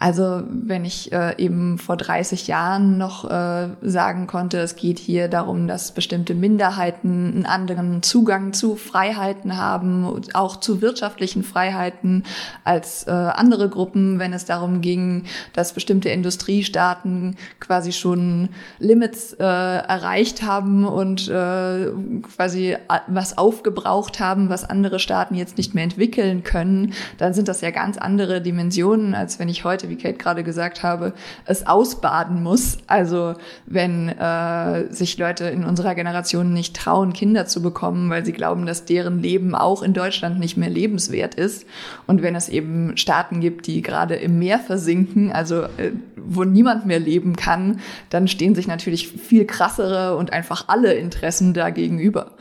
Also 0.00 0.42
wenn 0.48 0.86
ich 0.86 1.12
äh, 1.12 1.36
eben 1.36 1.76
vor 1.76 1.98
30 1.98 2.46
Jahren 2.46 2.96
noch 2.96 3.30
äh, 3.30 3.68
sagen 3.82 4.26
konnte, 4.26 4.56
es 4.58 4.74
geht 4.74 4.98
hier 4.98 5.28
darum, 5.28 5.68
dass 5.68 5.92
bestimmte 5.92 6.34
Minderheiten 6.34 7.30
einen 7.34 7.44
anderen 7.44 8.02
Zugang 8.02 8.54
zu 8.54 8.76
Freiheiten 8.76 9.58
haben, 9.58 10.22
auch 10.32 10.56
zu 10.56 10.80
wirtschaftlichen 10.80 11.42
Freiheiten 11.42 12.24
als 12.64 13.06
äh, 13.08 13.10
andere 13.10 13.68
Gruppen, 13.68 14.18
wenn 14.18 14.32
es 14.32 14.46
darum 14.46 14.80
ging, 14.80 15.24
dass 15.52 15.74
bestimmte 15.74 16.08
Industriestaaten 16.08 17.36
quasi 17.58 17.92
schon 17.92 18.48
Limits 18.78 19.34
äh, 19.34 19.44
erreicht 19.44 20.42
haben 20.42 20.86
und 20.86 21.28
äh, 21.28 21.88
quasi 22.22 22.74
was 23.06 23.36
aufgebraucht 23.36 24.18
haben, 24.18 24.48
was 24.48 24.64
andere 24.64 24.98
Staaten 24.98 25.34
jetzt 25.34 25.58
nicht 25.58 25.74
mehr 25.74 25.84
entwickeln 25.84 26.42
können, 26.42 26.94
dann 27.18 27.34
sind 27.34 27.48
das 27.48 27.60
ja 27.60 27.70
ganz 27.70 27.98
andere 27.98 28.40
Dimensionen, 28.40 29.14
als 29.14 29.38
wenn 29.38 29.50
ich 29.50 29.64
heute 29.64 29.89
wie 29.90 29.96
Kate 29.96 30.16
gerade 30.16 30.42
gesagt 30.42 30.82
habe, 30.82 31.12
es 31.44 31.66
ausbaden 31.66 32.42
muss. 32.42 32.78
Also 32.86 33.34
wenn 33.66 34.08
äh, 34.08 34.92
sich 34.92 35.18
Leute 35.18 35.44
in 35.46 35.64
unserer 35.64 35.94
Generation 35.94 36.52
nicht 36.52 36.76
trauen, 36.76 37.12
Kinder 37.12 37.46
zu 37.46 37.60
bekommen, 37.60 38.08
weil 38.10 38.24
sie 38.24 38.32
glauben, 38.32 38.66
dass 38.66 38.84
deren 38.84 39.20
Leben 39.20 39.54
auch 39.54 39.82
in 39.82 39.92
Deutschland 39.92 40.38
nicht 40.38 40.56
mehr 40.56 40.70
lebenswert 40.70 41.34
ist. 41.34 41.66
Und 42.06 42.22
wenn 42.22 42.34
es 42.34 42.48
eben 42.48 42.96
Staaten 42.96 43.40
gibt, 43.40 43.66
die 43.66 43.82
gerade 43.82 44.14
im 44.14 44.38
Meer 44.38 44.58
versinken, 44.58 45.32
also 45.32 45.62
äh, 45.62 45.92
wo 46.16 46.44
niemand 46.44 46.86
mehr 46.86 47.00
leben 47.00 47.36
kann, 47.36 47.80
dann 48.08 48.28
stehen 48.28 48.54
sich 48.54 48.66
natürlich 48.66 49.08
viel 49.08 49.44
krassere 49.44 50.16
und 50.16 50.32
einfach 50.32 50.68
alle 50.68 50.94
Interessen 50.94 51.54
da 51.54 51.70
gegenüber. 51.70 52.32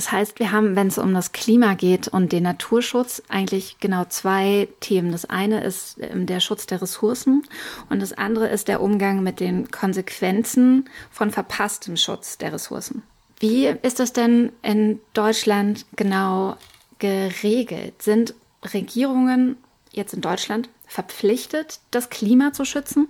Das 0.00 0.12
heißt, 0.12 0.38
wir 0.38 0.50
haben, 0.50 0.76
wenn 0.76 0.86
es 0.86 0.96
um 0.96 1.12
das 1.12 1.32
Klima 1.32 1.74
geht 1.74 2.08
und 2.08 2.32
den 2.32 2.44
Naturschutz, 2.44 3.22
eigentlich 3.28 3.80
genau 3.80 4.06
zwei 4.06 4.66
Themen. 4.80 5.12
Das 5.12 5.26
eine 5.26 5.62
ist 5.62 5.98
ähm, 6.00 6.24
der 6.24 6.40
Schutz 6.40 6.64
der 6.64 6.80
Ressourcen 6.80 7.42
und 7.90 8.00
das 8.00 8.14
andere 8.14 8.48
ist 8.48 8.68
der 8.68 8.80
Umgang 8.80 9.22
mit 9.22 9.40
den 9.40 9.70
Konsequenzen 9.70 10.88
von 11.10 11.30
verpasstem 11.30 11.98
Schutz 11.98 12.38
der 12.38 12.54
Ressourcen. 12.54 13.02
Wie 13.40 13.66
ist 13.66 14.00
das 14.00 14.14
denn 14.14 14.52
in 14.62 15.00
Deutschland 15.12 15.84
genau 15.96 16.56
geregelt? 16.98 18.00
Sind 18.00 18.32
Regierungen 18.72 19.58
jetzt 19.92 20.14
in 20.14 20.22
Deutschland 20.22 20.70
verpflichtet, 20.86 21.80
das 21.90 22.08
Klima 22.08 22.54
zu 22.54 22.64
schützen? 22.64 23.08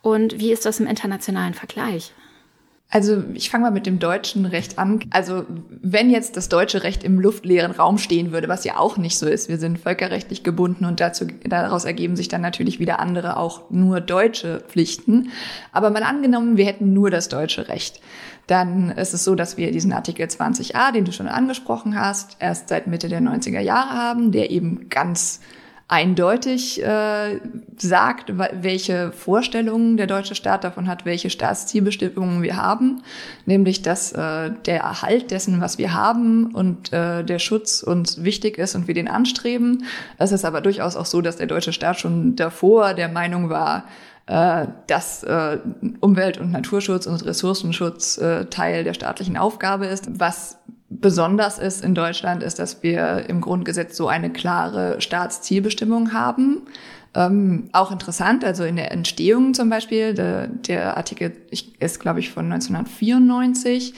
Und 0.00 0.38
wie 0.40 0.50
ist 0.50 0.64
das 0.64 0.80
im 0.80 0.86
internationalen 0.86 1.52
Vergleich? 1.52 2.14
Also 2.94 3.24
ich 3.32 3.48
fange 3.48 3.64
mal 3.64 3.70
mit 3.70 3.86
dem 3.86 3.98
deutschen 3.98 4.44
Recht 4.44 4.78
an. 4.78 5.00
Also 5.08 5.46
wenn 5.80 6.10
jetzt 6.10 6.36
das 6.36 6.50
deutsche 6.50 6.82
Recht 6.82 7.02
im 7.04 7.18
luftleeren 7.18 7.72
Raum 7.72 7.96
stehen 7.96 8.32
würde, 8.32 8.48
was 8.48 8.64
ja 8.64 8.76
auch 8.76 8.98
nicht 8.98 9.16
so 9.16 9.26
ist, 9.26 9.48
wir 9.48 9.56
sind 9.56 9.78
völkerrechtlich 9.78 10.42
gebunden 10.42 10.84
und 10.84 11.00
dazu, 11.00 11.24
daraus 11.42 11.86
ergeben 11.86 12.16
sich 12.16 12.28
dann 12.28 12.42
natürlich 12.42 12.80
wieder 12.80 13.00
andere, 13.00 13.38
auch 13.38 13.70
nur 13.70 14.02
deutsche 14.02 14.60
Pflichten. 14.68 15.30
Aber 15.72 15.88
mal 15.88 16.02
angenommen, 16.02 16.58
wir 16.58 16.66
hätten 16.66 16.92
nur 16.92 17.10
das 17.10 17.30
deutsche 17.30 17.68
Recht. 17.68 17.98
Dann 18.46 18.90
ist 18.90 19.14
es 19.14 19.24
so, 19.24 19.34
dass 19.34 19.56
wir 19.56 19.72
diesen 19.72 19.94
Artikel 19.94 20.26
20a, 20.26 20.92
den 20.92 21.06
du 21.06 21.12
schon 21.12 21.28
angesprochen 21.28 21.98
hast, 21.98 22.36
erst 22.40 22.68
seit 22.68 22.88
Mitte 22.88 23.08
der 23.08 23.22
90er 23.22 23.60
Jahre 23.60 23.94
haben, 23.94 24.32
der 24.32 24.50
eben 24.50 24.90
ganz 24.90 25.40
eindeutig 25.88 26.82
äh, 26.82 27.40
sagt, 27.76 28.32
welche 28.36 29.12
Vorstellungen 29.12 29.96
der 29.96 30.06
deutsche 30.06 30.34
Staat 30.34 30.64
davon 30.64 30.88
hat, 30.88 31.04
welche 31.04 31.30
Staatszielbestimmungen 31.30 32.42
wir 32.42 32.56
haben, 32.56 33.02
nämlich 33.46 33.82
dass 33.82 34.12
äh, 34.12 34.50
der 34.66 34.80
Erhalt 34.80 35.30
dessen, 35.30 35.60
was 35.60 35.78
wir 35.78 35.92
haben 35.92 36.54
und 36.54 36.92
äh, 36.92 37.24
der 37.24 37.38
Schutz 37.38 37.82
uns 37.82 38.24
wichtig 38.24 38.58
ist 38.58 38.74
und 38.74 38.88
wir 38.88 38.94
den 38.94 39.08
anstreben. 39.08 39.84
Es 40.18 40.32
ist 40.32 40.44
aber 40.44 40.60
durchaus 40.60 40.96
auch 40.96 41.06
so, 41.06 41.20
dass 41.20 41.36
der 41.36 41.46
deutsche 41.46 41.72
Staat 41.72 42.00
schon 42.00 42.36
davor 42.36 42.94
der 42.94 43.08
Meinung 43.08 43.50
war, 43.50 43.84
äh, 44.26 44.66
dass 44.86 45.24
äh, 45.24 45.58
Umwelt- 46.00 46.38
und 46.38 46.52
Naturschutz 46.52 47.06
und 47.06 47.24
Ressourcenschutz 47.24 48.18
äh, 48.18 48.46
Teil 48.46 48.84
der 48.84 48.94
staatlichen 48.94 49.36
Aufgabe 49.36 49.86
ist, 49.86 50.20
was 50.20 50.58
besonders 51.00 51.58
ist 51.58 51.84
in 51.84 51.94
Deutschland, 51.94 52.42
ist, 52.42 52.58
dass 52.58 52.82
wir 52.82 53.28
im 53.28 53.40
Grundgesetz 53.40 53.96
so 53.96 54.08
eine 54.08 54.30
klare 54.30 55.00
Staatszielbestimmung 55.00 56.12
haben. 56.12 56.62
Ähm, 57.14 57.68
auch 57.72 57.90
interessant, 57.90 58.42
also 58.42 58.64
in 58.64 58.76
der 58.76 58.90
Entstehung 58.90 59.52
zum 59.52 59.68
Beispiel, 59.68 60.14
der, 60.14 60.46
der 60.46 60.96
Artikel 60.96 61.32
ist, 61.78 62.00
glaube 62.00 62.20
ich, 62.20 62.30
von 62.30 62.50
1994. 62.50 63.92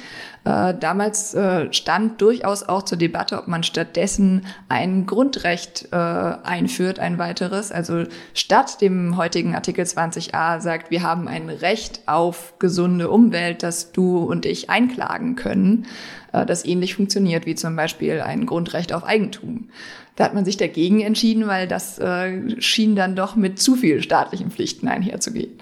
Äh, 0.44 0.74
damals 0.74 1.32
äh, 1.32 1.72
stand 1.72 2.20
durchaus 2.20 2.64
auch 2.64 2.82
zur 2.82 2.98
Debatte, 2.98 3.38
ob 3.38 3.46
man 3.46 3.62
stattdessen 3.62 4.46
ein 4.68 5.06
Grundrecht 5.06 5.88
äh, 5.92 5.96
einführt, 5.96 6.98
ein 6.98 7.18
weiteres. 7.18 7.70
Also 7.70 8.02
statt 8.34 8.80
dem 8.80 9.16
heutigen 9.16 9.54
Artikel 9.54 9.84
20a 9.84 10.60
sagt, 10.60 10.90
wir 10.90 11.02
haben 11.02 11.28
ein 11.28 11.48
Recht 11.48 12.00
auf 12.06 12.54
gesunde 12.58 13.10
Umwelt, 13.10 13.62
das 13.62 13.92
du 13.92 14.18
und 14.18 14.44
ich 14.44 14.70
einklagen 14.70 15.36
können, 15.36 15.86
äh, 16.32 16.44
das 16.44 16.64
ähnlich 16.64 16.96
funktioniert 16.96 17.46
wie 17.46 17.54
zum 17.54 17.76
Beispiel 17.76 18.20
ein 18.20 18.44
Grundrecht 18.44 18.92
auf 18.92 19.04
Eigentum. 19.04 19.68
Da 20.16 20.24
hat 20.24 20.34
man 20.34 20.44
sich 20.44 20.56
dagegen 20.56 21.00
entschieden, 21.00 21.46
weil 21.46 21.66
das 21.66 21.98
äh, 21.98 22.60
schien 22.60 22.94
dann 22.94 23.16
doch 23.16 23.34
mit 23.34 23.58
zu 23.58 23.74
viel 23.74 24.02
staatlichen 24.02 24.50
Pflichten 24.50 24.86
einherzugehen. 24.86 25.58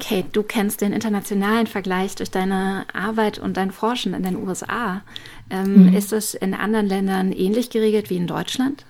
Kate, 0.00 0.28
du 0.32 0.42
kennst 0.42 0.80
den 0.80 0.92
internationalen 0.92 1.66
Vergleich 1.66 2.14
durch 2.16 2.30
deine 2.30 2.86
Arbeit 2.92 3.38
und 3.38 3.56
dein 3.56 3.70
Forschen 3.70 4.14
in 4.14 4.22
den 4.22 4.36
USA. 4.36 5.02
Ähm, 5.50 5.88
mhm. 5.88 5.96
Ist 5.96 6.12
das 6.12 6.34
in 6.34 6.54
anderen 6.54 6.86
Ländern 6.86 7.32
ähnlich 7.32 7.70
geregelt 7.70 8.10
wie 8.10 8.16
in 8.16 8.26
Deutschland? 8.26 8.84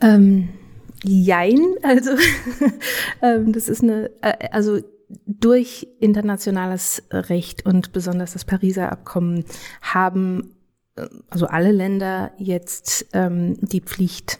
Ähm, 0.00 0.48
jein, 1.02 1.60
also 1.82 2.12
ähm, 3.22 3.52
das 3.52 3.68
ist 3.68 3.82
eine, 3.82 4.10
äh, 4.22 4.48
also 4.50 4.80
durch 5.26 5.88
internationales 6.00 7.02
Recht 7.10 7.66
und 7.66 7.92
besonders 7.92 8.32
das 8.32 8.44
Pariser 8.44 8.90
Abkommen 8.90 9.44
haben 9.82 10.54
also 11.30 11.46
alle 11.46 11.72
Länder 11.72 12.32
jetzt 12.38 13.06
ähm, 13.12 13.56
die 13.60 13.80
Pflicht, 13.80 14.38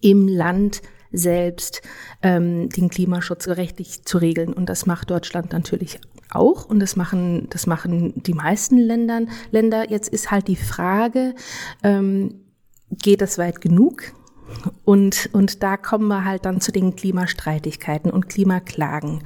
im 0.00 0.26
Land 0.26 0.82
selbst 1.12 1.82
ähm, 2.22 2.68
den 2.70 2.88
Klimaschutz 2.88 3.46
rechtlich 3.48 4.04
zu 4.04 4.18
regeln. 4.18 4.52
Und 4.52 4.66
das 4.66 4.86
macht 4.86 5.10
Deutschland 5.10 5.52
natürlich 5.52 6.00
auch 6.30 6.64
und 6.64 6.80
das 6.80 6.96
machen, 6.96 7.48
das 7.50 7.66
machen 7.66 8.14
die 8.22 8.34
meisten 8.34 8.78
Ländern, 8.78 9.28
Länder. 9.50 9.90
Jetzt 9.90 10.08
ist 10.08 10.30
halt 10.30 10.48
die 10.48 10.56
Frage, 10.56 11.34
ähm, 11.82 12.40
geht 12.90 13.20
das 13.20 13.38
weit 13.38 13.60
genug? 13.60 14.12
Und, 14.84 15.30
und 15.32 15.62
da 15.62 15.76
kommen 15.76 16.08
wir 16.08 16.24
halt 16.24 16.44
dann 16.44 16.60
zu 16.60 16.72
den 16.72 16.94
Klimastreitigkeiten 16.94 18.10
und 18.10 18.28
Klimaklagen. 18.28 19.22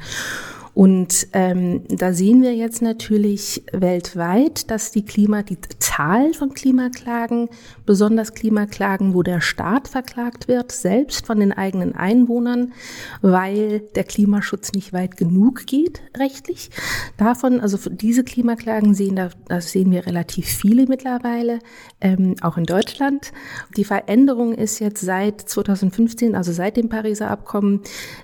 Und 0.76 1.28
ähm, 1.32 1.84
da 1.88 2.12
sehen 2.12 2.42
wir 2.42 2.54
jetzt 2.54 2.82
natürlich 2.82 3.64
weltweit, 3.72 4.70
dass 4.70 4.90
die 4.90 5.06
Klima, 5.06 5.42
die 5.42 5.56
Zahl 5.78 6.34
von 6.34 6.52
Klimaklagen, 6.52 7.48
besonders 7.86 8.34
Klimaklagen, 8.34 9.14
wo 9.14 9.22
der 9.22 9.40
Staat 9.40 9.88
verklagt 9.88 10.48
wird, 10.48 10.72
selbst 10.72 11.24
von 11.24 11.40
den 11.40 11.54
eigenen 11.54 11.94
Einwohnern, 11.94 12.74
weil 13.22 13.84
der 13.94 14.04
Klimaschutz 14.04 14.72
nicht 14.72 14.92
weit 14.92 15.16
genug 15.16 15.66
geht, 15.66 16.02
rechtlich. 16.14 16.68
Davon, 17.16 17.60
also 17.60 17.78
diese 17.88 18.22
Klimaklagen 18.22 18.92
sehen, 18.92 19.16
da, 19.16 19.30
da 19.48 19.62
sehen 19.62 19.90
wir 19.90 20.04
relativ 20.04 20.44
viele 20.44 20.84
mittlerweile, 20.84 21.60
ähm, 22.02 22.34
auch 22.42 22.58
in 22.58 22.64
Deutschland. 22.64 23.32
Die 23.78 23.84
Veränderung 23.84 24.52
ist 24.52 24.80
jetzt 24.80 25.00
seit 25.00 25.40
2015, 25.40 26.34
also 26.34 26.52
seit 26.52 26.76
dem 26.76 26.90
Pariser 26.90 27.30
Abkommen, 27.30 27.80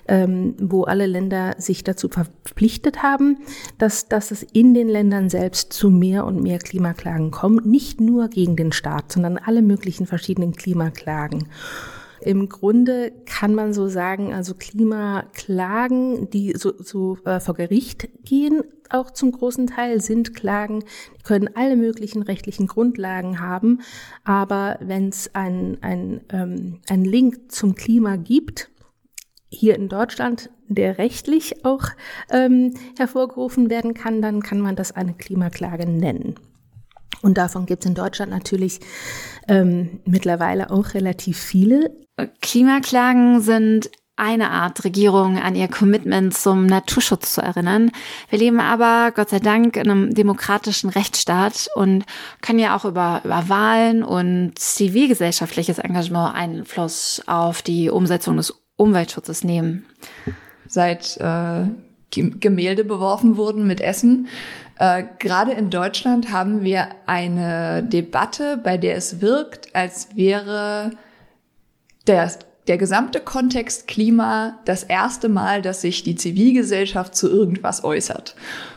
ähm, 0.07 0.53
wo 0.59 0.83
alle 0.83 1.07
Länder 1.07 1.55
sich 1.57 1.83
dazu 1.83 2.09
verpflichtet 2.09 2.42
haben, 3.01 3.37
dass, 3.77 4.07
dass 4.07 4.31
es 4.31 4.43
in 4.43 4.73
den 4.73 4.87
Ländern 4.87 5.29
selbst 5.29 5.73
zu 5.73 5.89
mehr 5.89 6.25
und 6.25 6.41
mehr 6.41 6.59
Klimaklagen 6.59 7.31
kommt, 7.31 7.65
nicht 7.65 8.01
nur 8.01 8.27
gegen 8.27 8.55
den 8.55 8.71
Staat, 8.71 9.11
sondern 9.11 9.37
alle 9.37 9.61
möglichen 9.61 10.05
verschiedenen 10.05 10.53
Klimaklagen. 10.53 11.47
Im 12.21 12.47
Grunde 12.47 13.11
kann 13.25 13.53
man 13.53 13.73
so 13.73 13.89
sagen, 13.89 14.33
also 14.33 14.53
Klimaklagen, 14.53 16.29
die 16.29 16.53
so, 16.55 16.73
so 16.77 17.17
äh, 17.25 17.41
vor 17.41 17.53
Gericht 17.53 18.07
gehen, 18.23 18.63
auch 18.89 19.11
zum 19.11 19.31
großen 19.31 19.67
Teil 19.67 19.99
sind 19.99 20.33
Klagen, 20.33 20.85
die 21.17 21.23
können 21.23 21.49
alle 21.55 21.75
möglichen 21.75 22.21
rechtlichen 22.21 22.67
Grundlagen 22.67 23.41
haben. 23.41 23.81
Aber 24.23 24.77
wenn 24.79 25.09
es 25.09 25.35
ein, 25.35 25.79
ein, 25.81 26.21
ähm, 26.29 26.79
ein 26.87 27.03
Link 27.03 27.51
zum 27.51 27.75
Klima 27.75 28.15
gibt, 28.15 28.69
hier 29.49 29.75
in 29.75 29.89
Deutschland, 29.89 30.49
der 30.75 30.97
rechtlich 30.97 31.65
auch 31.65 31.85
ähm, 32.29 32.73
hervorgerufen 32.97 33.69
werden 33.69 33.93
kann, 33.93 34.21
dann 34.21 34.41
kann 34.41 34.59
man 34.59 34.75
das 34.75 34.91
eine 34.91 35.13
Klimaklage 35.13 35.87
nennen. 35.89 36.35
Und 37.21 37.37
davon 37.37 37.65
gibt 37.65 37.83
es 37.83 37.89
in 37.89 37.95
Deutschland 37.95 38.31
natürlich 38.31 38.79
ähm, 39.47 40.01
mittlerweile 40.05 40.71
auch 40.71 40.93
relativ 40.93 41.39
viele. 41.39 41.95
Klimaklagen 42.41 43.41
sind 43.41 43.89
eine 44.15 44.51
Art, 44.51 44.83
Regierung 44.83 45.39
an 45.39 45.55
ihr 45.55 45.67
Commitment 45.67 46.35
zum 46.35 46.67
Naturschutz 46.67 47.33
zu 47.33 47.41
erinnern. 47.41 47.91
Wir 48.29 48.39
leben 48.39 48.59
aber, 48.59 49.11
Gott 49.11 49.29
sei 49.29 49.39
Dank, 49.39 49.75
in 49.75 49.89
einem 49.89 50.13
demokratischen 50.13 50.89
Rechtsstaat 50.89 51.67
und 51.75 52.05
können 52.41 52.59
ja 52.59 52.75
auch 52.77 52.85
über, 52.85 53.21
über 53.23 53.49
Wahlen 53.49 54.03
und 54.03 54.53
zivilgesellschaftliches 54.59 55.79
Engagement 55.79 56.35
Einfluss 56.35 57.23
auf 57.25 57.63
die 57.63 57.89
Umsetzung 57.89 58.37
des 58.37 58.53
Umweltschutzes 58.75 59.43
nehmen. 59.43 59.85
Seit 60.67 61.17
äh, 61.17 61.65
Gemälde 62.11 62.83
beworfen 62.83 63.37
wurden 63.37 63.65
mit 63.67 63.81
Essen. 63.81 64.27
Äh, 64.77 65.03
Gerade 65.19 65.51
in 65.51 65.69
Deutschland 65.69 66.31
haben 66.31 66.63
wir 66.63 66.87
eine 67.05 67.83
Debatte, 67.83 68.57
bei 68.57 68.77
der 68.77 68.95
es 68.95 69.21
wirkt, 69.21 69.75
als 69.75 70.15
wäre 70.15 70.91
der, 72.07 72.31
der 72.67 72.77
gesamte 72.77 73.19
Kontext 73.19 73.87
Klima 73.87 74.59
das 74.65 74.83
erste 74.83 75.29
Mal, 75.29 75.61
dass 75.61 75.81
sich 75.81 76.03
die 76.03 76.15
Zivilgesellschaft 76.15 77.15
zu 77.15 77.29
irgendwas 77.29 77.83
äußert. 77.83 78.35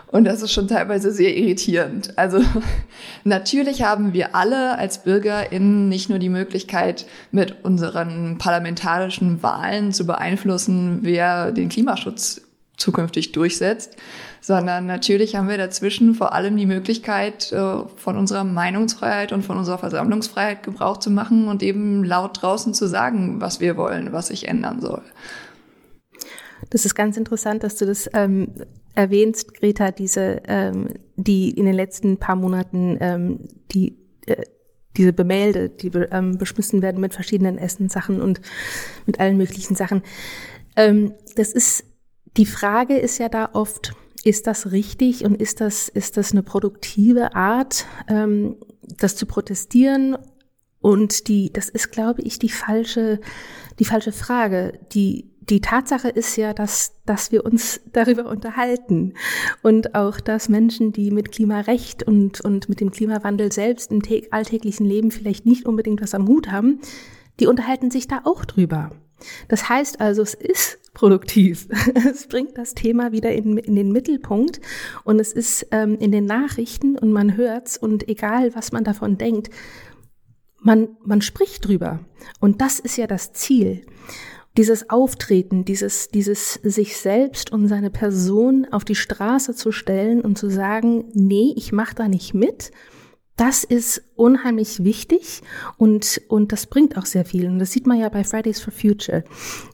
Und 0.08 0.24
das 0.24 0.40
ist 0.40 0.52
schon 0.52 0.68
teilweise 0.68 1.10
sehr 1.10 1.36
irritierend. 1.36 2.16
Also 2.16 2.40
natürlich 3.24 3.82
haben 3.82 4.12
wir 4.12 4.34
alle 4.34 4.78
als 4.78 5.02
BürgerInnen 5.02 5.88
nicht 5.88 6.08
nur 6.08 6.18
die 6.18 6.28
Möglichkeit, 6.28 7.06
mit 7.32 7.64
unseren 7.64 8.38
parlamentarischen 8.38 9.42
Wahlen 9.42 9.92
zu 9.92 10.06
beeinflussen, 10.06 11.00
wer 11.02 11.50
den 11.50 11.68
Klimaschutz 11.68 12.42
zukünftig 12.76 13.32
durchsetzt, 13.32 13.96
sondern 14.40 14.86
natürlich 14.86 15.34
haben 15.34 15.48
wir 15.48 15.58
dazwischen 15.58 16.14
vor 16.14 16.34
allem 16.34 16.56
die 16.56 16.66
Möglichkeit, 16.66 17.50
äh, 17.52 17.78
von 17.96 18.16
unserer 18.16 18.44
Meinungsfreiheit 18.44 19.32
und 19.32 19.42
von 19.42 19.56
unserer 19.56 19.78
Versammlungsfreiheit 19.78 20.62
Gebrauch 20.62 20.98
zu 20.98 21.10
machen 21.10 21.48
und 21.48 21.62
eben 21.62 22.04
laut 22.04 22.42
draußen 22.42 22.74
zu 22.74 22.86
sagen, 22.86 23.40
was 23.40 23.60
wir 23.60 23.76
wollen, 23.76 24.12
was 24.12 24.28
sich 24.28 24.46
ändern 24.46 24.80
soll. 24.80 25.02
Das 26.70 26.84
ist 26.84 26.94
ganz 26.94 27.16
interessant, 27.16 27.62
dass 27.62 27.76
du 27.76 27.86
das 27.86 28.08
ähm, 28.12 28.48
erwähnst, 28.94 29.54
Greta, 29.54 29.90
diese, 29.90 30.42
ähm, 30.46 30.88
die 31.16 31.50
in 31.50 31.66
den 31.66 31.74
letzten 31.74 32.18
paar 32.18 32.36
Monaten 32.36 32.98
ähm, 33.00 33.40
die 33.72 33.96
äh, 34.26 34.42
diese 34.96 35.12
Bemälde, 35.12 35.68
die 35.68 35.88
ähm, 35.88 36.38
beschmissen 36.38 36.80
werden 36.80 37.02
mit 37.02 37.12
verschiedenen 37.12 37.58
Essenssachen 37.58 38.22
und 38.22 38.40
mit 39.04 39.20
allen 39.20 39.36
möglichen 39.36 39.74
Sachen. 39.74 40.02
Ähm, 40.74 41.12
das 41.34 41.52
ist 41.52 41.84
die 42.36 42.46
Frage 42.46 42.98
ist 42.98 43.18
ja 43.18 43.28
da 43.28 43.50
oft, 43.54 43.94
ist 44.24 44.46
das 44.46 44.72
richtig 44.72 45.24
und 45.24 45.40
ist 45.40 45.60
das, 45.60 45.88
ist 45.88 46.16
das 46.16 46.32
eine 46.32 46.42
produktive 46.42 47.34
Art, 47.34 47.86
ähm, 48.08 48.56
das 48.82 49.16
zu 49.16 49.26
protestieren? 49.26 50.18
Und 50.80 51.28
die, 51.28 51.52
das 51.52 51.68
ist, 51.68 51.90
glaube 51.90 52.22
ich, 52.22 52.38
die 52.38 52.48
falsche, 52.48 53.20
die 53.78 53.84
falsche 53.84 54.12
Frage. 54.12 54.78
Die, 54.92 55.30
die 55.48 55.60
Tatsache 55.60 56.08
ist 56.08 56.36
ja, 56.36 56.52
dass, 56.52 56.94
dass 57.04 57.30
wir 57.30 57.44
uns 57.44 57.80
darüber 57.92 58.26
unterhalten 58.26 59.14
und 59.62 59.94
auch, 59.94 60.18
dass 60.18 60.48
Menschen, 60.48 60.92
die 60.92 61.10
mit 61.10 61.30
Klimarecht 61.30 62.02
und, 62.02 62.40
und 62.40 62.68
mit 62.68 62.80
dem 62.80 62.90
Klimawandel 62.90 63.52
selbst 63.52 63.92
im 63.92 64.02
alltäglichen 64.30 64.86
Leben 64.86 65.10
vielleicht 65.10 65.46
nicht 65.46 65.66
unbedingt 65.66 66.02
was 66.02 66.14
am 66.14 66.26
Hut 66.26 66.50
haben, 66.50 66.80
die 67.38 67.46
unterhalten 67.46 67.90
sich 67.90 68.08
da 68.08 68.22
auch 68.24 68.44
drüber. 68.44 68.90
Das 69.48 69.68
heißt 69.68 70.00
also, 70.00 70.22
es 70.22 70.34
ist 70.34 70.78
produktiv. 70.92 71.68
Es 72.10 72.26
bringt 72.26 72.56
das 72.56 72.74
Thema 72.74 73.12
wieder 73.12 73.32
in, 73.32 73.56
in 73.58 73.74
den 73.74 73.92
Mittelpunkt 73.92 74.60
und 75.04 75.20
es 75.20 75.32
ist 75.32 75.66
ähm, 75.70 75.96
in 75.98 76.10
den 76.10 76.24
Nachrichten 76.24 76.98
und 76.98 77.12
man 77.12 77.36
hört's 77.36 77.76
und 77.76 78.08
egal, 78.08 78.54
was 78.54 78.72
man 78.72 78.84
davon 78.84 79.18
denkt, 79.18 79.50
man, 80.58 80.88
man 81.04 81.22
spricht 81.22 81.66
drüber. 81.66 82.00
Und 82.40 82.60
das 82.60 82.80
ist 82.80 82.96
ja 82.96 83.06
das 83.06 83.32
Ziel. 83.32 83.82
Dieses 84.56 84.88
Auftreten, 84.88 85.64
dieses, 85.64 86.08
dieses 86.08 86.54
sich 86.54 86.96
selbst 86.96 87.52
und 87.52 87.68
seine 87.68 87.90
Person 87.90 88.66
auf 88.70 88.84
die 88.84 88.94
Straße 88.94 89.54
zu 89.54 89.70
stellen 89.70 90.22
und 90.22 90.38
zu 90.38 90.48
sagen, 90.48 91.04
nee, 91.12 91.52
ich 91.56 91.72
mach 91.72 91.92
da 91.92 92.08
nicht 92.08 92.32
mit, 92.32 92.70
das 93.36 93.64
ist 93.64 94.02
unheimlich 94.16 94.82
wichtig 94.82 95.42
und, 95.76 96.22
und 96.28 96.52
das 96.52 96.66
bringt 96.66 96.96
auch 96.96 97.04
sehr 97.04 97.26
viel. 97.26 97.46
Und 97.48 97.58
das 97.58 97.70
sieht 97.70 97.86
man 97.86 97.98
ja 97.98 98.08
bei 98.08 98.24
Fridays 98.24 98.60
for 98.60 98.72
Future. 98.72 99.24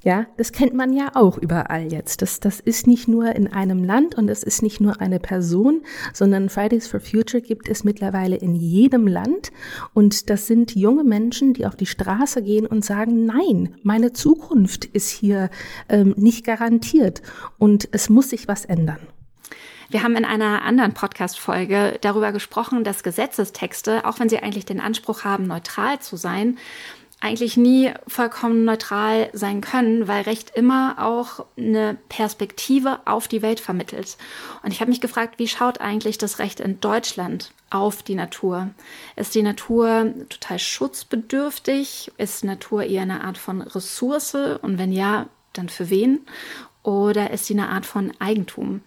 Ja, 0.03 0.27
das 0.37 0.51
kennt 0.51 0.75
man 0.75 0.93
ja 0.93 1.13
auch 1.15 1.39
überall 1.39 1.93
jetzt. 1.93 2.23
Das, 2.23 2.41
das 2.41 2.59
ist 2.59 2.89
nicht 2.89 3.07
nur 3.07 3.37
in 3.37 3.47
einem 3.47 3.85
Land 3.85 4.17
und 4.17 4.27
das 4.27 4.43
ist 4.43 4.63
nicht 4.63 4.81
nur 4.81 5.01
eine 5.01 5.21
Person, 5.21 5.83
sondern 6.13 6.49
Fridays 6.49 6.89
for 6.89 6.99
Future 6.99 7.41
gibt 7.41 7.69
es 7.69 7.85
mittlerweile 7.85 8.35
in 8.35 8.57
jedem 8.57 9.07
Land. 9.07 9.53
Und 9.95 10.29
das 10.29 10.49
sind 10.49 10.75
junge 10.75 11.05
Menschen, 11.05 11.55
die 11.55 11.65
auf 11.65 11.77
die 11.77 11.87
Straße 11.87 12.43
gehen 12.43 12.67
und 12.67 12.85
sagen, 12.85 13.27
nein, 13.27 13.77
meine 13.85 14.13
Zukunft 14.13 14.87
ist 14.87 15.09
hier 15.09 15.51
ähm, 15.89 16.15
nicht 16.17 16.45
garantiert 16.45 17.23
und 17.59 17.89
es 17.93 18.09
muss 18.09 18.31
sich 18.31 18.49
was 18.49 18.65
ändern. 18.65 18.99
Wir 19.93 20.03
haben 20.03 20.17
in 20.17 20.25
einer 20.25 20.63
anderen 20.63 20.95
Podcast-Folge 20.95 21.99
darüber 22.01 22.33
gesprochen, 22.33 22.83
dass 22.83 23.03
Gesetzestexte, 23.03 24.07
auch 24.07 24.19
wenn 24.21 24.31
sie 24.31 24.39
eigentlich 24.39 24.65
den 24.65 24.81
Anspruch 24.81 25.25
haben, 25.25 25.47
neutral 25.47 25.99
zu 25.99 26.17
sein, 26.17 26.57
eigentlich 27.21 27.59
nie 27.59 27.93
vollkommen 28.09 28.65
neutral 28.65 29.29
sein 29.35 29.61
können, 29.61 30.09
weil 30.09 30.23
Recht 30.23 30.57
immer 30.57 30.95
auch 30.97 31.45
eine 31.59 31.99
Perspektive 32.09 33.01
auf 33.05 33.29
die 33.29 33.43
Welt 33.43 33.61
vermittelt. 33.61 34.17
Und 34.63 34.73
ich 34.73 34.81
habe 34.81 34.91
mich 34.91 35.03
gefragt, 35.03 35.39
wie 35.39 35.47
schaut 35.47 35.83
eigentlich 35.83 36.17
das 36.17 36.39
Recht 36.39 36.61
in 36.61 36.81
Deutschland 36.81 37.53
auf 37.69 38.03
die 38.03 38.15
Natur? 38.15 38.71
Ist 39.15 39.35
die 39.35 39.43
Natur 39.43 40.15
total 40.31 40.59
schutzbedürftig? 40.59 42.13
Ist 42.17 42.45
Natur 42.45 42.85
eher 42.85 43.03
eine 43.03 43.25
Art 43.25 43.37
von 43.37 43.61
Ressource? 43.61 44.35
Und 44.63 44.79
wenn 44.79 44.91
ja, 44.91 45.27
dann 45.53 45.69
für 45.69 45.91
wen? 45.91 46.21
Oder 46.83 47.31
ist 47.31 47.47
sie 47.47 47.55
eine 47.55 47.69
Art 47.69 47.87
von 47.87 48.13
Eigentum? 48.19 48.81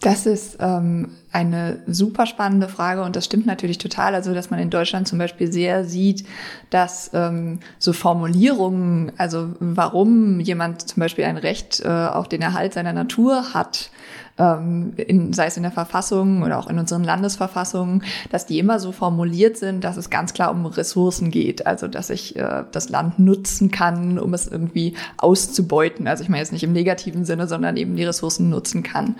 Das 0.00 0.26
ist 0.26 0.58
ähm, 0.60 1.16
eine 1.32 1.80
super 1.88 2.26
spannende 2.26 2.68
Frage 2.68 3.02
und 3.02 3.16
das 3.16 3.24
stimmt 3.24 3.46
natürlich 3.46 3.78
total. 3.78 4.14
Also, 4.14 4.32
dass 4.32 4.48
man 4.48 4.60
in 4.60 4.70
Deutschland 4.70 5.08
zum 5.08 5.18
Beispiel 5.18 5.50
sehr 5.50 5.84
sieht, 5.84 6.24
dass 6.70 7.10
ähm, 7.14 7.58
so 7.80 7.92
Formulierungen, 7.92 9.10
also 9.18 9.50
warum 9.58 10.38
jemand 10.38 10.88
zum 10.88 11.00
Beispiel 11.00 11.24
ein 11.24 11.36
Recht 11.36 11.80
äh, 11.80 11.88
auf 11.88 12.28
den 12.28 12.42
Erhalt 12.42 12.74
seiner 12.74 12.92
Natur 12.92 13.54
hat, 13.54 13.90
ähm, 14.38 14.92
in, 14.96 15.32
sei 15.32 15.46
es 15.46 15.56
in 15.56 15.62
der 15.62 15.72
Verfassung 15.72 16.42
oder 16.42 16.58
auch 16.58 16.68
in 16.68 16.78
unseren 16.78 17.04
Landesverfassungen, 17.04 18.02
dass 18.30 18.46
die 18.46 18.58
immer 18.58 18.78
so 18.78 18.92
formuliert 18.92 19.56
sind, 19.56 19.84
dass 19.84 19.96
es 19.96 20.10
ganz 20.10 20.32
klar 20.32 20.50
um 20.50 20.66
Ressourcen 20.66 21.30
geht. 21.30 21.66
Also 21.66 21.88
dass 21.88 22.10
ich 22.10 22.36
äh, 22.36 22.64
das 22.72 22.88
Land 22.88 23.18
nutzen 23.18 23.70
kann, 23.70 24.18
um 24.18 24.34
es 24.34 24.46
irgendwie 24.46 24.94
auszubeuten. 25.16 26.06
Also 26.06 26.22
ich 26.22 26.28
meine 26.28 26.40
jetzt 26.40 26.52
nicht 26.52 26.64
im 26.64 26.72
negativen 26.72 27.24
Sinne, 27.24 27.46
sondern 27.46 27.76
eben 27.76 27.96
die 27.96 28.04
Ressourcen 28.04 28.48
nutzen 28.48 28.82
kann. 28.82 29.16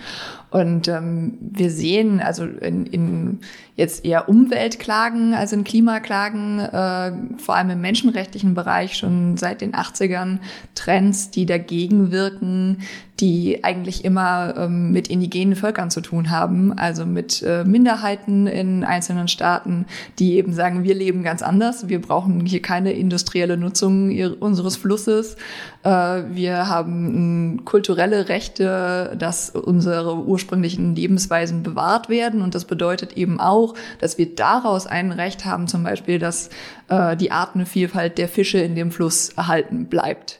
Und 0.51 0.87
ähm, 0.87 1.37
wir 1.41 1.69
sehen 1.69 2.21
also 2.21 2.43
in, 2.45 2.85
in 2.87 3.39
jetzt 3.75 4.03
eher 4.03 4.27
Umweltklagen 4.27 5.33
als 5.33 5.53
in 5.53 5.63
Klimaklagen, 5.63 6.59
äh, 6.59 7.11
vor 7.37 7.55
allem 7.55 7.69
im 7.69 7.81
menschenrechtlichen 7.81 8.55
Bereich 8.55 8.97
schon 8.97 9.37
seit 9.37 9.61
den 9.61 9.73
80ern 9.73 10.39
Trends, 10.75 11.29
die 11.31 11.45
dagegen 11.45 12.11
wirken, 12.11 12.79
die 13.19 13.63
eigentlich 13.63 14.05
immer 14.05 14.55
ähm, 14.57 14.91
mit 14.91 15.09
indigenen 15.09 15.55
Völkern 15.55 15.91
zu 15.91 16.01
tun 16.01 16.29
haben, 16.29 16.77
also 16.77 17.05
mit 17.05 17.41
äh, 17.41 17.63
Minderheiten 17.65 18.47
in 18.47 18.83
einzelnen 18.83 19.27
Staaten, 19.27 19.85
die 20.19 20.35
eben 20.35 20.53
sagen, 20.53 20.83
wir 20.83 20.95
leben 20.95 21.23
ganz 21.23 21.41
anders, 21.41 21.89
wir 21.89 22.01
brauchen 22.01 22.45
hier 22.45 22.61
keine 22.61 22.93
industrielle 22.93 23.57
Nutzung 23.57 24.09
unseres 24.39 24.77
Flusses, 24.77 25.35
äh, 25.83 25.89
wir 25.89 26.67
haben 26.67 27.65
kulturelle 27.65 28.29
Rechte, 28.29 29.15
dass 29.17 29.49
unsere 29.49 30.17
ursprünglichen 30.17 30.95
Lebensweisen 30.95 31.63
bewahrt 31.63 32.09
werden 32.09 32.41
und 32.41 32.55
das 32.55 32.65
bedeutet 32.65 33.17
eben 33.17 33.39
auch, 33.39 33.73
dass 33.99 34.17
wir 34.17 34.33
daraus 34.33 34.87
ein 34.87 35.11
Recht 35.11 35.45
haben, 35.45 35.67
zum 35.67 35.83
Beispiel, 35.83 36.19
dass 36.19 36.49
äh, 36.87 37.17
die 37.17 37.31
Artenvielfalt 37.31 38.17
der 38.17 38.29
Fische 38.29 38.59
in 38.59 38.75
dem 38.75 38.91
Fluss 38.91 39.29
erhalten 39.29 39.85
bleibt. 39.85 40.39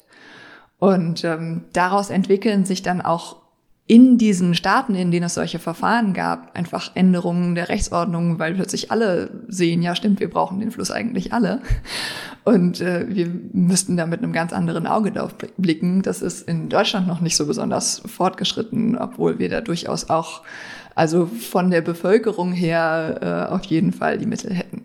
Und 0.79 1.23
ähm, 1.23 1.65
daraus 1.73 2.09
entwickeln 2.09 2.65
sich 2.65 2.81
dann 2.81 3.01
auch 3.01 3.37
in 3.89 4.19
diesen 4.19 4.53
Staaten, 4.53 4.93
in 4.93 5.09
denen 5.09 5.25
es 5.25 5.33
solche 5.33 5.57
Verfahren 5.57 6.13
gab, 6.13 6.55
einfach 6.55 6.91
Änderungen 6.95 7.55
der 7.55 7.69
Rechtsordnung, 7.69 8.37
weil 8.37 8.53
plötzlich 8.53 8.91
alle 8.91 9.31
sehen, 9.47 9.81
ja 9.81 9.95
stimmt, 9.95 10.19
wir 10.19 10.29
brauchen 10.29 10.59
den 10.59 10.69
Fluss 10.69 10.91
eigentlich 10.91 11.33
alle. 11.33 11.63
Und 12.45 12.81
äh, 12.81 13.07
wir 13.09 13.27
müssten 13.51 13.97
da 13.97 14.05
mit 14.05 14.21
einem 14.21 14.31
ganz 14.31 14.53
anderen 14.53 14.85
Auge 14.85 15.11
drauf 15.11 15.33
blicken. 15.57 16.03
Das 16.03 16.21
ist 16.21 16.47
in 16.47 16.69
Deutschland 16.69 17.07
noch 17.07 17.19
nicht 17.19 17.35
so 17.35 17.47
besonders 17.47 18.03
fortgeschritten, 18.05 18.95
obwohl 18.95 19.39
wir 19.39 19.49
da 19.49 19.59
durchaus 19.59 20.11
auch, 20.11 20.43
also 20.93 21.25
von 21.25 21.71
der 21.71 21.81
Bevölkerung 21.81 22.51
her, 22.51 23.47
äh, 23.49 23.53
auf 23.53 23.63
jeden 23.63 23.91
Fall 23.91 24.19
die 24.19 24.27
Mittel 24.27 24.53
hätten. 24.53 24.83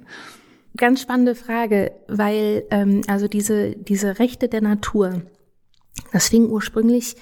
Ganz 0.78 1.02
spannende 1.02 1.34
Frage, 1.34 1.92
weil 2.08 2.64
ähm, 2.70 3.02
also 3.06 3.28
diese, 3.28 3.76
diese 3.76 4.18
Rechte 4.18 4.48
der 4.48 4.62
Natur, 4.62 5.20
das 6.12 6.28
fing 6.28 6.48
ursprünglich 6.48 7.16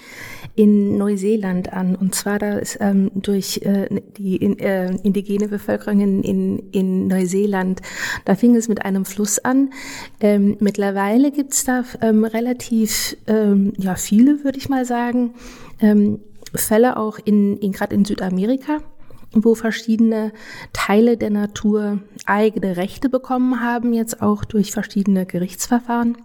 in 0.55 0.99
Neuseeland 0.99 1.73
an 1.73 1.95
und 1.95 2.15
zwar 2.15 2.39
da 2.39 2.59
ist 2.59 2.79
ähm, 2.81 3.11
durch 3.15 3.63
äh, 3.63 3.89
die 4.17 4.37
in, 4.37 4.59
äh, 4.59 4.95
indigene 5.03 5.49
Bevölkerung 5.49 6.01
in, 6.01 6.59
in, 6.73 7.07
Neuseeland. 7.07 7.81
Da 8.25 8.35
fing 8.35 8.55
es 8.55 8.69
mit 8.69 8.85
einem 8.85 9.05
Fluss 9.05 9.39
an. 9.39 9.71
Ähm, 10.21 10.57
mittlerweile 10.61 11.33
gibt's 11.33 11.65
da 11.65 11.85
ähm, 12.01 12.25
relativ 12.25 13.17
ähm, 13.27 13.73
ja 13.79 13.95
viele, 13.95 14.45
würde 14.45 14.59
ich 14.59 14.69
mal 14.69 14.85
sagen, 14.85 15.35
ähm, 15.81 16.21
Fälle 16.55 16.99
auch 16.99 17.19
in, 17.25 17.57
in 17.59 17.73
gerade 17.73 17.95
in 17.95 18.05
Südamerika 18.05 18.79
wo 19.35 19.55
verschiedene 19.55 20.31
Teile 20.75 21.17
der 21.17 21.31
Natur 21.31 22.01
eigene 22.27 22.77
Rechte 22.77 23.09
bekommen 23.09 23.63
haben, 23.63 23.95
jetzt 23.95 24.21
auch 24.21 24.45
durch 24.45 24.73
verschiedene 24.73 25.25
Gerichtsverfahren 25.25 26.19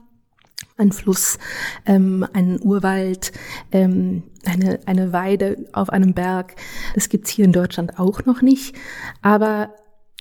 ein 0.78 0.92
Fluss, 0.92 1.38
ähm, 1.86 2.26
ein 2.34 2.60
Urwald, 2.62 3.32
ähm, 3.72 4.24
eine, 4.46 4.80
eine 4.86 5.12
Weide 5.14 5.66
auf 5.74 5.90
einem 5.90 6.14
Berg. 6.14 6.56
Das 6.96 7.10
gibt's 7.10 7.30
hier 7.30 7.46
in 7.46 7.52
Deutschland 7.52 8.00
auch 8.00 8.26
noch 8.26 8.42
nicht. 8.42 8.76
Aber 9.22 9.74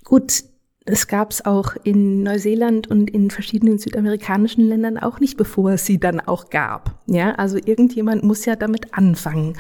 gut, 0.05 0.45
es 0.87 1.09
gab's 1.09 1.45
auch 1.45 1.75
in 1.83 2.23
Neuseeland 2.23 2.87
und 2.87 3.11
in 3.11 3.31
verschiedenen 3.31 3.79
südamerikanischen 3.79 4.67
Ländern 4.69 4.99
auch 4.99 5.19
nicht, 5.19 5.37
bevor 5.37 5.73
es 5.73 5.85
sie 5.85 5.99
dann 5.99 6.21
auch 6.21 6.49
gab. 6.49 7.03
Ja, 7.07 7.33
also 7.33 7.57
irgendjemand 7.57 8.23
muss 8.23 8.45
ja 8.45 8.55
damit 8.55 8.95
anfangen. 8.95 9.57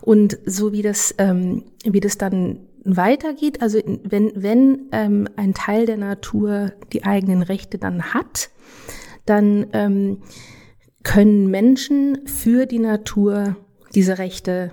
Und 0.00 0.38
so 0.46 0.72
wie 0.72 0.82
das, 0.82 1.14
ähm, 1.18 1.62
wie 1.84 2.00
das 2.00 2.18
dann 2.18 2.58
weitergeht, 2.84 3.62
also 3.62 3.78
wenn, 4.02 4.32
wenn 4.34 4.88
ähm, 4.92 5.28
ein 5.36 5.54
Teil 5.54 5.86
der 5.86 5.96
Natur 5.96 6.72
die 6.92 7.04
eigenen 7.04 7.42
Rechte 7.42 7.78
dann 7.78 8.12
hat, 8.12 8.50
dann 9.26 9.66
ähm, 9.72 10.22
können 11.02 11.50
Menschen 11.50 12.26
für 12.26 12.66
die 12.66 12.78
Natur 12.78 13.56
diese 13.94 14.18
Rechte 14.18 14.70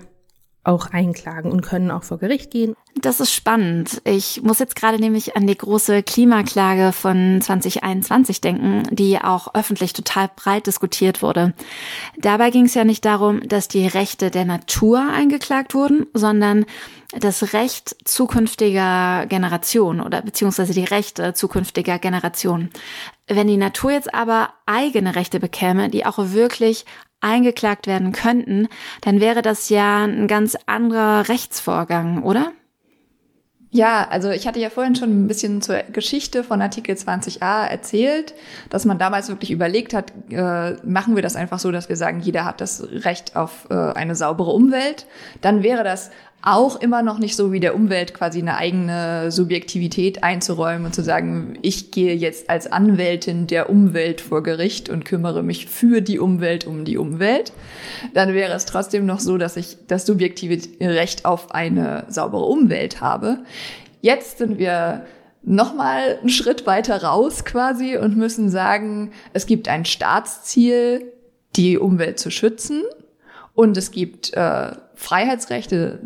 auch 0.64 0.86
einklagen 0.86 1.50
und 1.50 1.62
können 1.62 1.90
auch 1.90 2.04
vor 2.04 2.18
Gericht 2.18 2.50
gehen. 2.50 2.74
Das 3.00 3.20
ist 3.20 3.32
spannend. 3.32 4.00
Ich 4.04 4.42
muss 4.42 4.60
jetzt 4.60 4.76
gerade 4.76 4.98
nämlich 4.98 5.34
an 5.36 5.46
die 5.46 5.56
große 5.56 6.02
Klimaklage 6.02 6.92
von 6.92 7.40
2021 7.40 8.40
denken, 8.40 8.82
die 8.90 9.18
auch 9.18 9.54
öffentlich 9.54 9.92
total 9.92 10.30
breit 10.34 10.66
diskutiert 10.66 11.22
wurde. 11.22 11.54
Dabei 12.18 12.50
ging 12.50 12.66
es 12.66 12.74
ja 12.74 12.84
nicht 12.84 13.04
darum, 13.04 13.46
dass 13.48 13.66
die 13.66 13.86
Rechte 13.86 14.30
der 14.30 14.44
Natur 14.44 15.00
eingeklagt 15.00 15.74
wurden, 15.74 16.06
sondern 16.14 16.64
das 17.18 17.52
Recht 17.52 17.96
zukünftiger 18.04 19.26
Generationen 19.26 20.00
oder 20.00 20.22
beziehungsweise 20.22 20.72
die 20.72 20.84
Rechte 20.84 21.34
zukünftiger 21.34 21.98
Generationen. 21.98 22.70
Wenn 23.26 23.46
die 23.46 23.56
Natur 23.56 23.92
jetzt 23.92 24.12
aber 24.14 24.50
eigene 24.66 25.14
Rechte 25.14 25.40
bekäme, 25.40 25.88
die 25.88 26.04
auch 26.04 26.18
wirklich 26.18 26.84
eingeklagt 27.20 27.86
werden 27.86 28.12
könnten, 28.12 28.68
dann 29.00 29.20
wäre 29.20 29.42
das 29.42 29.68
ja 29.68 30.04
ein 30.04 30.26
ganz 30.26 30.56
anderer 30.66 31.28
Rechtsvorgang, 31.28 32.22
oder? 32.24 32.52
Ja, 33.74 34.06
also 34.10 34.28
ich 34.28 34.46
hatte 34.46 34.60
ja 34.60 34.68
vorhin 34.68 34.94
schon 34.96 35.24
ein 35.24 35.28
bisschen 35.28 35.62
zur 35.62 35.78
Geschichte 35.84 36.44
von 36.44 36.60
Artikel 36.60 36.94
20a 36.94 37.64
erzählt, 37.64 38.34
dass 38.68 38.84
man 38.84 38.98
damals 38.98 39.30
wirklich 39.30 39.50
überlegt 39.50 39.94
hat, 39.94 40.12
äh, 40.28 40.72
machen 40.84 41.14
wir 41.14 41.22
das 41.22 41.36
einfach 41.36 41.58
so, 41.58 41.72
dass 41.72 41.88
wir 41.88 41.96
sagen, 41.96 42.20
jeder 42.20 42.44
hat 42.44 42.60
das 42.60 42.86
Recht 42.90 43.34
auf 43.34 43.66
äh, 43.70 43.74
eine 43.74 44.14
saubere 44.14 44.50
Umwelt. 44.50 45.06
Dann 45.40 45.62
wäre 45.62 45.84
das 45.84 46.10
auch 46.42 46.80
immer 46.80 47.02
noch 47.02 47.18
nicht 47.18 47.36
so 47.36 47.52
wie 47.52 47.60
der 47.60 47.74
Umwelt 47.74 48.14
quasi 48.14 48.40
eine 48.40 48.56
eigene 48.56 49.30
Subjektivität 49.30 50.24
einzuräumen 50.24 50.86
und 50.86 50.94
zu 50.94 51.02
sagen, 51.02 51.56
ich 51.62 51.92
gehe 51.92 52.14
jetzt 52.14 52.50
als 52.50 52.70
Anwältin 52.70 53.46
der 53.46 53.70
Umwelt 53.70 54.20
vor 54.20 54.42
Gericht 54.42 54.88
und 54.88 55.04
kümmere 55.04 55.44
mich 55.44 55.66
für 55.66 56.00
die 56.00 56.18
Umwelt 56.18 56.66
um 56.66 56.84
die 56.84 56.98
Umwelt. 56.98 57.52
Dann 58.12 58.34
wäre 58.34 58.52
es 58.54 58.66
trotzdem 58.66 59.06
noch 59.06 59.20
so, 59.20 59.38
dass 59.38 59.56
ich 59.56 59.76
das 59.86 60.04
subjektive 60.04 60.58
Recht 60.80 61.24
auf 61.24 61.54
eine 61.54 62.06
saubere 62.08 62.44
Umwelt 62.44 63.00
habe. 63.00 63.38
Jetzt 64.00 64.38
sind 64.38 64.58
wir 64.58 65.06
nochmal 65.44 66.18
einen 66.20 66.28
Schritt 66.28 66.66
weiter 66.66 67.04
raus 67.04 67.44
quasi 67.44 67.96
und 67.96 68.16
müssen 68.16 68.48
sagen, 68.48 69.12
es 69.32 69.46
gibt 69.46 69.68
ein 69.68 69.84
Staatsziel, 69.84 71.04
die 71.54 71.78
Umwelt 71.78 72.18
zu 72.18 72.30
schützen. 72.30 72.82
Und 73.54 73.76
es 73.76 73.90
gibt 73.90 74.32
äh, 74.34 74.72
Freiheitsrechte 74.94 76.00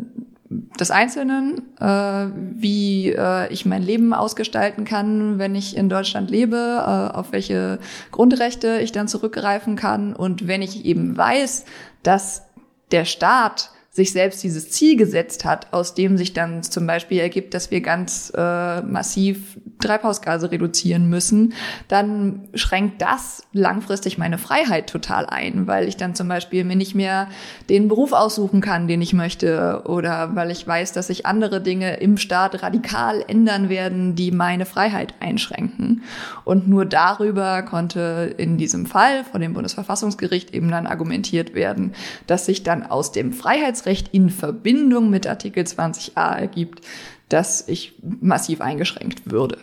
des 0.49 0.91
Einzelnen, 0.91 1.75
äh, 1.79 2.27
wie 2.55 3.09
äh, 3.09 3.51
ich 3.51 3.65
mein 3.65 3.83
Leben 3.83 4.13
ausgestalten 4.13 4.85
kann, 4.85 5.39
wenn 5.39 5.55
ich 5.55 5.75
in 5.75 5.89
Deutschland 5.89 6.29
lebe, 6.29 6.55
äh, 6.55 7.15
auf 7.15 7.31
welche 7.31 7.79
Grundrechte 8.11 8.79
ich 8.79 8.91
dann 8.91 9.07
zurückgreifen 9.07 9.75
kann 9.75 10.15
und 10.15 10.47
wenn 10.47 10.61
ich 10.61 10.85
eben 10.85 11.17
weiß, 11.17 11.65
dass 12.03 12.43
der 12.91 13.05
Staat 13.05 13.71
sich 13.97 14.11
selbst 14.11 14.43
dieses 14.43 14.69
Ziel 14.69 14.95
gesetzt 14.95 15.43
hat, 15.43 15.73
aus 15.73 15.95
dem 15.95 16.19
sich 16.19 16.31
dann 16.31 16.61
zum 16.61 16.85
Beispiel 16.85 17.17
ergibt, 17.17 17.55
dass 17.55 17.71
wir 17.71 17.81
ganz 17.81 18.31
äh, 18.37 18.81
massiv 18.83 19.57
Treibhausgase 19.79 20.51
reduzieren 20.51 21.09
müssen, 21.09 21.53
dann 21.87 22.47
schränkt 22.53 23.01
das 23.01 23.41
langfristig 23.53 24.19
meine 24.19 24.37
Freiheit 24.37 24.87
total 24.87 25.25
ein, 25.25 25.65
weil 25.65 25.87
ich 25.87 25.97
dann 25.97 26.13
zum 26.13 26.27
Beispiel 26.27 26.63
mir 26.63 26.75
nicht 26.75 26.93
mehr 26.93 27.27
den 27.69 27.87
Beruf 27.87 28.11
aussuchen 28.11 28.61
kann, 28.61 28.87
den 28.87 29.01
ich 29.01 29.13
möchte, 29.13 29.81
oder 29.85 30.35
weil 30.35 30.51
ich 30.51 30.67
weiß, 30.67 30.93
dass 30.93 31.07
sich 31.07 31.25
andere 31.25 31.59
Dinge 31.59 31.97
im 31.97 32.17
Staat 32.17 32.61
radikal 32.61 33.25
ändern 33.27 33.67
werden, 33.67 34.13
die 34.13 34.29
meine 34.29 34.67
Freiheit 34.67 35.15
einschränken. 35.21 36.03
Und 36.43 36.67
nur 36.67 36.85
darüber 36.85 37.63
konnte 37.63 38.35
in 38.37 38.57
diesem 38.57 38.85
Fall 38.85 39.23
vor 39.23 39.39
dem 39.39 39.55
Bundesverfassungsgericht 39.55 40.53
eben 40.53 40.69
dann 40.69 40.85
argumentiert 40.85 41.55
werden, 41.55 41.93
dass 42.27 42.45
sich 42.45 42.61
dann 42.61 42.83
aus 42.83 43.11
dem 43.11 43.33
Freiheitsrecht 43.33 43.86
Recht 43.87 44.09
in 44.13 44.29
Verbindung 44.29 45.09
mit 45.09 45.25
Artikel 45.25 45.63
20a 45.63 46.35
ergibt, 46.35 46.81
dass 47.29 47.67
ich 47.67 47.93
massiv 48.01 48.61
eingeschränkt 48.61 49.31
würde. 49.31 49.57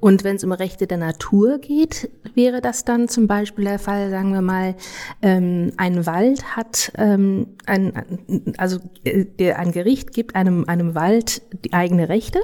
Und 0.00 0.24
wenn 0.24 0.36
es 0.36 0.44
um 0.44 0.52
Rechte 0.52 0.86
der 0.86 0.96
Natur 0.96 1.58
geht, 1.58 2.10
wäre 2.34 2.62
das 2.62 2.86
dann 2.86 3.08
zum 3.08 3.26
Beispiel 3.26 3.66
der 3.66 3.78
Fall, 3.78 4.08
sagen 4.08 4.32
wir 4.32 4.40
mal, 4.40 4.74
ähm, 5.20 5.72
ein 5.76 6.06
Wald 6.06 6.56
hat, 6.56 6.90
ähm, 6.96 7.48
ein, 7.66 8.54
also 8.56 8.78
äh, 9.04 9.52
ein 9.52 9.72
Gericht 9.72 10.14
gibt 10.14 10.34
einem, 10.34 10.64
einem 10.66 10.94
Wald 10.94 11.42
die 11.64 11.74
eigene 11.74 12.08
Rechte 12.08 12.40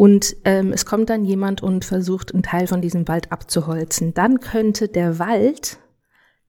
und 0.00 0.36
ähm, 0.44 0.72
es 0.72 0.86
kommt 0.86 1.10
dann 1.10 1.24
jemand 1.24 1.62
und 1.62 1.84
versucht, 1.84 2.32
einen 2.32 2.42
Teil 2.42 2.66
von 2.66 2.80
diesem 2.80 3.06
Wald 3.06 3.32
abzuholzen. 3.32 4.14
Dann 4.14 4.40
könnte 4.40 4.88
der 4.88 5.18
Wald 5.18 5.78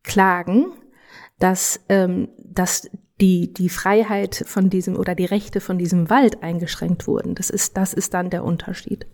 klagen 0.04 0.68
dass, 1.42 1.82
ähm, 1.90 2.30
dass 2.38 2.90
die, 3.20 3.54
die 3.54 3.70
Freiheit 3.70 4.44
von 4.48 4.70
diesem 4.70 4.96
oder 4.96 5.16
die 5.16 5.26
Rechte 5.26 5.60
von 5.60 5.78
diesem 5.78 6.10
Wald 6.10 6.44
eingeschränkt 6.44 7.08
wurden. 7.08 7.36
Das 7.36 7.50
ist, 7.50 7.78
das 7.78 7.94
ist 7.94 8.14
dann 8.14 8.30
der 8.30 8.44
Unterschied. 8.44 9.06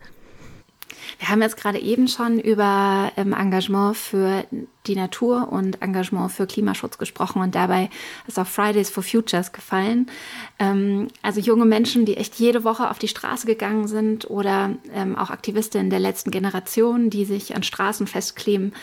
Wir 1.19 1.29
haben 1.29 1.41
jetzt 1.41 1.57
gerade 1.57 1.79
eben 1.79 2.07
schon 2.07 2.39
über 2.39 3.11
ähm, 3.17 3.33
Engagement 3.33 3.95
für 3.95 4.45
die 4.85 4.95
Natur 4.95 5.51
und 5.51 5.81
Engagement 5.81 6.31
für 6.31 6.47
Klimaschutz 6.47 6.97
gesprochen 6.97 7.41
und 7.41 7.55
dabei 7.55 7.89
ist 8.27 8.37
auch 8.37 8.45
Fridays 8.45 8.89
for 8.89 9.03
Futures 9.03 9.51
gefallen. 9.51 10.07
Ähm, 10.59 11.07
also 11.21 11.39
junge 11.39 11.65
Menschen, 11.65 12.05
die 12.05 12.17
echt 12.17 12.35
jede 12.35 12.63
Woche 12.63 12.89
auf 12.89 12.99
die 12.99 13.07
Straße 13.07 13.47
gegangen 13.47 13.87
sind 13.87 14.29
oder 14.29 14.75
ähm, 14.93 15.15
auch 15.15 15.29
Aktivistinnen 15.29 15.89
der 15.89 15.99
letzten 15.99 16.31
Generation, 16.31 17.09
die 17.09 17.25
sich 17.25 17.55
an 17.55 17.63
Straßen 17.63 18.05
festkleben 18.05 18.73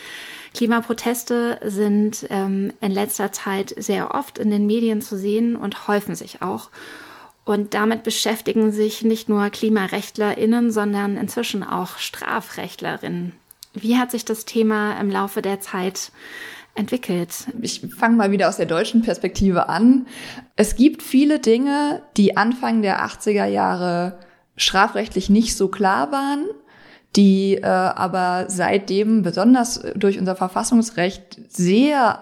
Klimaproteste 0.55 1.59
sind 1.63 2.25
ähm, 2.29 2.71
in 2.79 2.91
letzter 2.91 3.31
Zeit 3.33 3.75
sehr 3.77 4.15
oft 4.15 4.37
in 4.37 4.49
den 4.49 4.65
Medien 4.65 5.01
zu 5.01 5.17
sehen 5.17 5.55
und 5.55 5.87
häufen 5.87 6.15
sich 6.15 6.41
auch. 6.41 6.69
Und 7.43 7.73
damit 7.73 8.03
beschäftigen 8.03 8.71
sich 8.71 9.03
nicht 9.03 9.27
nur 9.29 9.49
KlimarechtlerInnen, 9.49 10.71
sondern 10.71 11.17
inzwischen 11.17 11.61
auch 11.61 11.97
StrafrechtlerInnen. 11.97 13.33
Wie 13.73 13.97
hat 13.97 14.11
sich 14.11 14.23
das 14.23 14.45
Thema 14.45 14.97
im 14.99 15.11
Laufe 15.11 15.41
der 15.41 15.59
Zeit 15.59 16.11
entwickelt? 16.73 17.31
Ich 17.61 17.81
fange 17.95 18.15
mal 18.15 18.31
wieder 18.31 18.47
aus 18.47 18.57
der 18.57 18.65
deutschen 18.65 19.01
Perspektive 19.01 19.67
an. 19.67 20.07
Es 20.55 20.77
gibt 20.77 21.03
viele 21.03 21.39
Dinge, 21.39 22.01
die 22.15 22.37
Anfang 22.37 22.81
der 22.81 23.05
80er 23.05 23.45
Jahre 23.45 24.19
strafrechtlich 24.55 25.29
nicht 25.29 25.57
so 25.57 25.67
klar 25.67 26.13
waren 26.13 26.45
die 27.15 27.55
äh, 27.55 27.65
aber 27.65 28.45
seitdem 28.49 29.21
besonders 29.21 29.81
durch 29.95 30.19
unser 30.19 30.35
Verfassungsrecht 30.35 31.39
sehr 31.49 32.21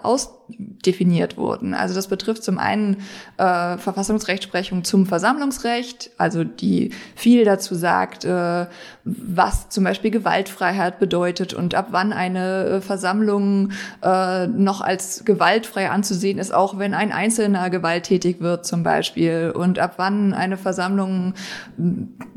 ausdefiniert 0.84 1.36
wurden. 1.36 1.74
Also 1.74 1.94
das 1.94 2.08
betrifft 2.08 2.44
zum 2.44 2.58
einen 2.58 2.98
äh, 3.38 3.78
Verfassungsrechtsprechung 3.78 4.84
zum 4.84 5.06
Versammlungsrecht, 5.06 6.10
also 6.18 6.44
die 6.44 6.90
viel 7.14 7.44
dazu 7.44 7.74
sagt, 7.74 8.24
äh, 8.24 8.66
was 9.04 9.68
zum 9.70 9.84
Beispiel 9.84 10.10
Gewaltfreiheit 10.10 10.98
bedeutet 10.98 11.54
und 11.54 11.74
ab 11.74 11.88
wann 11.90 12.12
eine 12.12 12.64
äh, 12.64 12.80
Versammlung 12.80 13.70
äh, 14.02 14.46
noch 14.46 14.80
als 14.80 15.24
gewaltfrei 15.24 15.90
anzusehen 15.90 16.38
ist, 16.38 16.52
auch 16.52 16.78
wenn 16.78 16.94
ein 16.94 17.12
Einzelner 17.12 17.70
gewalttätig 17.70 18.40
wird 18.40 18.66
zum 18.66 18.82
Beispiel 18.82 19.52
und 19.54 19.78
ab 19.78 19.94
wann 19.96 20.34
eine 20.34 20.56
Versammlung 20.56 21.34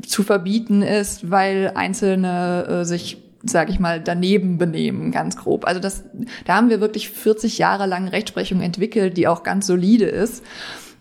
zu 0.06 0.22
verbieten 0.22 0.82
ist, 0.82 1.30
weil 1.30 1.72
Einzelne 1.74 2.66
äh, 2.66 2.84
sich 2.84 3.27
sage 3.44 3.70
ich 3.70 3.78
mal, 3.78 4.00
daneben 4.00 4.58
benehmen, 4.58 5.12
ganz 5.12 5.36
grob. 5.36 5.66
Also 5.66 5.80
das, 5.80 6.04
da 6.44 6.56
haben 6.56 6.70
wir 6.70 6.80
wirklich 6.80 7.10
40 7.10 7.58
Jahre 7.58 7.86
lang 7.86 8.08
Rechtsprechung 8.08 8.60
entwickelt, 8.60 9.16
die 9.16 9.28
auch 9.28 9.42
ganz 9.42 9.66
solide 9.66 10.06
ist. 10.06 10.42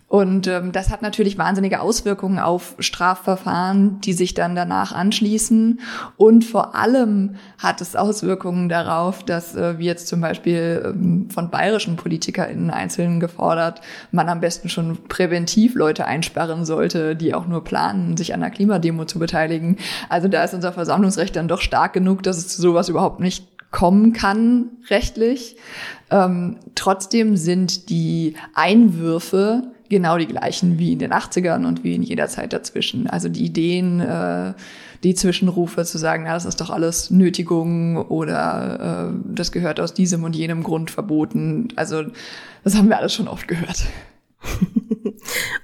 Und 0.09 0.47
ähm, 0.47 0.71
das 0.71 0.89
hat 0.89 1.01
natürlich 1.01 1.37
wahnsinnige 1.37 1.81
Auswirkungen 1.81 2.39
auf 2.39 2.75
Strafverfahren, 2.79 3.99
die 3.99 4.13
sich 4.13 4.33
dann 4.33 4.55
danach 4.55 4.93
anschließen. 4.93 5.81
Und 6.15 6.45
vor 6.45 6.75
allem 6.75 7.35
hat 7.57 7.81
es 7.81 7.97
Auswirkungen 7.97 8.69
darauf, 8.69 9.23
dass, 9.23 9.55
äh, 9.55 9.77
wie 9.79 9.85
jetzt 9.85 10.07
zum 10.07 10.21
Beispiel 10.21 10.81
ähm, 10.85 11.29
von 11.29 11.49
bayerischen 11.49 11.97
PolitikerInnen 11.97 12.69
einzeln 12.69 13.19
gefordert, 13.19 13.81
man 14.11 14.29
am 14.29 14.39
besten 14.39 14.69
schon 14.69 14.97
präventiv 15.09 15.75
Leute 15.75 16.05
einsperren 16.05 16.63
sollte, 16.63 17.17
die 17.17 17.33
auch 17.33 17.45
nur 17.45 17.65
planen, 17.65 18.15
sich 18.15 18.33
an 18.33 18.39
der 18.39 18.51
Klimademo 18.51 19.03
zu 19.03 19.19
beteiligen. 19.19 19.75
Also 20.07 20.29
da 20.29 20.41
ist 20.41 20.53
unser 20.53 20.71
Versammlungsrecht 20.71 21.35
dann 21.35 21.49
doch 21.49 21.59
stark 21.59 21.91
genug, 21.91 22.23
dass 22.23 22.37
es 22.37 22.47
zu 22.47 22.61
sowas 22.61 22.87
überhaupt 22.87 23.19
nicht 23.19 23.45
kommen 23.71 24.13
kann, 24.13 24.69
rechtlich. 24.89 25.57
Ähm, 26.09 26.57
trotzdem 26.75 27.35
sind 27.35 27.89
die 27.89 28.35
Einwürfe 28.53 29.63
genau 29.89 30.17
die 30.17 30.27
gleichen 30.27 30.79
wie 30.79 30.93
in 30.93 30.99
den 30.99 31.13
80ern 31.13 31.65
und 31.65 31.83
wie 31.83 31.95
in 31.95 32.03
jeder 32.03 32.27
Zeit 32.27 32.53
dazwischen. 32.53 33.07
Also 33.07 33.29
die 33.29 33.45
Ideen, 33.45 33.99
äh, 33.99 34.53
die 35.03 35.15
Zwischenrufe 35.15 35.85
zu 35.85 35.97
sagen, 35.97 36.23
na, 36.25 36.33
das 36.33 36.45
ist 36.45 36.61
doch 36.61 36.69
alles 36.69 37.11
Nötigung 37.11 37.97
oder 37.97 39.11
äh, 39.11 39.33
das 39.33 39.51
gehört 39.51 39.79
aus 39.79 39.93
diesem 39.93 40.23
und 40.23 40.35
jenem 40.35 40.63
Grund 40.63 40.91
verboten. 40.91 41.69
Also 41.75 42.03
das 42.63 42.75
haben 42.75 42.89
wir 42.89 42.97
alles 42.97 43.13
schon 43.13 43.27
oft 43.27 43.47
gehört. 43.47 43.85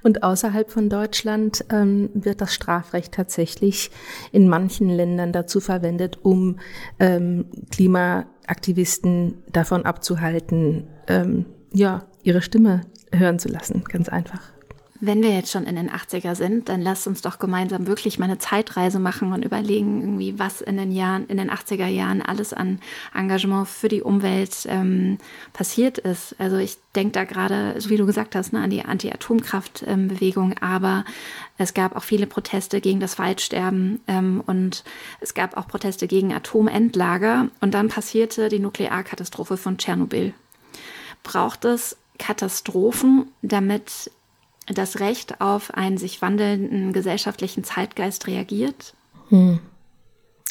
Und 0.02 0.22
außerhalb 0.22 0.70
von 0.70 0.88
Deutschland 0.88 1.64
ähm, 1.70 2.10
wird 2.12 2.40
das 2.40 2.54
Strafrecht 2.54 3.12
tatsächlich 3.12 3.90
in 4.32 4.48
manchen 4.48 4.88
Ländern 4.88 5.32
dazu 5.32 5.60
verwendet, 5.60 6.18
um 6.22 6.58
ähm, 6.98 7.46
Klimaaktivisten 7.70 9.42
davon 9.52 9.84
abzuhalten, 9.84 10.88
ähm, 11.08 11.46
ja, 11.72 12.04
ihre 12.22 12.42
Stimme 12.42 12.82
hören 13.18 13.38
zu 13.38 13.48
lassen, 13.48 13.84
ganz 13.84 14.08
einfach. 14.08 14.40
Wenn 15.00 15.22
wir 15.22 15.34
jetzt 15.34 15.50
schon 15.50 15.64
in 15.64 15.76
den 15.76 15.90
80er 15.90 16.34
sind, 16.34 16.68
dann 16.68 16.80
lasst 16.80 17.06
uns 17.06 17.20
doch 17.20 17.38
gemeinsam 17.38 17.86
wirklich 17.86 18.18
mal 18.18 18.26
eine 18.26 18.38
Zeitreise 18.38 18.98
machen 19.00 19.32
und 19.32 19.44
überlegen, 19.44 20.00
irgendwie, 20.00 20.38
was 20.38 20.62
in 20.62 20.76
den 20.76 20.92
Jahren, 20.92 21.26
in 21.26 21.36
den 21.36 21.50
80er 21.50 21.88
Jahren 21.88 22.22
alles 22.22 22.54
an 22.54 22.80
Engagement 23.12 23.68
für 23.68 23.88
die 23.88 24.02
Umwelt 24.02 24.66
ähm, 24.66 25.18
passiert 25.52 25.98
ist. 25.98 26.36
Also 26.38 26.56
ich 26.56 26.78
denke 26.94 27.12
da 27.12 27.24
gerade, 27.24 27.78
so 27.80 27.90
wie 27.90 27.96
du 27.96 28.06
gesagt 28.06 28.34
hast, 28.34 28.52
ne, 28.52 28.60
an 28.60 28.70
die 28.70 28.84
Anti-Atomkraft-Bewegung, 28.84 30.54
aber 30.60 31.04
es 31.58 31.74
gab 31.74 31.96
auch 31.96 32.04
viele 32.04 32.26
Proteste 32.26 32.80
gegen 32.80 33.00
das 33.00 33.18
Waldsterben 33.18 34.00
ähm, 34.06 34.42
und 34.46 34.84
es 35.20 35.34
gab 35.34 35.56
auch 35.56 35.66
Proteste 35.66 36.06
gegen 36.06 36.32
Atomendlager 36.32 37.48
und 37.60 37.74
dann 37.74 37.88
passierte 37.88 38.48
die 38.48 38.60
Nuklearkatastrophe 38.60 39.56
von 39.56 39.76
Tschernobyl. 39.76 40.32
Braucht 41.24 41.64
es 41.64 41.96
Katastrophen, 42.18 43.26
damit 43.42 44.10
das 44.66 45.00
Recht 45.00 45.40
auf 45.40 45.74
einen 45.74 45.98
sich 45.98 46.22
wandelnden 46.22 46.92
gesellschaftlichen 46.92 47.64
Zeitgeist 47.64 48.26
reagiert? 48.26 48.94
Hm. 49.28 49.60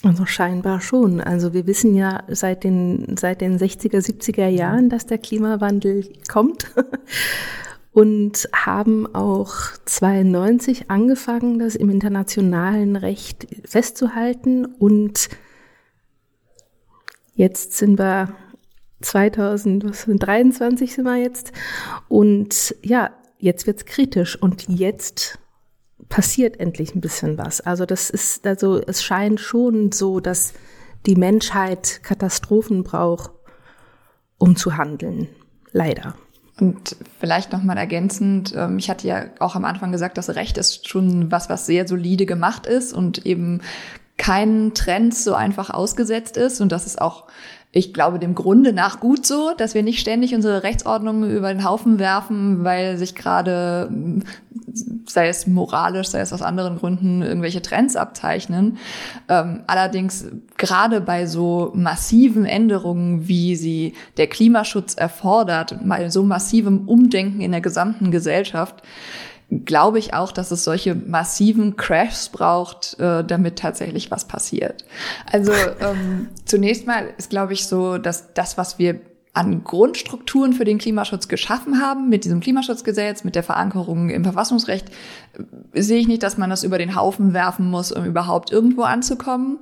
Also 0.04 0.26
scheinbar 0.26 0.82
schon. 0.82 1.22
Also 1.22 1.54
wir 1.54 1.66
wissen 1.66 1.96
ja 1.96 2.24
seit 2.28 2.66
den, 2.66 3.16
seit 3.18 3.40
den 3.40 3.58
60er, 3.58 4.00
70er 4.00 4.48
Jahren, 4.48 4.90
dass 4.90 5.06
der 5.06 5.18
Klimawandel 5.18 6.12
kommt 6.30 6.72
und 7.94 8.50
haben 8.54 9.16
auch 9.16 9.54
92 9.86 10.92
angefangen, 10.92 11.58
das 11.58 11.76
im 11.76 11.90
internationalen 11.90 12.98
Recht 12.98 13.48
festzuhalten 13.66 14.66
und 14.66 15.30
jetzt 17.36 17.78
sind 17.78 17.98
wir 17.98 18.36
2023 19.04 20.94
sind 20.94 21.06
wir 21.06 21.18
jetzt. 21.18 21.52
Und 22.08 22.76
ja, 22.82 23.12
jetzt 23.38 23.68
wird's 23.68 23.86
kritisch 23.86 24.42
und 24.42 24.68
jetzt 24.70 25.40
passiert 26.10 26.60
endlich 26.60 26.96
ein 26.96 27.02
bisschen 27.02 27.38
was. 27.38 27.62
Also 27.62 27.86
das 27.86 28.10
ist, 28.10 28.46
also 28.46 28.82
es 28.86 29.04
scheint 29.04 29.40
schon 29.40 29.92
so, 29.92 30.20
dass 30.20 30.54
die 31.06 31.16
Menschheit 31.16 32.02
Katastrophen 32.04 32.84
braucht, 32.84 33.32
um 34.38 34.56
zu 34.56 34.78
handeln. 34.78 35.28
Leider. 35.72 36.16
Und 36.60 36.96
vielleicht 37.20 37.52
nochmal 37.52 37.78
ergänzend, 37.78 38.54
ähm, 38.56 38.78
ich 38.78 38.90
hatte 38.90 39.08
ja 39.08 39.26
auch 39.40 39.56
am 39.56 39.66
Anfang 39.66 39.92
gesagt, 39.92 40.18
das 40.18 40.30
Recht 40.36 40.58
ist 40.58 40.88
schon 40.88 41.32
was, 41.32 41.50
was 41.50 41.66
sehr 41.66 41.88
solide 41.88 42.26
gemacht 42.26 42.68
ist 42.68 42.94
und 42.94 43.26
eben 43.26 43.62
keinen 44.18 44.76
Trends 44.76 45.24
so 45.24 45.34
einfach 45.34 45.72
ausgesetzt 45.72 46.38
ist 46.38 46.62
und 46.62 46.72
das 46.72 46.86
ist 46.86 47.02
auch 47.02 47.28
ich 47.76 47.92
glaube, 47.92 48.20
dem 48.20 48.36
Grunde 48.36 48.72
nach 48.72 49.00
gut 49.00 49.26
so, 49.26 49.52
dass 49.58 49.74
wir 49.74 49.82
nicht 49.82 50.00
ständig 50.00 50.36
unsere 50.36 50.62
Rechtsordnung 50.62 51.28
über 51.28 51.52
den 51.52 51.64
Haufen 51.68 51.98
werfen, 51.98 52.64
weil 52.64 53.00
sich 53.00 53.16
gerade, 53.16 53.90
sei 55.08 55.28
es 55.28 55.48
moralisch, 55.48 56.10
sei 56.10 56.20
es 56.20 56.32
aus 56.32 56.44
anderen 56.44 56.78
Gründen, 56.78 57.24
irgendwelche 57.24 57.64
Trends 57.64 57.96
abzeichnen. 57.96 58.78
Ähm, 59.28 59.64
allerdings 59.66 60.28
gerade 60.58 61.02
bei 61.02 61.26
so 61.26 61.72
massiven 61.74 62.46
Änderungen, 62.46 63.28
wie 63.28 63.56
sie 63.56 63.96
der 64.18 64.28
Klimaschutz 64.28 64.94
erfordert, 64.94 65.76
bei 65.84 66.12
so 66.12 66.22
massivem 66.22 66.88
Umdenken 66.88 67.42
in 67.42 67.52
der 67.52 67.62
gesamten 67.62 68.12
Gesellschaft, 68.12 68.84
glaube 69.66 70.00
ich 70.00 70.14
auch, 70.14 70.32
dass 70.32 70.52
es 70.52 70.64
solche 70.64 70.96
massiven 70.96 71.76
Crashs 71.76 72.30
braucht, 72.30 73.00
äh, 73.00 73.24
damit 73.24 73.58
tatsächlich 73.58 74.12
was 74.12 74.26
passiert. 74.26 74.86
Also 75.32 75.52
ähm, 75.82 76.30
zunächst 76.46 76.88
mal 76.88 77.14
ist, 77.18 77.30
glaube 77.30 77.54
ich, 77.54 77.68
so, 77.68 77.98
dass 77.98 78.34
das, 78.34 78.58
was 78.58 78.80
wir 78.80 79.00
an 79.36 79.64
Grundstrukturen 79.64 80.54
für 80.54 80.64
den 80.64 80.78
Klimaschutz 80.78 81.28
geschaffen 81.28 81.82
haben, 81.82 82.08
mit 82.08 82.24
diesem 82.24 82.40
Klimaschutzgesetz, 82.40 83.24
mit 83.24 83.34
der 83.34 83.42
Verankerung 83.42 84.12
im 84.12 84.24
Verfassungsrecht, 84.24 84.90
äh, 85.74 85.82
sehe 85.82 86.00
ich 86.00 86.08
nicht, 86.08 86.24
dass 86.24 86.38
man 86.38 86.50
das 86.50 86.64
über 86.64 86.78
den 86.78 86.96
Haufen 86.96 87.34
werfen 87.34 87.70
muss, 87.70 87.92
um 87.92 88.06
überhaupt 88.06 88.52
irgendwo 88.52 88.84
anzukommen. 88.84 89.60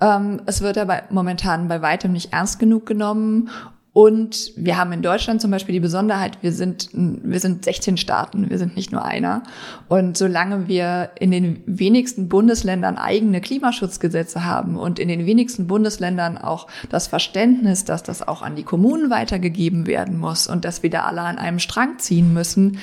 Ähm, 0.00 0.42
es 0.46 0.60
wird 0.60 0.76
aber 0.76 1.02
momentan 1.10 1.68
bei 1.68 1.82
weitem 1.82 2.12
nicht 2.12 2.32
ernst 2.32 2.58
genug 2.58 2.84
genommen 2.86 3.50
und 3.94 4.52
wir 4.56 4.78
haben 4.78 4.90
in 4.92 5.02
Deutschland 5.02 5.42
zum 5.42 5.50
Beispiel 5.50 5.74
die 5.74 5.80
Besonderheit, 5.80 6.38
wir 6.40 6.52
sind, 6.52 6.88
wir 6.92 7.40
sind 7.40 7.62
16 7.62 7.98
Staaten, 7.98 8.48
wir 8.48 8.56
sind 8.56 8.74
nicht 8.74 8.90
nur 8.90 9.04
einer. 9.04 9.42
Und 9.88 10.16
solange 10.16 10.66
wir 10.66 11.10
in 11.20 11.30
den 11.30 11.62
wenigsten 11.66 12.30
Bundesländern 12.30 12.96
eigene 12.96 13.42
Klimaschutzgesetze 13.42 14.46
haben 14.46 14.78
und 14.78 14.98
in 14.98 15.08
den 15.08 15.26
wenigsten 15.26 15.66
Bundesländern 15.66 16.38
auch 16.38 16.68
das 16.88 17.06
Verständnis, 17.06 17.84
dass 17.84 18.02
das 18.02 18.26
auch 18.26 18.40
an 18.40 18.56
die 18.56 18.62
Kommunen 18.62 19.10
weitergegeben 19.10 19.86
werden 19.86 20.16
muss 20.16 20.46
und 20.46 20.64
dass 20.64 20.82
wir 20.82 20.88
da 20.88 21.02
alle 21.02 21.20
an 21.20 21.36
einem 21.36 21.58
Strang 21.58 21.98
ziehen 21.98 22.32
müssen, 22.32 22.78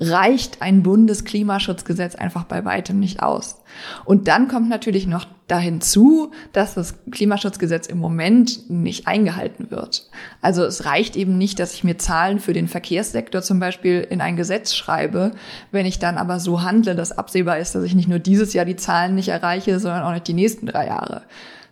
reicht 0.00 0.62
ein 0.62 0.82
Bundesklimaschutzgesetz 0.82 2.14
einfach 2.14 2.44
bei 2.44 2.64
weitem 2.64 2.98
nicht 2.98 3.22
aus. 3.22 3.62
Und 4.06 4.28
dann 4.28 4.48
kommt 4.48 4.70
natürlich 4.70 5.06
noch 5.06 5.26
dahin 5.46 5.82
zu, 5.82 6.30
dass 6.52 6.74
das 6.74 6.94
Klimaschutzgesetz 7.10 7.86
im 7.86 7.98
Moment 7.98 8.70
nicht 8.70 9.06
eingehalten 9.06 9.70
wird. 9.70 10.08
Also 10.40 10.64
es 10.64 10.86
reicht 10.86 11.16
eben 11.16 11.36
nicht, 11.36 11.58
dass 11.58 11.74
ich 11.74 11.84
mir 11.84 11.98
Zahlen 11.98 12.40
für 12.40 12.54
den 12.54 12.66
Verkehrssektor 12.66 13.42
zum 13.42 13.60
Beispiel 13.60 14.00
in 14.08 14.22
ein 14.22 14.36
Gesetz 14.36 14.74
schreibe, 14.74 15.32
wenn 15.70 15.84
ich 15.84 15.98
dann 15.98 16.16
aber 16.16 16.40
so 16.40 16.62
handle, 16.62 16.94
dass 16.94 17.12
absehbar 17.12 17.58
ist, 17.58 17.74
dass 17.74 17.84
ich 17.84 17.94
nicht 17.94 18.08
nur 18.08 18.20
dieses 18.20 18.54
Jahr 18.54 18.64
die 18.64 18.76
Zahlen 18.76 19.14
nicht 19.14 19.28
erreiche, 19.28 19.78
sondern 19.80 20.04
auch 20.04 20.12
nicht 20.12 20.28
die 20.28 20.34
nächsten 20.34 20.66
drei 20.66 20.86
Jahre. 20.86 21.22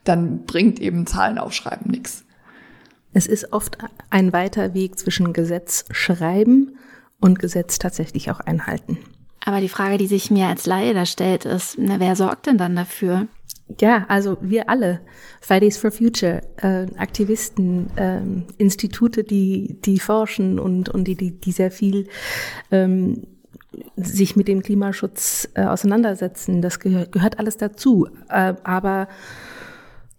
Dann 0.05 0.45
bringt 0.45 0.81
eben 0.81 1.07
Zahlen 1.07 1.39
aufschreiben 1.39 1.91
nichts. 1.91 2.25
Es 3.15 3.27
ist 3.27 3.53
oft 3.55 3.79
ein 4.11 4.35
weiter 4.35 4.75
Weg 4.75 4.99
zwischen 4.99 5.33
Gesetz 5.33 5.87
schreiben 5.91 6.77
und 7.21 7.39
Gesetz 7.39 7.79
tatsächlich 7.79 8.31
auch 8.31 8.41
einhalten. 8.41 8.99
Aber 9.45 9.61
die 9.61 9.69
Frage, 9.69 9.99
die 9.99 10.07
sich 10.07 10.31
mir 10.31 10.47
als 10.47 10.67
Laie 10.67 10.95
da 10.95 11.07
stellt, 11.07 11.45
ist, 11.45 11.77
na, 11.79 12.01
wer 12.01 12.17
sorgt 12.17 12.47
denn 12.47 12.59
dann 12.59 12.77
dafür? 12.77 13.29
Ja, 13.81 14.07
also 14.09 14.39
wir 14.41 14.71
alle, 14.71 15.01
Fridays 15.41 15.77
for 15.77 15.91
Future, 15.91 16.43
äh, 16.57 16.87
Aktivisten, 16.97 17.95
äh, 17.97 18.21
Institute, 18.57 19.25
die, 19.25 19.79
die 19.85 19.99
forschen 19.99 20.59
und, 20.59 20.89
und 20.89 21.05
die, 21.05 21.17
die, 21.17 21.39
die 21.39 21.53
sehr 21.53 21.71
viel 21.71 22.09
ähm, 22.71 23.27
sich 23.97 24.37
mit 24.37 24.49
dem 24.49 24.63
Klimaschutz 24.63 25.49
äh, 25.55 25.65
auseinandersetzen. 25.65 26.63
Das 26.63 26.81
gehört, 26.81 27.13
gehört 27.13 27.39
alles 27.39 27.59
dazu. 27.59 28.09
Äh, 28.29 28.55
aber 28.65 29.09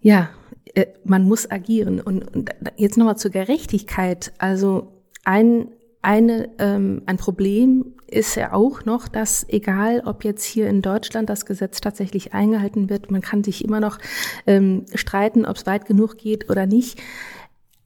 ja, 0.00 0.30
äh, 0.74 0.86
man 1.04 1.24
muss 1.24 1.50
agieren. 1.50 2.00
Und, 2.00 2.22
und 2.34 2.50
jetzt 2.76 2.96
nochmal 2.96 3.18
zur 3.18 3.32
Gerechtigkeit. 3.32 4.32
Also 4.38 4.92
ein, 5.24 5.68
eine, 6.02 6.48
ähm, 6.58 7.02
ein 7.06 7.16
Problem 7.16 7.94
ist 8.06 8.34
ja 8.34 8.52
auch 8.52 8.84
noch, 8.84 9.08
dass 9.08 9.46
egal, 9.48 10.02
ob 10.04 10.24
jetzt 10.24 10.44
hier 10.44 10.68
in 10.68 10.82
Deutschland 10.82 11.28
das 11.28 11.46
Gesetz 11.46 11.80
tatsächlich 11.80 12.32
eingehalten 12.34 12.88
wird, 12.90 13.10
man 13.10 13.20
kann 13.20 13.44
sich 13.44 13.64
immer 13.64 13.80
noch 13.80 13.98
ähm, 14.46 14.86
streiten, 14.94 15.44
ob 15.44 15.56
es 15.56 15.66
weit 15.66 15.86
genug 15.86 16.16
geht 16.16 16.50
oder 16.50 16.66
nicht. 16.66 17.00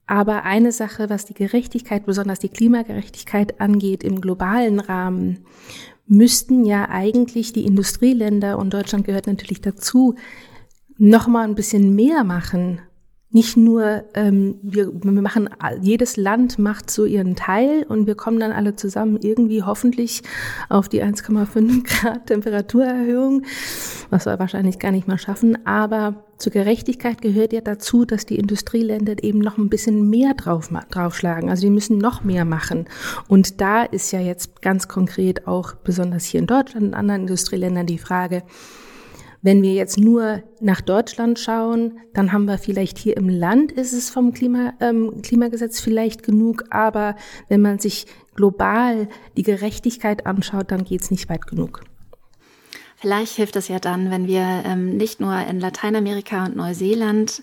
Aber 0.07 0.45
eine 0.45 0.71
Sache, 0.71 1.09
was 1.11 1.25
die 1.25 1.35
Gerechtigkeit, 1.35 2.07
besonders 2.07 2.39
die 2.39 2.51
Klimagerechtigkeit 2.51 3.61
angeht 3.61 4.05
im 4.05 4.21
globalen 4.21 4.81
Rahmen, 4.81 5.47
müssten 6.07 6.65
ja 6.65 6.89
eigentlich 6.91 7.53
die 7.53 7.65
Industrieländer, 7.65 8.59
und 8.59 8.75
Deutschland 8.75 9.07
gehört 9.07 9.27
natürlich 9.27 9.63
dazu, 9.63 10.15
noch 10.99 11.27
mal 11.27 11.45
ein 11.45 11.55
bisschen 11.55 11.95
mehr 11.95 12.23
machen, 12.23 12.81
nicht 13.35 13.57
nur, 13.57 14.05
ähm, 14.15 14.61
wir, 14.63 14.93
wir 14.95 15.11
machen, 15.11 15.51
jedes 15.81 16.17
Land 16.17 16.61
macht 16.61 16.89
so 16.89 17.05
ihren 17.05 17.35
Teil 17.35 17.85
und 17.89 18.07
wir 18.07 18.15
kommen 18.15 18.39
dann 18.39 18.53
alle 18.53 18.77
zusammen 18.77 19.19
irgendwie 19.21 19.65
hoffentlich 19.65 20.23
auf 20.69 20.89
die 20.89 21.03
1,5 21.03 21.83
Grad 22.01 22.27
Temperaturerhöhung, 22.29 23.43
was 24.09 24.27
wir 24.27 24.39
wahrscheinlich 24.39 24.79
gar 24.79 24.93
nicht 24.93 25.09
mal 25.09 25.19
schaffen. 25.19 25.67
Aber 25.67 26.23
zur 26.39 26.53
Gerechtigkeit 26.53 27.23
gehört 27.23 27.53
ja 27.53 27.61
dazu, 27.61 28.05
dass 28.05 28.25
die 28.25 28.39
Industrieländer 28.39 29.21
eben 29.25 29.41
noch 29.41 29.59
ein 29.59 29.69
bisschen 29.69 30.09
mehr 30.09 30.35
drauf, 30.35 30.71
draufschlagen. 30.91 31.51
Also 31.51 31.63
die 31.63 31.73
müssen 31.73 31.99
noch 31.99 32.23
mehr 32.23 32.45
machen. 32.45 32.87
Und 33.27 33.61
da 33.61 33.83
ist 33.83 34.13
ja 34.13 34.21
jetzt 34.21 34.63
ganz 34.63 34.87
konkret 34.87 35.49
auch 35.49 35.75
besonders 35.75 36.25
hier 36.25 36.39
in 36.39 36.47
Deutschland 36.47 36.87
und 36.87 36.95
anderen 36.95 37.23
Industrieländern 37.23 37.87
die 37.87 37.99
Frage, 37.99 38.45
wenn 39.45 39.63
wir 39.63 39.75
jetzt 39.75 39.99
nur 40.01 40.43
nach 40.61 40.81
Deutschland 40.81 41.39
schauen, 41.39 41.99
dann 42.15 42.33
haben 42.33 42.47
wir 42.47 42.57
vielleicht 42.57 42.97
hier 42.97 43.15
im 43.19 43.29
Land 43.29 43.73
ist 43.73 43.93
es 43.93 44.09
vom 44.09 44.33
Klima, 44.33 44.73
ähm, 44.81 45.21
Klimagesetz 45.21 45.81
vielleicht 45.81 46.23
genug, 46.23 46.65
aber 46.71 47.15
wenn 47.49 47.61
man 47.61 47.79
sich 47.79 48.07
global 48.35 49.07
die 49.37 49.43
Gerechtigkeit 49.43 50.25
anschaut, 50.25 50.71
dann 50.71 50.85
geht 50.85 51.03
es 51.03 51.11
nicht 51.11 51.29
weit 51.29 51.47
genug. 51.47 51.83
Vielleicht 52.97 53.35
hilft 53.35 53.57
es 53.57 53.69
ja 53.69 53.79
dann, 53.79 54.11
wenn 54.11 54.27
wir 54.27 54.63
ähm, 54.65 54.97
nicht 54.97 55.21
nur 55.21 55.37
in 55.37 55.61
Lateinamerika 55.61 56.47
und 56.47 56.57
Neuseeland 56.57 57.43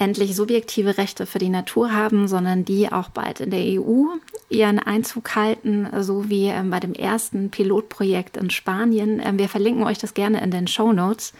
endlich 0.00 0.34
subjektive 0.34 0.96
Rechte 0.96 1.26
für 1.26 1.38
die 1.38 1.50
Natur 1.50 1.92
haben, 1.92 2.26
sondern 2.26 2.64
die 2.64 2.90
auch 2.90 3.10
bald 3.10 3.40
in 3.40 3.50
der 3.50 3.60
EU 3.60 4.06
ihren 4.48 4.78
Einzug 4.78 5.36
halten, 5.36 5.88
so 6.00 6.30
wie 6.30 6.46
ähm, 6.46 6.70
bei 6.70 6.80
dem 6.80 6.94
ersten 6.94 7.50
Pilotprojekt 7.50 8.36
in 8.36 8.50
Spanien. 8.50 9.20
Ähm, 9.24 9.38
wir 9.38 9.48
verlinken 9.48 9.84
euch 9.84 9.98
das 9.98 10.14
gerne 10.14 10.40
in 10.40 10.50
den 10.50 10.66
Show 10.66 10.92
Notes. 10.92 11.34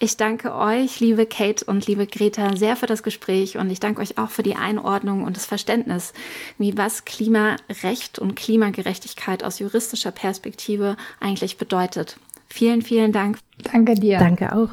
Ich 0.00 0.16
danke 0.16 0.54
euch, 0.54 1.00
liebe 1.00 1.24
Kate 1.24 1.64
und 1.64 1.86
liebe 1.86 2.06
Greta, 2.06 2.56
sehr 2.56 2.76
für 2.76 2.86
das 2.86 3.02
Gespräch 3.02 3.56
und 3.56 3.70
ich 3.70 3.80
danke 3.80 4.02
euch 4.02 4.18
auch 4.18 4.30
für 4.30 4.42
die 4.42 4.56
Einordnung 4.56 5.24
und 5.24 5.36
das 5.36 5.46
Verständnis, 5.46 6.12
wie 6.58 6.76
was 6.76 7.04
Klimarecht 7.06 8.18
und 8.18 8.36
Klimagerechtigkeit 8.36 9.42
aus 9.42 9.58
juristischer 9.58 10.12
Perspektive 10.12 10.96
eigentlich 11.20 11.56
bedeutet. 11.56 12.18
Vielen, 12.48 12.82
vielen 12.82 13.12
Dank. 13.12 13.38
Danke 13.72 13.94
dir. 13.94 14.18
Danke 14.18 14.54
auch. 14.54 14.68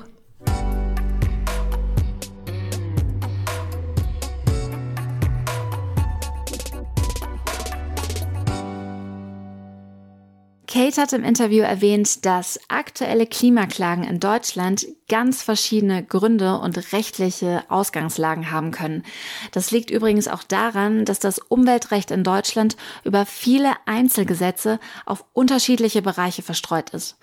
Kate 10.72 11.02
hat 11.02 11.12
im 11.12 11.26
Interview 11.26 11.64
erwähnt, 11.64 12.26
dass 12.26 12.58
aktuelle 12.70 13.28
Klimaklagen 13.28 14.06
in 14.06 14.22
Deutschland 14.22 14.88
ganz 15.10 15.44
verschiedene 15.44 16.02
Gründe 16.02 16.60
und 16.60 16.94
rechtliche 16.94 17.66
Ausgangslagen 17.68 18.52
haben 18.52 18.72
können. 18.72 19.04
Das 19.52 19.72
liegt 19.72 19.90
übrigens 19.90 20.30
auch 20.30 20.44
daran, 20.44 21.04
dass 21.04 21.20
das 21.20 21.40
Umweltrecht 21.40 22.10
in 22.10 22.24
Deutschland 22.24 22.78
über 23.04 23.26
viele 23.26 23.74
Einzelgesetze 23.86 24.80
auf 25.06 25.26
unterschiedliche 25.34 26.02
Bereiche 26.02 26.42
verstreut 26.42 26.92
ist 26.92 27.18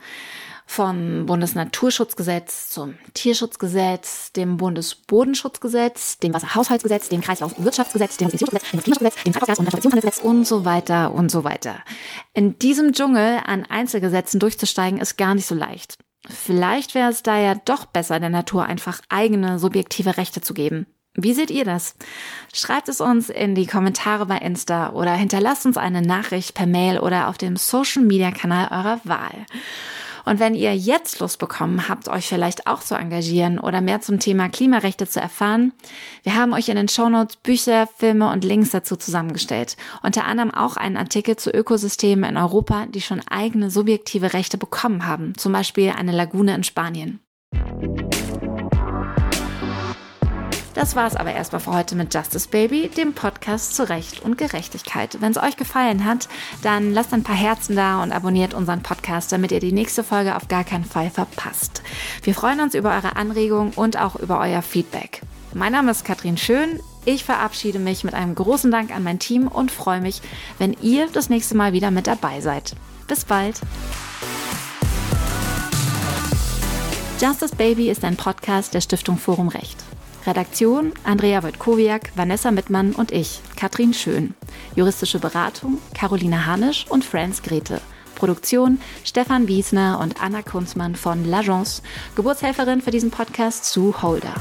vom 0.68 1.24
Bundesnaturschutzgesetz 1.24 2.68
zum 2.68 2.94
Tierschutzgesetz, 3.14 4.32
dem 4.32 4.58
Bundesbodenschutzgesetz, 4.58 6.18
dem 6.18 6.34
Wasserhaushaltsgesetz, 6.34 7.08
dem 7.08 7.22
Kreislaufwirtschaftsgesetz, 7.22 8.18
dem 8.18 8.28
Versicherungsgesetz, 8.28 8.70
dem 8.70 8.82
Klimaschutzgesetz, 8.82 9.24
dem 9.24 9.32
Treibhausgas- 9.32 9.58
und 9.58 9.64
Transaktionshandelsgesetz 9.64 10.24
und 10.24 10.46
so 10.46 10.66
weiter 10.66 11.14
und 11.14 11.30
so 11.30 11.42
weiter. 11.42 11.76
In 12.34 12.58
diesem 12.58 12.92
Dschungel 12.92 13.40
an 13.46 13.64
Einzelgesetzen 13.64 14.40
durchzusteigen 14.40 15.00
ist 15.00 15.16
gar 15.16 15.34
nicht 15.34 15.46
so 15.46 15.54
leicht. 15.54 15.96
Vielleicht 16.28 16.94
wäre 16.94 17.10
es 17.10 17.22
da 17.22 17.38
ja 17.38 17.54
doch 17.54 17.86
besser, 17.86 18.20
der 18.20 18.28
Natur 18.28 18.66
einfach 18.66 19.00
eigene 19.08 19.58
subjektive 19.58 20.18
Rechte 20.18 20.42
zu 20.42 20.52
geben. 20.52 20.86
Wie 21.14 21.32
seht 21.32 21.50
ihr 21.50 21.64
das? 21.64 21.96
Schreibt 22.52 22.90
es 22.90 23.00
uns 23.00 23.30
in 23.30 23.54
die 23.54 23.66
Kommentare 23.66 24.26
bei 24.26 24.36
Insta 24.36 24.90
oder 24.90 25.14
hinterlasst 25.14 25.64
uns 25.64 25.78
eine 25.78 26.02
Nachricht 26.02 26.54
per 26.54 26.66
Mail 26.66 27.00
oder 27.00 27.28
auf 27.28 27.38
dem 27.38 27.56
Social 27.56 28.02
Media 28.02 28.30
Kanal 28.30 28.68
eurer 28.70 29.00
Wahl. 29.04 29.46
Und 30.28 30.40
wenn 30.40 30.54
ihr 30.54 30.76
jetzt 30.76 31.20
Lust 31.20 31.38
bekommen 31.38 31.88
habt, 31.88 32.06
euch 32.08 32.28
vielleicht 32.28 32.66
auch 32.66 32.80
zu 32.80 32.94
engagieren 32.94 33.58
oder 33.58 33.80
mehr 33.80 34.02
zum 34.02 34.20
Thema 34.20 34.50
Klimarechte 34.50 35.08
zu 35.08 35.22
erfahren, 35.22 35.72
wir 36.22 36.34
haben 36.34 36.52
euch 36.52 36.68
in 36.68 36.76
den 36.76 36.88
Shownotes 36.88 37.36
Bücher, 37.36 37.88
Filme 37.96 38.30
und 38.30 38.44
Links 38.44 38.68
dazu 38.68 38.96
zusammengestellt. 38.96 39.78
Unter 40.02 40.26
anderem 40.26 40.52
auch 40.52 40.76
einen 40.76 40.98
Artikel 40.98 41.36
zu 41.36 41.50
Ökosystemen 41.50 42.28
in 42.28 42.36
Europa, 42.36 42.84
die 42.84 43.00
schon 43.00 43.22
eigene 43.26 43.70
subjektive 43.70 44.34
Rechte 44.34 44.58
bekommen 44.58 45.06
haben, 45.06 45.32
zum 45.38 45.54
Beispiel 45.54 45.94
eine 45.96 46.12
Lagune 46.12 46.54
in 46.54 46.62
Spanien. 46.62 47.20
Das 50.78 50.94
war 50.94 51.08
es 51.08 51.16
aber 51.16 51.32
erstmal 51.32 51.60
für 51.60 51.72
heute 51.72 51.96
mit 51.96 52.14
Justice 52.14 52.46
Baby, 52.46 52.88
dem 52.88 53.12
Podcast 53.12 53.74
zu 53.74 53.88
Recht 53.88 54.22
und 54.22 54.38
Gerechtigkeit. 54.38 55.20
Wenn 55.20 55.32
es 55.32 55.36
euch 55.36 55.56
gefallen 55.56 56.04
hat, 56.04 56.28
dann 56.62 56.92
lasst 56.92 57.12
ein 57.12 57.24
paar 57.24 57.34
Herzen 57.34 57.74
da 57.74 58.00
und 58.00 58.12
abonniert 58.12 58.54
unseren 58.54 58.80
Podcast, 58.80 59.32
damit 59.32 59.50
ihr 59.50 59.58
die 59.58 59.72
nächste 59.72 60.04
Folge 60.04 60.36
auf 60.36 60.46
gar 60.46 60.62
keinen 60.62 60.84
Fall 60.84 61.10
verpasst. 61.10 61.82
Wir 62.22 62.32
freuen 62.32 62.60
uns 62.60 62.76
über 62.76 62.94
eure 62.94 63.16
Anregungen 63.16 63.72
und 63.72 63.96
auch 63.96 64.14
über 64.14 64.38
euer 64.38 64.62
Feedback. 64.62 65.22
Mein 65.52 65.72
Name 65.72 65.90
ist 65.90 66.04
Katrin 66.04 66.36
Schön. 66.36 66.78
Ich 67.04 67.24
verabschiede 67.24 67.80
mich 67.80 68.04
mit 68.04 68.14
einem 68.14 68.36
großen 68.36 68.70
Dank 68.70 68.94
an 68.94 69.02
mein 69.02 69.18
Team 69.18 69.48
und 69.48 69.72
freue 69.72 70.00
mich, 70.00 70.22
wenn 70.58 70.76
ihr 70.80 71.08
das 71.12 71.28
nächste 71.28 71.56
Mal 71.56 71.72
wieder 71.72 71.90
mit 71.90 72.06
dabei 72.06 72.40
seid. 72.40 72.76
Bis 73.08 73.24
bald. 73.24 73.60
Justice 77.20 77.56
Baby 77.56 77.90
ist 77.90 78.04
ein 78.04 78.14
Podcast 78.14 78.74
der 78.74 78.80
Stiftung 78.80 79.18
Forum 79.18 79.48
Recht. 79.48 79.76
Redaktion 80.28 80.92
Andrea 81.04 81.42
Wojtkowiak, 81.42 82.12
Vanessa 82.14 82.50
Mittmann 82.50 82.92
und 82.92 83.12
ich, 83.12 83.40
Katrin 83.56 83.94
Schön. 83.94 84.34
Juristische 84.76 85.18
Beratung 85.18 85.78
Caroline 85.94 86.44
Hanisch 86.44 86.84
und 86.90 87.02
Franz 87.02 87.40
Grete. 87.40 87.80
Produktion 88.14 88.78
Stefan 89.04 89.48
Wiesner 89.48 89.98
und 90.02 90.22
Anna 90.22 90.42
Kunzmann 90.42 90.96
von 90.96 91.24
L'Agence, 91.24 91.80
Geburtshelferin 92.14 92.82
für 92.82 92.90
diesen 92.90 93.10
Podcast 93.10 93.64
Sue 93.64 94.02
Holder. 94.02 94.34